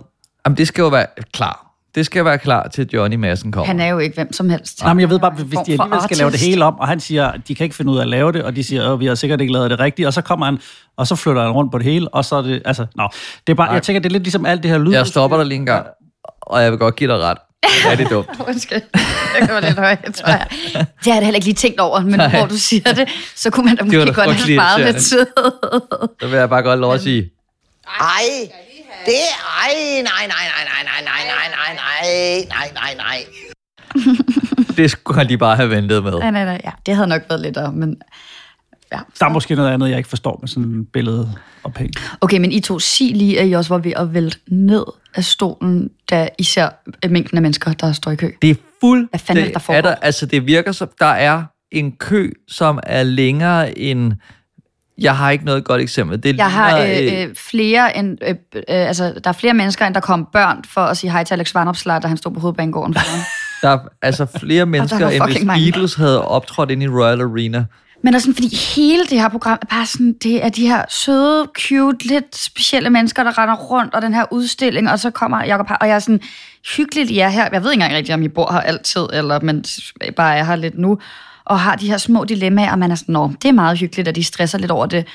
[0.46, 1.62] Jamen, det skal jo være klar.
[1.94, 3.66] Det skal være klar til Johnny Madsen kommer.
[3.66, 4.82] Han er jo ikke hvem som helst.
[4.82, 7.00] Nej, men jeg ved bare, hvis de alligevel skal lave det hele om, og han
[7.00, 9.00] siger, at de kan ikke finde ud af at lave det, og de siger, at
[9.00, 10.58] vi har sikkert ikke lavet det rigtigt, og så kommer han,
[10.96, 13.08] og så flytter han rundt på det hele, og så er det, altså, nå.
[13.46, 13.74] Det er bare, Nej.
[13.74, 14.92] jeg tænker, det er lidt ligesom alt det her lyd.
[14.92, 15.86] Jeg stopper dig lige en gang,
[16.42, 17.38] og jeg vil godt give dig ret.
[17.62, 18.28] Det er det dumt.
[18.48, 18.80] Undskyld.
[19.40, 20.46] Det var lidt højt, tror jeg.
[20.50, 22.38] Det har jeg da heller ikke lige tænkt over, men Nej.
[22.38, 25.26] hvor du siger det, så kunne man da måske godt have sparet lidt tid.
[26.20, 27.30] Så vil jeg bare godt lov at sige,
[28.00, 28.22] Ej,
[29.06, 29.14] det
[29.62, 33.24] ej, nej, nej, nej, nej, nej, nej, nej, nej, nej, nej, nej, nej.
[34.76, 36.12] det skulle han lige bare have ventet med.
[36.12, 36.60] Nej, nej, nej.
[36.64, 37.96] Ja, det havde nok været lidt om, men...
[38.92, 38.98] Ja.
[39.20, 41.32] Der er måske noget andet, jeg ikke forstår med sådan en billede
[41.64, 41.90] ophæng.
[42.20, 44.84] Okay, men I to sig lige, at I også var ved at vælte ned
[45.14, 46.68] af stolen, da I ser
[47.08, 48.30] mængden af mennesker, der står i kø.
[48.42, 49.08] Det er fuld.
[49.10, 49.80] Hvad fanden er det, der foregår?
[49.80, 54.12] der, altså, det virker som, der er en kø, som er længere end...
[54.98, 56.22] Jeg har ikke noget godt eksempel.
[56.22, 59.86] Det Jeg har ligner, øh, øh, flere end, øh, øh, altså, der er flere mennesker,
[59.86, 62.40] end der kom børn for at sige hej til Alex Vanopslagh, da han stod på
[62.40, 63.20] hovedbanegården foran.
[63.62, 65.64] Der er altså flere mennesker, end hvis mange.
[65.64, 67.64] Beatles havde optrådt ind i Royal Arena.
[68.02, 70.84] Men også sådan, fordi hele det her program er bare sådan, det er de her
[70.88, 75.44] søde, cute, lidt specielle mennesker, der render rundt, og den her udstilling, og så kommer
[75.44, 76.20] Jacob og jeg er sådan,
[76.76, 77.48] hyggeligt, I er her.
[77.52, 79.64] Jeg ved ikke engang rigtigt, om I bor her altid, eller men
[80.16, 80.98] bare er her lidt nu,
[81.44, 84.08] og har de her små dilemmaer, og man er sådan, nå, det er meget hyggeligt,
[84.08, 85.06] at de stresser lidt over det.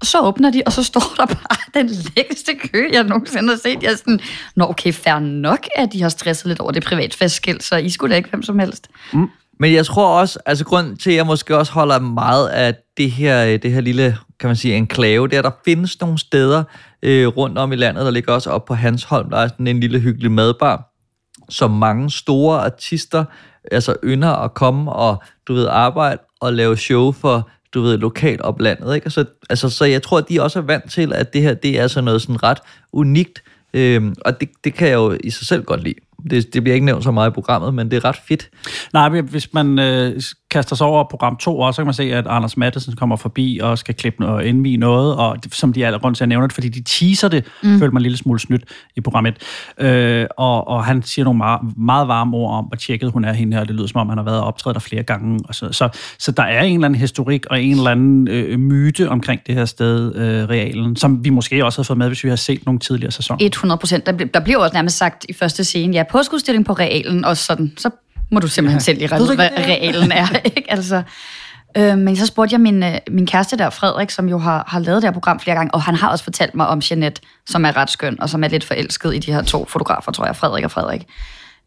[0.00, 3.58] Og så åbner de, og så står der bare den længste kø, jeg nogensinde har
[3.62, 3.82] set.
[3.82, 4.20] Jeg er sådan,
[4.56, 8.12] nå okay, fair nok, at de har stresset lidt over det privatfestskæld, så I skulle
[8.12, 8.88] da ikke hvem som helst.
[9.12, 9.30] Mm.
[9.60, 13.10] Men jeg tror også, altså grund til, at jeg måske også holder meget af det
[13.10, 16.18] her, øh, det her lille, kan man sige, enklave, det er, at der findes nogle
[16.18, 16.64] steder
[17.02, 19.80] øh, rundt om i landet, der ligger også op på Hansholm, der er sådan en
[19.80, 20.92] lille hyggelig madbar,
[21.48, 23.24] som mange store artister
[23.72, 28.40] altså ynder at komme og, du ved, arbejde og lave show for, du ved, lokalt
[28.40, 29.06] oplandet, ikke?
[29.06, 31.54] Og så, altså, så jeg tror, at de også er vant til, at det her,
[31.54, 32.58] det er sådan noget sådan ret
[32.92, 33.42] unikt,
[33.74, 35.94] øhm, og det, det kan jeg jo i sig selv godt lide.
[36.30, 38.50] Det, det bliver ikke nævnt så meget i programmet, men det er ret fedt.
[38.92, 42.26] Nej, hvis man øh, kaster sig over program 2 også, så kan man se, at
[42.26, 46.16] Anders Mattesen kommer forbi og skal klippe noget, indvige noget, og som de er rundt
[46.16, 47.78] til at nævne det, fordi de teaser det, Mm.
[47.78, 48.64] følte man en lille smule snydt
[48.96, 49.36] i program 1.
[49.78, 53.32] Øh, og, og han siger nogle meget, meget varme ord om, hvor tjekket hun er
[53.32, 55.40] hende her, det lyder som om, han har været og optrædet der flere gange.
[55.44, 58.58] Og så, så, så der er en eller anden historik og en eller anden øh,
[58.58, 62.24] myte omkring det her sted, øh, realen, som vi måske også havde fået med, hvis
[62.24, 63.38] vi har set nogle tidligere sæsoner.
[63.44, 64.06] 100 procent.
[64.06, 67.72] Der, der bliver også nærmest sagt i første scene, ja, påskeudstilling på realen, og sådan,
[67.76, 67.90] så
[68.30, 69.08] må du simpelthen ja.
[69.08, 70.26] selv du ud, hvad realen er.
[70.56, 70.70] Ikke?
[70.70, 71.02] Altså,
[71.76, 74.80] øh, men så spurgte jeg min, øh, min kæreste der, Frederik, som jo har, har
[74.80, 77.64] lavet det her program flere gange, og han har også fortalt mig om Jeanette, som
[77.64, 80.36] er ret skøn, og som er lidt forelsket i de her to fotografer, tror jeg,
[80.36, 81.06] Frederik og Frederik.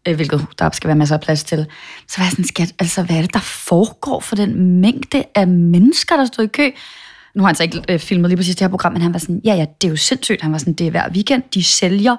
[0.08, 1.66] Øh, hvilket der skal være masser af plads til.
[2.08, 5.48] Så var jeg sådan, skat, altså hvad er det, der foregår for den mængde af
[5.48, 6.70] mennesker, der stod i kø?
[7.36, 9.20] Nu har han så ikke øh, filmet lige præcis det her program, men han var
[9.20, 10.42] sådan, ja, ja, det er jo sindssygt.
[10.42, 12.16] Han var sådan, det er hver weekend, de sælger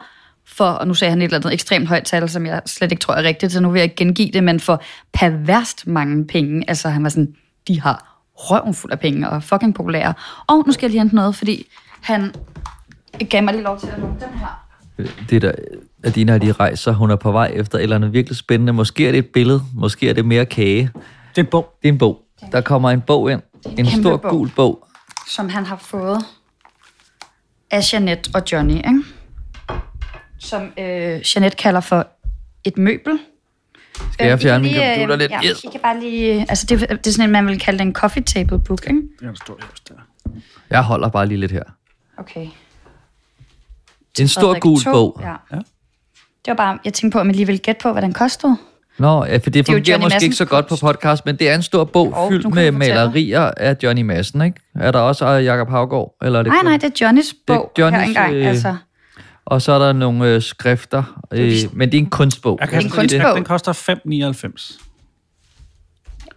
[0.47, 3.01] for, og nu sagde han et eller andet ekstremt højt tal, som jeg slet ikke
[3.01, 6.65] tror er rigtigt, så nu vil jeg ikke gengive det, men for perverst mange penge.
[6.69, 7.35] Altså han var sådan,
[7.69, 10.15] de har røven fuld af penge og fucking populære.
[10.47, 11.66] Og nu skal jeg lige hente noget, fordi
[12.01, 12.35] han
[13.31, 14.65] gav mig lige lov til at lukke den her.
[15.31, 15.53] Det der,
[16.05, 18.73] Adina har lige rejser, hun er på vej efter et eller andet virkelig spændende.
[18.73, 20.91] Måske er det et billede, måske er det mere kage.
[21.35, 21.75] Det er en bog.
[21.83, 22.21] Det er en bog.
[22.53, 23.43] Der kommer en bog ind.
[23.66, 24.31] En, en stor bog.
[24.31, 24.87] gul bog.
[25.29, 26.25] Som han har fået
[27.71, 29.05] af Jeanette og Johnny, ikke?
[30.45, 30.85] Som øh,
[31.37, 32.07] Jeanette kalder for
[32.65, 33.19] et møbel.
[34.12, 35.33] Skal jeg I fjerne min øh, computer lidt?
[35.33, 35.65] Ja, Yes.
[35.65, 36.47] I kan bare lige...
[36.49, 39.03] Altså, det, det er sådan en, man vil kalde det en coffee table book, ikke?
[39.21, 39.55] Den står
[39.89, 39.95] der.
[40.71, 41.62] Jeg holder bare lige lidt her.
[42.19, 42.47] Okay.
[44.21, 45.21] En stor gul to, bog.
[45.23, 45.57] Ja.
[45.57, 45.62] Det
[46.47, 46.79] var bare...
[46.85, 48.57] Jeg tænkte på, om jeg lige ville gætte på, hvad den kostede.
[48.99, 51.27] Nå, ja, for det Det er jo fungerer måske ikke Madsens så godt på podcast,
[51.27, 54.61] men det er en stor bog Hov, fyldt med malerier af Johnny Madsen, ikke?
[54.75, 56.16] Er der også Jakob Havgård?
[56.23, 58.35] Eller er det Nej, kun- nej, det er Johnnys bog Johnnys, her engang.
[58.35, 58.77] øh, Altså,
[59.47, 62.59] Og så er der nogle øh, skrifter, øh, men det er en kunstbog.
[62.61, 63.37] Jeg kan Det er en kunstbog.
[63.37, 64.81] Den koster 5,99.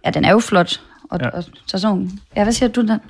[0.04, 0.80] ja, den er jo flot.
[1.10, 1.28] Og, Ja.
[1.28, 2.10] og så sådan...
[2.36, 3.00] Ja, hvad siger du den?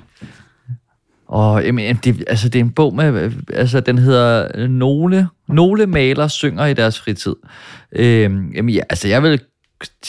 [1.27, 6.27] Og jamen, det, altså, det er en bog med, altså den hedder Nogle, Nogle maler
[6.27, 7.35] synger i deres fritid.
[7.91, 9.41] Øhm, jamen, ja, altså jeg vil,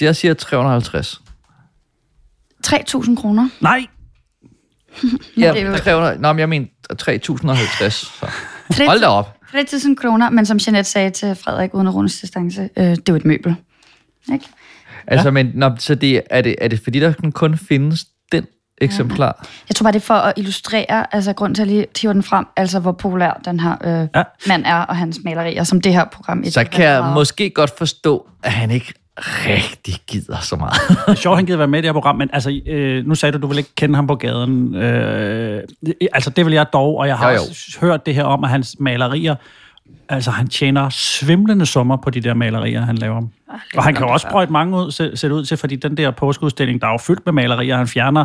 [0.01, 1.21] jeg siger 350.
[2.67, 3.49] 3.000 kroner.
[3.61, 3.87] Nej!
[5.37, 6.67] Ja, det er jo- 300, nå, men jeg mener
[6.99, 7.95] 3050.
[7.95, 8.31] Så.
[8.87, 9.37] Hold da op.
[9.55, 13.03] 3.000 kroner, men som Jeanette sagde til Frederik uden at runde distance, øh, det er
[13.09, 13.57] jo et møbel.
[14.33, 14.45] Ikke?
[15.07, 15.31] Altså, ja.
[15.31, 18.47] men nå, så det, er, det, er det fordi, der kun findes den
[18.79, 19.47] eksemplar?
[19.69, 22.23] Jeg tror bare, det er for at illustrere, altså grund til at lige hive den
[22.23, 24.23] frem, altså hvor populær den her øh, ja.
[24.49, 26.45] mand er, og hans malerier, som det her program.
[26.45, 28.95] Så kan jeg måske godt forstå, at han ikke
[29.47, 30.81] rigtig gider så meget.
[30.89, 33.15] Det er sjovt, han gider være med i det her program, men altså, øh, nu
[33.15, 34.75] sagde du, du vil ikke kende ham på gaden.
[34.75, 35.63] Øh,
[36.13, 37.41] altså, det vil jeg dog, og jeg har Jo, jo.
[37.41, 39.35] også hørt det her om, at hans malerier,
[40.09, 43.23] altså han tjener svimlende summer på de der malerier, han laver.
[43.77, 45.97] Og han kan jo også sprøjte mange ud, se, se det ud til, fordi den
[45.97, 48.25] der påskeudstilling, der er jo fyldt med malerier, han fjerner,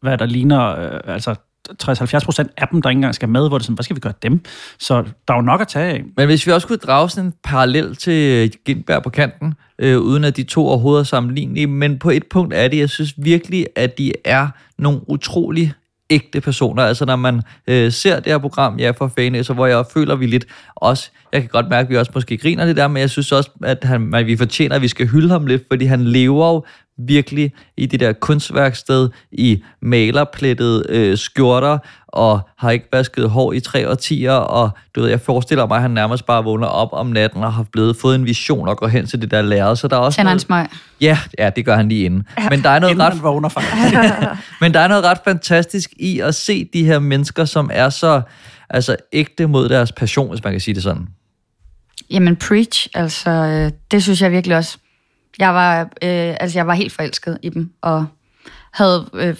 [0.00, 1.34] hvad der ligner, øh, altså
[1.82, 3.96] 60-70 procent af dem, der ikke engang skal med, hvor det er sådan, hvad skal
[3.96, 4.40] vi gøre dem?
[4.78, 6.02] Så der er jo nok at tage af.
[6.16, 9.98] Men hvis vi også kunne drage sådan en parallel til øh, Gindberg på kanten, øh,
[9.98, 13.14] uden at de to overhovedet er sammenlignelige, men på et punkt er det, jeg synes
[13.16, 14.48] virkelig, at de er
[14.78, 15.74] nogle utrolig
[16.10, 16.82] ægte personer.
[16.82, 20.16] Altså når man øh, ser det her program, ja, for fane, så hvor jeg føler
[20.16, 23.00] vi lidt også, jeg kan godt mærke, at vi også måske griner det der, men
[23.00, 25.84] jeg synes også, at, han, at vi fortjener, at vi skal hylde ham lidt, fordi
[25.84, 26.64] han lever jo
[27.06, 31.78] virkelig i det der kunstværksted, i malerplettede øh, skjorter,
[32.08, 35.82] og har ikke vasket hår i tre årtier, og du ved, jeg forestiller mig, at
[35.82, 38.88] han nærmest bare vågner op om natten og har blevet fået en vision og går
[38.88, 40.66] hen til det der lærred, så der er også Tænder noget, smøg.
[41.00, 42.26] Ja, ja, det gør han lige inden.
[42.50, 43.96] Men der er noget Inden ret vågner faktisk.
[44.60, 48.22] men der er noget ret fantastisk i at se de her mennesker, som er så
[48.70, 51.08] altså, ægte mod deres passion, hvis man kan sige det sådan.
[52.10, 54.78] Jamen, preach, altså, øh, det synes jeg virkelig også.
[55.40, 58.06] Jeg var, øh, altså, jeg var helt forelsket i dem, og
[58.72, 59.36] havde øh,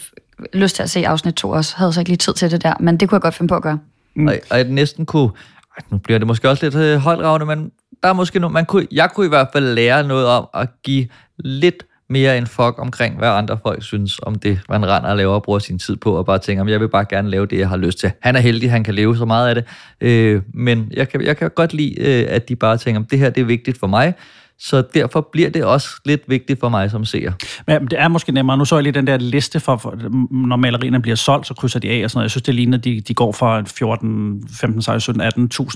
[0.53, 1.77] lyst til at se afsnit 2 også.
[1.77, 3.55] Havde så ikke lige tid til det der, men det kunne jeg godt finde på
[3.55, 3.79] at gøre.
[4.15, 4.27] Mm.
[4.27, 5.29] Og, og jeg næsten kunne...
[5.77, 7.71] Ej, nu bliver det måske også lidt øh, højdragende, men
[8.03, 10.69] der er måske noget, man kunne, jeg kunne i hvert fald lære noget om at
[10.83, 11.07] give
[11.37, 15.33] lidt mere en fuck omkring, hvad andre folk synes om det, man render og laver
[15.33, 17.69] og bruger sin tid på, og bare tænker, jeg vil bare gerne lave det, jeg
[17.69, 18.11] har lyst til.
[18.21, 19.65] Han er heldig, han kan leve så meget af det,
[20.01, 23.29] øh, men jeg kan, jeg kan godt lide, øh, at de bare tænker, det her
[23.29, 24.13] det er vigtigt for mig,
[24.63, 27.31] så derfor bliver det også lidt vigtigt for mig som seer.
[27.67, 28.57] Men det er måske nemmere.
[28.57, 29.95] Nu så jeg lige den der liste for, for
[30.31, 32.23] når malerierne bliver solgt, så krydser de af og sådan noget.
[32.23, 35.21] Jeg synes, det ligner, at de, de går fra 14, 15, 16, 17,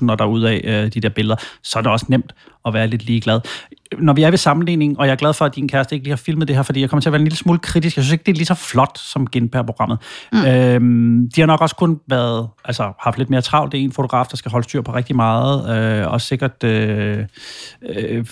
[0.08, 1.36] 18.000 og derudad øh, de der billeder.
[1.64, 2.34] Så er det også nemt
[2.66, 3.40] at være lidt ligeglad.
[4.00, 6.12] Når vi er ved sammenligning, og jeg er glad for, at din kæreste ikke lige
[6.12, 7.96] har filmet det her, fordi jeg kommer til at være en lille smule kritisk.
[7.96, 9.98] Jeg synes ikke, det er lige så flot som Gindberg-programmet.
[10.32, 10.46] Mm.
[10.46, 13.72] Øhm, de har nok også kun været, altså haft lidt mere travlt.
[13.72, 17.20] Det er en fotograf, der skal holde styr på rigtig meget, øh, og sikkert øh,
[17.90, 18.26] øh,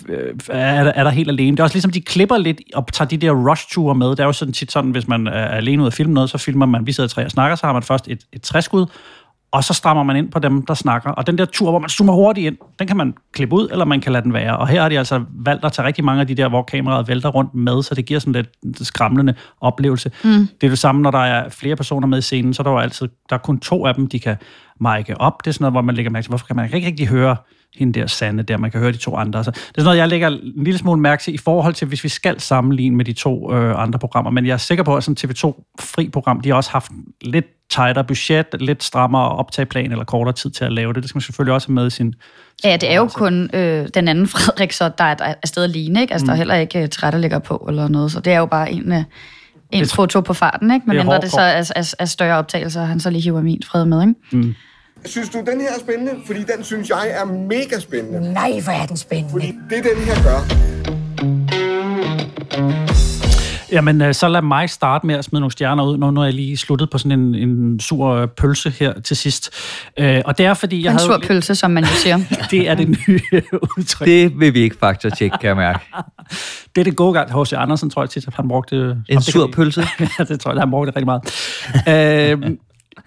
[0.50, 1.52] er, der, er der helt alene.
[1.52, 4.10] Det er også ligesom, de klipper lidt og tager de der rush-ture med.
[4.10, 6.38] Det er jo sådan tit sådan, hvis man er alene ud at filme noget, så
[6.38, 8.86] filmer man, vi sidder tre og snakker, så har man først et, et træskud,
[9.54, 11.10] og så strammer man ind på dem, der snakker.
[11.10, 13.86] Og den der tur, hvor man zoomer hurtigt ind, den kan man klippe ud, eller
[13.86, 14.58] man kan lade den være.
[14.58, 17.08] Og her har de altså valgt at tage rigtig mange af de der, hvor kameraet
[17.08, 20.12] vælter rundt med, så det giver sådan lidt skræmmende oplevelse.
[20.24, 20.48] Mm.
[20.62, 22.72] Det er det samme, når der er flere personer med i scenen, så er der
[22.72, 24.36] jo altid, der er kun to af dem, de kan
[24.80, 25.44] mike op.
[25.44, 27.36] Det er sådan noget, hvor man lægger mærke til, hvorfor kan man ikke rigtig høre
[27.76, 29.44] hende der Sande der, man kan høre de to andre.
[29.44, 31.88] Så det er sådan noget, jeg lægger en lille smule mærke til i forhold til,
[31.88, 34.32] hvis vi skal sammenligne med de to øh, andre programmer.
[34.32, 36.92] Men jeg er sikker på, at sådan TV2 fri program, de har også haft
[37.22, 41.04] lidt tightere budget, lidt strammere optageplan eller kortere tid til at lave det.
[41.04, 42.14] Det skal man selvfølgelig også have med i sin...
[42.64, 46.14] Ja, det er jo kun øh, den anden Frederik, så der er, stadig lignende, ikke?
[46.14, 46.28] Altså, mm.
[46.28, 46.40] der er Mm.
[46.40, 49.04] heller ikke øh, tilrettelægger på eller noget, så det er jo bare en, øh,
[49.72, 50.84] en foto på farten, ikke?
[50.88, 53.42] Men det mindre det så er, er, er større optagelser, og han så lige hiver
[53.42, 54.14] min fred med, ikke?
[54.32, 54.56] Mm.
[55.06, 56.12] Synes du, den her er spændende?
[56.26, 58.34] Fordi den synes jeg er mega spændende.
[58.34, 59.32] Nej, hvor er den spændende.
[59.32, 60.40] Fordi det, den her gør,
[63.72, 66.26] Jamen, øh, så lad mig starte med at smide nogle stjerner ud, når nu er
[66.26, 69.50] jeg lige sluttet på sådan en, en sur øh, pølse her til sidst.
[70.00, 71.06] Øh, og det er, fordi jeg en havde...
[71.06, 72.20] sur pølse, som man jo siger.
[72.52, 73.22] det er det nye
[73.78, 74.08] udtryk.
[74.08, 75.80] Det vil vi ikke faktatjekke, kan jeg mærke.
[76.76, 77.42] Det er det gode gang.
[77.42, 77.54] H.C.
[77.54, 78.98] Andersen tror jeg tit, at han brugte...
[79.10, 79.88] En sur pølse?
[80.20, 82.42] ja, det tror jeg, han brugte det rigtig meget.
[82.42, 82.58] øh,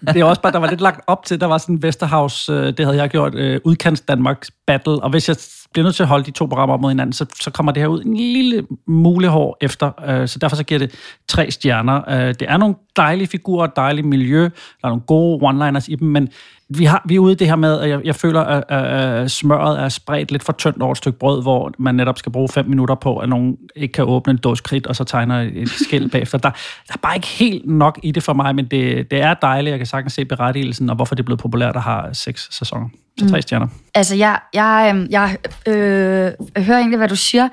[0.01, 2.67] det er også bare, der var lidt lagt op til, der var sådan Vesterhavs, øh,
[2.67, 5.37] det havde jeg gjort, øh, udkants Danmarks battle, og hvis jeg
[5.73, 7.83] bliver nødt til at holde de to programmer op mod hinanden, så, så kommer det
[7.83, 10.95] her ud en lille mulehår efter, øh, så derfor så giver det
[11.29, 12.11] tre stjerner.
[12.11, 16.09] Øh, det er nogle dejlige figurer, dejligt miljø, der er nogle gode one-liners i dem,
[16.09, 16.29] men
[16.69, 19.31] vi, har, vi er ude i det her med, at jeg, jeg føler, at, at
[19.31, 22.49] smøret er spredt lidt for tyndt over et stykke brød, hvor man netop skal bruge
[22.49, 25.69] fem minutter på, at nogen ikke kan åbne en dåse kridt, og så tegner et
[25.69, 26.39] skæld bagefter.
[26.39, 26.51] Der,
[26.89, 29.71] der er bare ikke helt nok i det for mig, men det, det er dejligt.
[29.71, 32.89] Jeg kan sagtens se berettigelsen, og hvorfor det er blevet populært at have seks sæsoner.
[33.19, 33.67] Så tre stjerner.
[33.95, 35.37] Altså, jeg, jeg, øhm, jeg
[35.67, 36.33] øh,
[36.65, 37.49] hører egentlig, hvad du siger.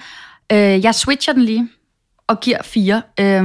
[0.51, 1.69] Øh, jeg switcher den lige
[2.27, 3.43] og giver fire, øh,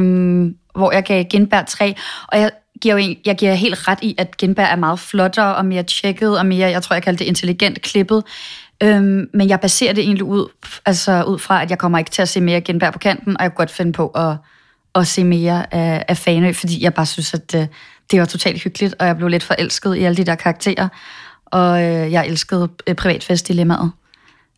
[0.77, 1.95] hvor jeg gav Genberg tre.
[2.29, 2.51] Og jeg
[2.81, 5.83] giver, jo, en- jeg giver helt ret i, at Genberg er meget flottere og mere
[5.83, 8.25] tjekket og mere, jeg tror, jeg kalder det intelligent klippet.
[8.83, 10.49] Øhm, men jeg baserer det egentlig ud,
[10.87, 13.43] altså ud fra, at jeg kommer ikke til at se mere Genberg på kanten, og
[13.43, 14.37] jeg kunne godt finde på at,
[14.95, 17.67] at se mere af, af Fanø, fordi jeg bare synes, at øh,
[18.11, 20.89] det var totalt hyggeligt, og jeg blev lidt forelsket i alle de der karakterer,
[21.47, 23.91] og øh, jeg elskede øh, privatfestdilemmaet.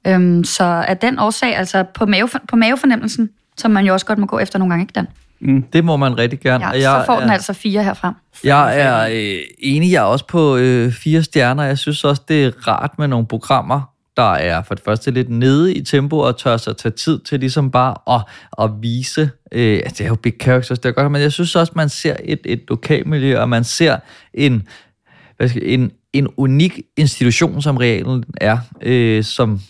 [0.07, 4.19] Øhm, så af den årsag, altså på, mave, på mavefornemmelsen, som man jo også godt
[4.19, 5.07] må gå efter nogle gange, ikke den?
[5.43, 5.63] Mm.
[5.63, 6.65] Det må man rigtig gerne.
[6.67, 8.15] Ja, Og så får er- den altså fire herfra.
[8.45, 11.63] Jeg er øh, enig, jeg er også på øh, fire stjerner.
[11.63, 13.81] Jeg synes også, det er rart med nogle programmer,
[14.17, 17.41] der er for det første lidt nede i tempo og tør sig tage tid til
[17.41, 18.23] ligesom bare at,
[18.65, 19.31] at vise.
[19.53, 21.89] Øh, altså, det er jo big characters, det er godt, men jeg synes også, man
[21.89, 23.97] ser et, et lokalmiljø, og man ser
[24.35, 24.69] en,
[25.37, 29.61] hvad skal, en, en unik institution, som realen er, øh, som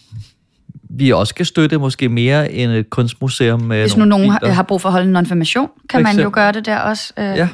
[1.00, 4.52] vi også kan støtte måske mere end et kunstmuseum med Hvis nu nogen har, biler.
[4.52, 7.12] har brug for at holde en non-formation, kan man jo gøre det der også.
[7.18, 7.34] Øh, ja.
[7.34, 7.48] ja.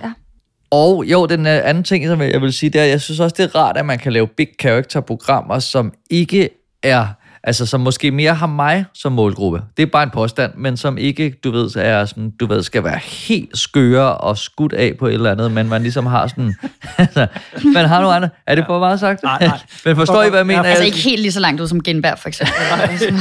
[0.71, 3.35] Og jo, den øh, anden ting, som jeg vil sige, det er, jeg synes også,
[3.39, 6.49] det er rart, at man kan lave big character-programmer, som ikke
[6.83, 7.07] er,
[7.47, 9.63] altså som måske mere har mig som målgruppe.
[9.77, 12.85] Det er bare en påstand, men som ikke, du ved, er sådan, du ved, skal
[12.85, 16.55] være helt skøre og skudt af på et eller andet, men man ligesom har sådan,
[16.99, 17.27] altså,
[17.75, 19.23] man har nogle andre, er det for meget sagt?
[19.23, 19.59] Nej, nej.
[19.85, 20.63] men forstår I, hvad jeg mener?
[20.63, 22.55] Altså ikke helt lige så langt ud som Genberg, for eksempel.
[22.99, 23.21] Sådan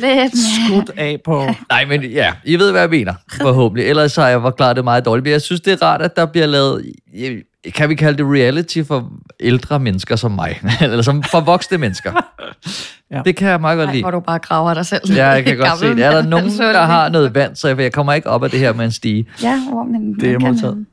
[0.00, 1.46] Lidt Skudt af på...
[1.68, 3.86] Nej, men ja, I ved, hvad jeg mener, forhåbentlig.
[3.88, 5.24] Ellers har jeg forklaret det meget dårligt.
[5.24, 6.92] Men jeg synes, det er rart, at der bliver lavet,
[7.74, 10.60] kan vi kalde det reality for ældre mennesker som mig?
[10.80, 12.12] Eller som for voksne mennesker.
[13.10, 13.22] Ja.
[13.24, 14.02] Det kan jeg meget godt Ej, lide.
[14.04, 15.00] hvor du bare graver dig selv.
[15.14, 16.04] Ja, jeg kan godt se det.
[16.04, 18.50] Er der nogen, er der har noget vand, så jeg, jeg kommer ikke op af
[18.50, 19.26] det her med en stige.
[19.42, 20.86] Ja, hvor, men Det er man kan- modtaget.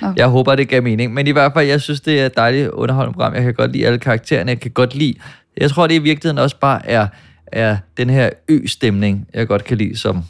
[0.00, 0.12] Nå.
[0.16, 1.14] Jeg håber, det gav mening.
[1.14, 3.34] Men i hvert fald, jeg synes, det er et dejligt underholdende program.
[3.34, 4.50] Jeg kan godt lide alle karaktererne.
[4.50, 5.14] Jeg kan godt lide...
[5.56, 7.06] Jeg tror, det i virkeligheden også bare er,
[7.46, 10.22] er den her ø-stemning, jeg godt kan lide, som,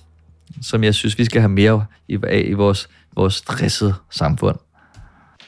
[0.63, 1.85] som jeg synes, vi skal have mere
[2.23, 4.57] af i vores, vores stressede samfund.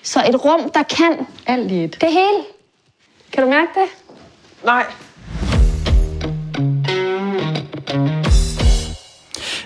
[0.09, 2.01] Så et rum, der kan Alt i et.
[2.01, 2.45] det hele.
[3.33, 3.89] Kan du mærke det?
[4.65, 4.85] Nej.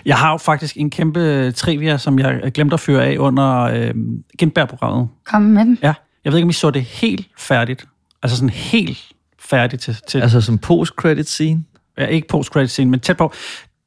[0.05, 3.95] Jeg har jo faktisk en kæmpe trivia, som jeg glemte at føre af under øh,
[4.39, 5.09] Gindberg-programmet.
[5.25, 5.79] Kom med den.
[5.83, 5.95] Ja,
[6.25, 7.85] jeg ved ikke, om I så det helt færdigt.
[8.23, 8.99] Altså sådan helt
[9.39, 9.97] færdigt til...
[10.09, 11.65] til Altså som post-credit scene?
[11.99, 13.33] Ja, ikke post-credit scene, men tæt på.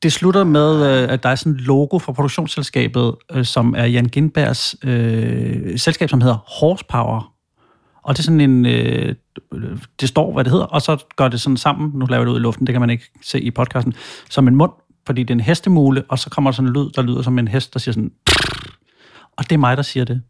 [0.03, 3.85] Det slutter med, øh, at der er sådan et logo fra produktionsselskabet, øh, som er
[3.85, 7.31] Jan Gindbergs øh, selskab, som hedder Horsepower.
[8.03, 8.65] Og det er sådan en...
[8.65, 9.15] Øh,
[9.99, 11.91] det står, hvad det hedder, og så gør det sådan sammen.
[11.99, 13.93] Nu laver jeg det ud i luften, det kan man ikke se i podcasten.
[14.29, 14.71] Som en mund,
[15.05, 17.39] fordi det er en hestemule, og så kommer der sådan en lyd, der lyder som
[17.39, 18.11] en hest, der siger sådan...
[19.37, 20.21] Og det er mig, der siger det.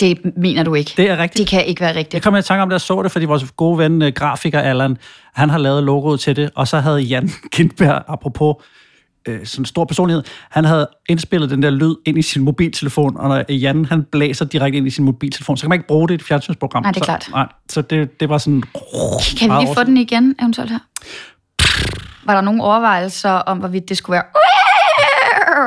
[0.00, 0.92] Det mener du ikke.
[0.96, 1.38] Det er rigtigt.
[1.38, 2.22] Det kan ikke være Jeg rigtigt.
[2.24, 4.96] kom i tanke om, da jeg så det, fordi vores gode ven, øh, grafiker Allan,
[5.34, 8.54] han har lavet logoet til det, og så havde Jan Kindberg, apropos
[9.28, 13.28] øh, sådan stor personlighed, han havde indspillet den der lyd ind i sin mobiltelefon, og
[13.28, 16.14] når Jan han blæser direkte ind i sin mobiltelefon, så kan man ikke bruge det
[16.14, 16.82] i et fjernsynsprogram.
[16.82, 17.28] Nej, det er så, klart.
[17.32, 18.62] Nej, så det, det var sådan...
[19.38, 20.78] Kan vi lige få den igen, eventuelt her?
[22.26, 24.24] Var der nogle overvejelser om, hvorvidt det skulle være...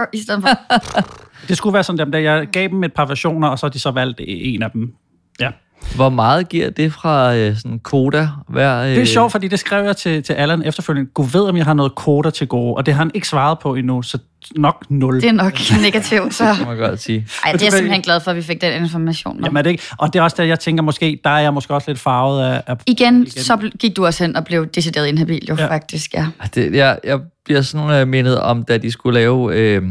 [0.19, 0.49] I stedet for...
[1.47, 2.19] Det skulle være sådan der.
[2.19, 4.93] Jeg gav dem et par versioner, og så har de så valgt en af dem.
[5.39, 5.51] Ja.
[5.95, 8.81] Hvor meget giver det fra øh, sådan koda hver...
[8.81, 8.89] Øh...
[8.89, 11.11] Det er sjovt, fordi det skrev jeg til, til Allan efterfølgende.
[11.13, 13.59] Gud ved, om jeg har noget koder til gode, og det har han ikke svaret
[13.59, 14.17] på endnu, så
[14.55, 15.15] nok nul.
[15.15, 15.53] Det er nok
[15.85, 16.45] negativt, så...
[16.59, 17.27] Det må jeg godt sige.
[17.45, 19.37] Ej, det er jeg simpelthen glad for, at vi fik den information.
[19.37, 19.43] Om.
[19.43, 19.83] Jamen, er det ikke?
[19.97, 22.43] Og det er også der, jeg tænker måske, der er jeg måske også lidt farvet
[22.43, 22.61] af...
[22.67, 25.67] af Igen, igen, så gik du også hen og blev decideret inhabil, jo ja.
[25.67, 26.27] faktisk, ja.
[26.55, 29.83] Det, jeg, jeg bliver sådan øh, mindet om, da de skulle lave, øh,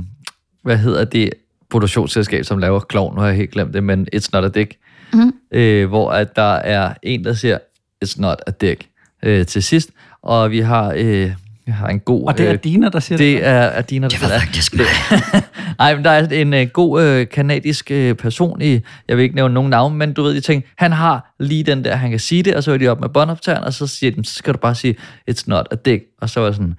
[0.63, 1.31] hvad hedder det,
[1.71, 4.75] produktionsselskab, som laver Klovn, nu har jeg helt glemt det, men It's Not a Dick,
[5.13, 5.33] Mhm.
[5.53, 7.59] øh, hvor at der er en, der siger,
[8.05, 8.87] It's Not a Dick,
[9.23, 9.91] øh, til sidst,
[10.23, 11.33] og vi har, øh,
[11.67, 12.27] Jeg har en god...
[12.27, 13.27] Og det er øh, Dina, der siger det?
[13.35, 14.87] Det er, er Dina, der Det var siger faktisk det.
[15.79, 19.35] Nej, men der er en øh, god øh, kanadisk øh, person i, jeg vil ikke
[19.35, 22.19] nævne nogen navn, men du ved, de tænker, han har lige den der, han kan
[22.21, 24.55] sige det, og så er de op med båndoptageren, og så siger de, så skal
[24.55, 24.97] du bare sige,
[25.31, 26.05] it's not a dick.
[26.21, 26.75] Og så var jeg sådan,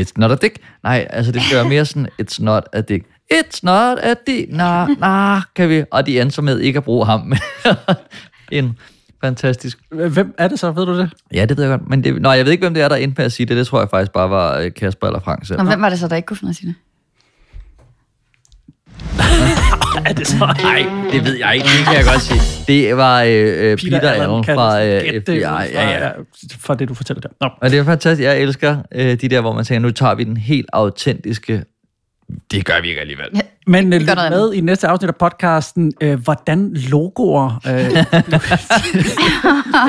[0.00, 0.58] it's not a dick.
[0.82, 3.04] Nej, altså det skal være mere sådan, it's not a dick.
[3.32, 4.52] It's not a dick.
[4.52, 5.84] Nah, nah, kan vi.
[5.90, 7.32] Og de endte så med ikke at bruge ham.
[8.52, 8.78] en
[9.20, 9.78] fantastisk.
[9.90, 11.10] Hvem er det så, ved du det?
[11.34, 11.88] Ja, det ved jeg godt.
[11.88, 13.56] Men det, nej, jeg ved ikke, hvem det er, der endte med at sige det.
[13.56, 15.58] Det tror jeg faktisk bare var øh, Kasper eller Frank selv.
[15.58, 16.74] Nå, hvem var det så, der ikke kunne finde at sige det?
[20.08, 20.54] er det så?
[20.62, 21.66] Nej, det ved jeg ikke.
[21.66, 22.40] Det kan jeg godt sige.
[22.66, 25.38] Det var øh, øh, Peter, Peter Allen fra øh, FBI.
[25.38, 26.10] Ja, ja.
[26.58, 27.28] For det, du fortæller der.
[27.40, 27.48] Nå.
[27.60, 28.24] Og det er fantastisk.
[28.24, 31.64] Jeg elsker øh, de der, hvor man tænker, nu tager vi den helt autentiske.
[32.50, 33.42] Det gør vi ikke alligevel.
[33.66, 37.60] Men øh, lyt noget med i næste afsnit af podcasten, øh, hvordan logoer...
[37.66, 37.72] Øh,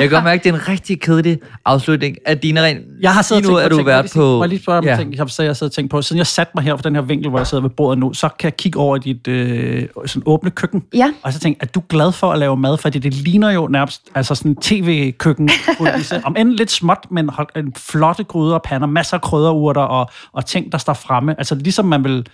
[0.00, 2.78] kan godt mærke, at det er en rigtig kedelig afslutning af dine ren.
[3.00, 4.16] jeg har siddet og er tænkt du på, været.
[4.16, 4.42] Må på...
[4.42, 4.96] jeg lige spørge om Ja.
[4.96, 6.02] ting, jeg, jeg sidder og tænkt på.
[6.02, 8.12] Siden jeg satte mig her på den her vinkel, hvor jeg sidder ved bordet nu,
[8.14, 10.82] så kan jeg kigge over i dit øh, sådan åbne køkken.
[10.94, 11.12] Ja.
[11.22, 12.76] Og så tænke, er du glad for at lave mad?
[12.78, 15.50] Fordi det ligner jo nærmest altså sådan en tv-køkken.
[16.24, 20.10] om end lidt småt, men hold- en flotte gryder og pander, masser af krydderurter og,
[20.32, 21.34] og ting, der står fremme.
[21.38, 22.26] Altså ligesom man vil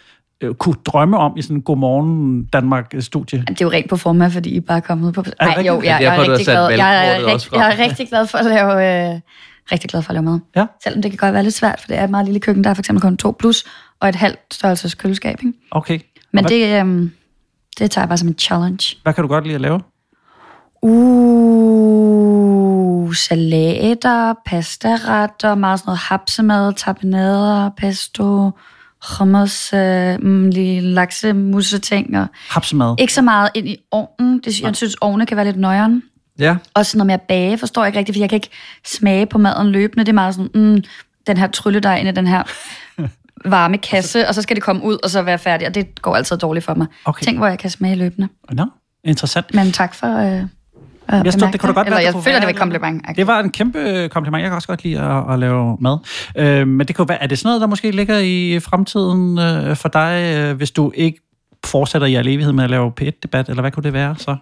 [0.43, 3.39] øh, kunne drømme om i sådan en Godmorgen Danmark-studie.
[3.49, 5.25] Det er jo rent på forma, fordi I bare er kommet på...
[5.41, 6.71] Nej, jo, jeg, jeg, derfor, er rigtig glad.
[6.71, 7.61] Jeg er, valgkortet også rigt, frem.
[7.61, 9.13] jeg er rigtig glad for at lave...
[9.15, 9.21] Øh,
[9.73, 10.41] rigtig glad for at lave mad.
[10.57, 10.67] Ja.
[10.83, 12.65] Selvom det kan godt være lidt svært, for det er et meget lille køkken.
[12.65, 13.65] Der er for eksempel kun to plus
[14.01, 15.39] og et halvt størrelses køleskab.
[15.45, 15.59] Ikke?
[15.71, 15.99] Okay.
[16.33, 17.13] Men det, øhm,
[17.79, 18.97] det tager jeg bare som en challenge.
[19.03, 19.81] Hvad kan du godt lide at lave?
[20.83, 22.03] Uh,
[23.15, 28.51] salater, pastaretter, meget sådan noget hapsemad, tapenader, pesto,
[29.09, 32.19] hummus, øh, mm, lige laksemusse ting.
[32.19, 32.95] Og Hapsemad.
[32.99, 34.41] ikke så meget ind i ovnen.
[34.45, 36.03] Det, jeg synes, ovne kan være lidt nøjeren.
[36.39, 36.57] Ja.
[36.75, 38.51] Også noget med at bage, forstår jeg ikke rigtigt, for jeg kan ikke
[38.85, 40.05] smage på maden løbende.
[40.05, 40.83] Det er meget sådan, mm,
[41.27, 42.43] den her trylledej ind i den her
[43.55, 46.17] varme kasse, og så skal det komme ud og så være færdig, og det går
[46.17, 46.87] altid dårligt for mig.
[47.05, 47.25] Okay.
[47.25, 48.29] Tænk, hvor jeg kan smage løbende.
[48.53, 48.67] Nå,
[49.05, 49.55] interessant.
[49.55, 50.43] Men tak for øh,
[51.25, 53.05] Jeg, stod, det kunne da godt Eller være, jeg føler, være- det var et kompliment.
[53.17, 54.43] Det var en kæmpe kompliment.
[54.43, 55.99] Jeg kan også godt lide at, at lave mad.
[56.37, 59.77] Øh, men det kunne være, er det sådan noget, der måske ligger i fremtiden øh,
[59.77, 61.19] for dig, øh, hvis du ikke
[61.67, 64.37] fortsætter i al evighed med at lave P1-debat, eller hvad kunne det være så?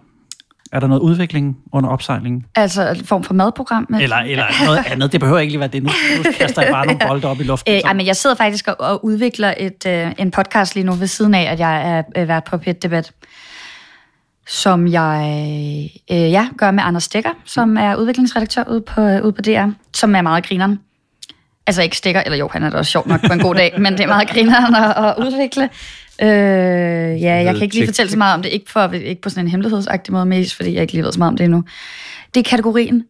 [0.71, 2.45] Er der noget udvikling under opsejlingen?
[2.55, 3.85] Altså en form for madprogram.
[3.89, 5.11] Med, Eller, eller noget andet.
[5.11, 5.83] Det behøver ikke lige være det.
[5.83, 7.73] Nu, nu kaster jeg bare nogle bolde op i luften.
[7.73, 10.91] Øh, ej, men jeg sidder faktisk og, og udvikler et, øh, en podcast lige nu
[10.93, 13.11] ved siden af, at jeg er øh, vært på pet debat
[14.51, 15.21] som jeg
[16.11, 19.67] øh, ja, gør med Anders Stikker, som er udviklingsredaktør ude på, øh, ude på DR,
[19.93, 20.79] som er meget grineren.
[21.67, 23.73] Altså ikke stikker, eller jo, han er da også sjov nok på en god dag,
[23.81, 25.69] men det er meget grineren at, at udvikle.
[26.21, 29.29] Øh, ja, jeg kan ikke lige fortælle så meget om det, ikke, for, ikke på
[29.29, 31.63] sådan en hemmelighedsagtig måde, mest fordi jeg ikke lige ved så meget om det endnu.
[32.33, 33.03] Det er kategorien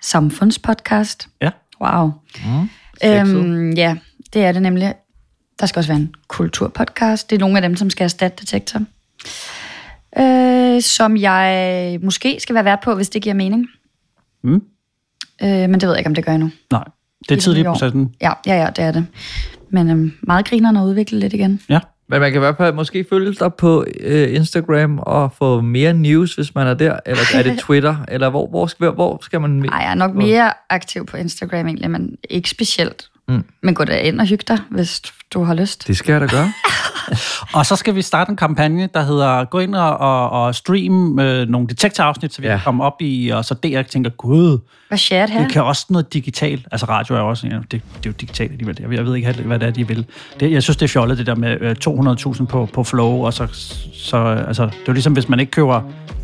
[0.00, 1.28] samfundspodcast.
[1.42, 1.50] Ja.
[1.80, 2.12] Wow.
[2.44, 2.68] Mm.
[3.04, 3.96] Øhm, ja,
[4.32, 4.94] det er det nemlig.
[5.60, 7.30] Der skal også være en kulturpodcast.
[7.30, 8.80] Det er nogle af dem, som skal erstatte Detektor.
[10.18, 13.66] Øh, som jeg måske skal være vært på, hvis det giver mening.
[14.42, 14.62] Mm.
[15.42, 16.50] Øh, men det ved jeg ikke, om det gør endnu.
[16.70, 16.84] Nej,
[17.28, 18.14] det er tidligt i processen.
[18.20, 19.06] Ja, ja, ja, det er det.
[19.70, 21.60] Men øhm, meget griner at udvikle lidt igen.
[21.68, 21.80] Ja.
[22.08, 25.92] Men man kan i hvert fald måske følge dig på øh, Instagram og få mere
[25.92, 26.96] news, hvis man er der.
[27.06, 27.96] Eller er det Twitter?
[28.08, 29.64] Eller hvor, hvor, skal, hvor skal man...
[29.64, 33.10] Ej, jeg er nok mere aktiv på Instagram egentlig, men ikke specielt.
[33.28, 33.44] Mm.
[33.62, 35.02] Men gå da ind og hygge dig, hvis
[35.34, 35.88] du har lyst.
[35.88, 36.52] Det skal jeg da gøre.
[37.54, 41.18] Og så skal vi starte en kampagne, der hedder, gå ind og, og, og stream
[41.18, 42.56] øh, nogle detektorafsnit, så vi ja.
[42.56, 44.58] kan komme op i, og så DR tænker, gud,
[44.88, 45.42] Hvad shit her?
[45.42, 46.66] det kan også noget digitalt.
[46.72, 48.76] Altså radio er også, ja, det, det er jo digitalt alligevel.
[48.80, 50.06] Jeg ved, jeg ved ikke, helt, hvad det er, de vil.
[50.40, 51.76] Det, jeg synes, det er fjollet, det der med øh,
[52.36, 53.46] 200.000 på, på Flow, og så,
[53.92, 55.82] så altså, det er jo ligesom, hvis man ikke køber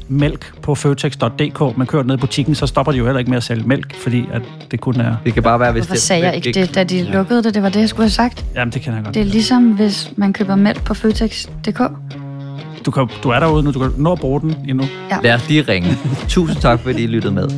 [0.09, 3.37] mælk på føtex.dk, man kører ned i butikken, så stopper de jo heller ikke med
[3.37, 5.17] at sælge mælk, fordi at det kun er...
[5.25, 7.55] Det kan bare være, hvis Hvorfor sagde jeg ikke det, da de lukkede det?
[7.55, 8.45] Det var det, jeg skulle have sagt.
[8.55, 9.15] Jamen, det kan jeg godt.
[9.15, 11.81] Det er ligesom, hvis man køber mælk på Føtex.dk.
[12.87, 14.85] Du, kan, du er derude nu, du kan nå at bruge den endnu.
[15.11, 15.17] Ja.
[15.23, 15.99] Lad os lige ringe.
[16.29, 17.49] Tusind tak, fordi I lyttede med.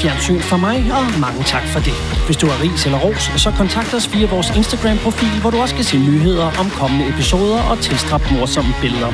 [0.00, 1.92] Fjernsyn for mig, og mange tak for det.
[2.26, 5.74] Hvis du har ris eller ros, så kontakt os via vores Instagram-profil, hvor du også
[5.74, 9.12] kan se nyheder om kommende episoder og tilstrap morsomme billeder.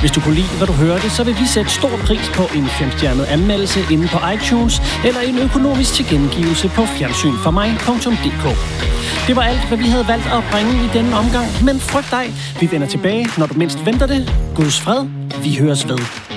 [0.00, 2.66] Hvis du kunne lide, hvad du hørte, så vil vi sætte stor pris på en
[2.66, 8.44] femstjernet anmeldelse inde på iTunes, eller en økonomisk tilgengivelse på fjernsynformig.dk.
[9.26, 12.26] Det var alt, hvad vi havde valgt at bringe i denne omgang, men frygt dig,
[12.60, 14.20] vi vender tilbage, når du mindst venter det.
[14.54, 15.02] Guds fred,
[15.44, 16.31] vi høres ved.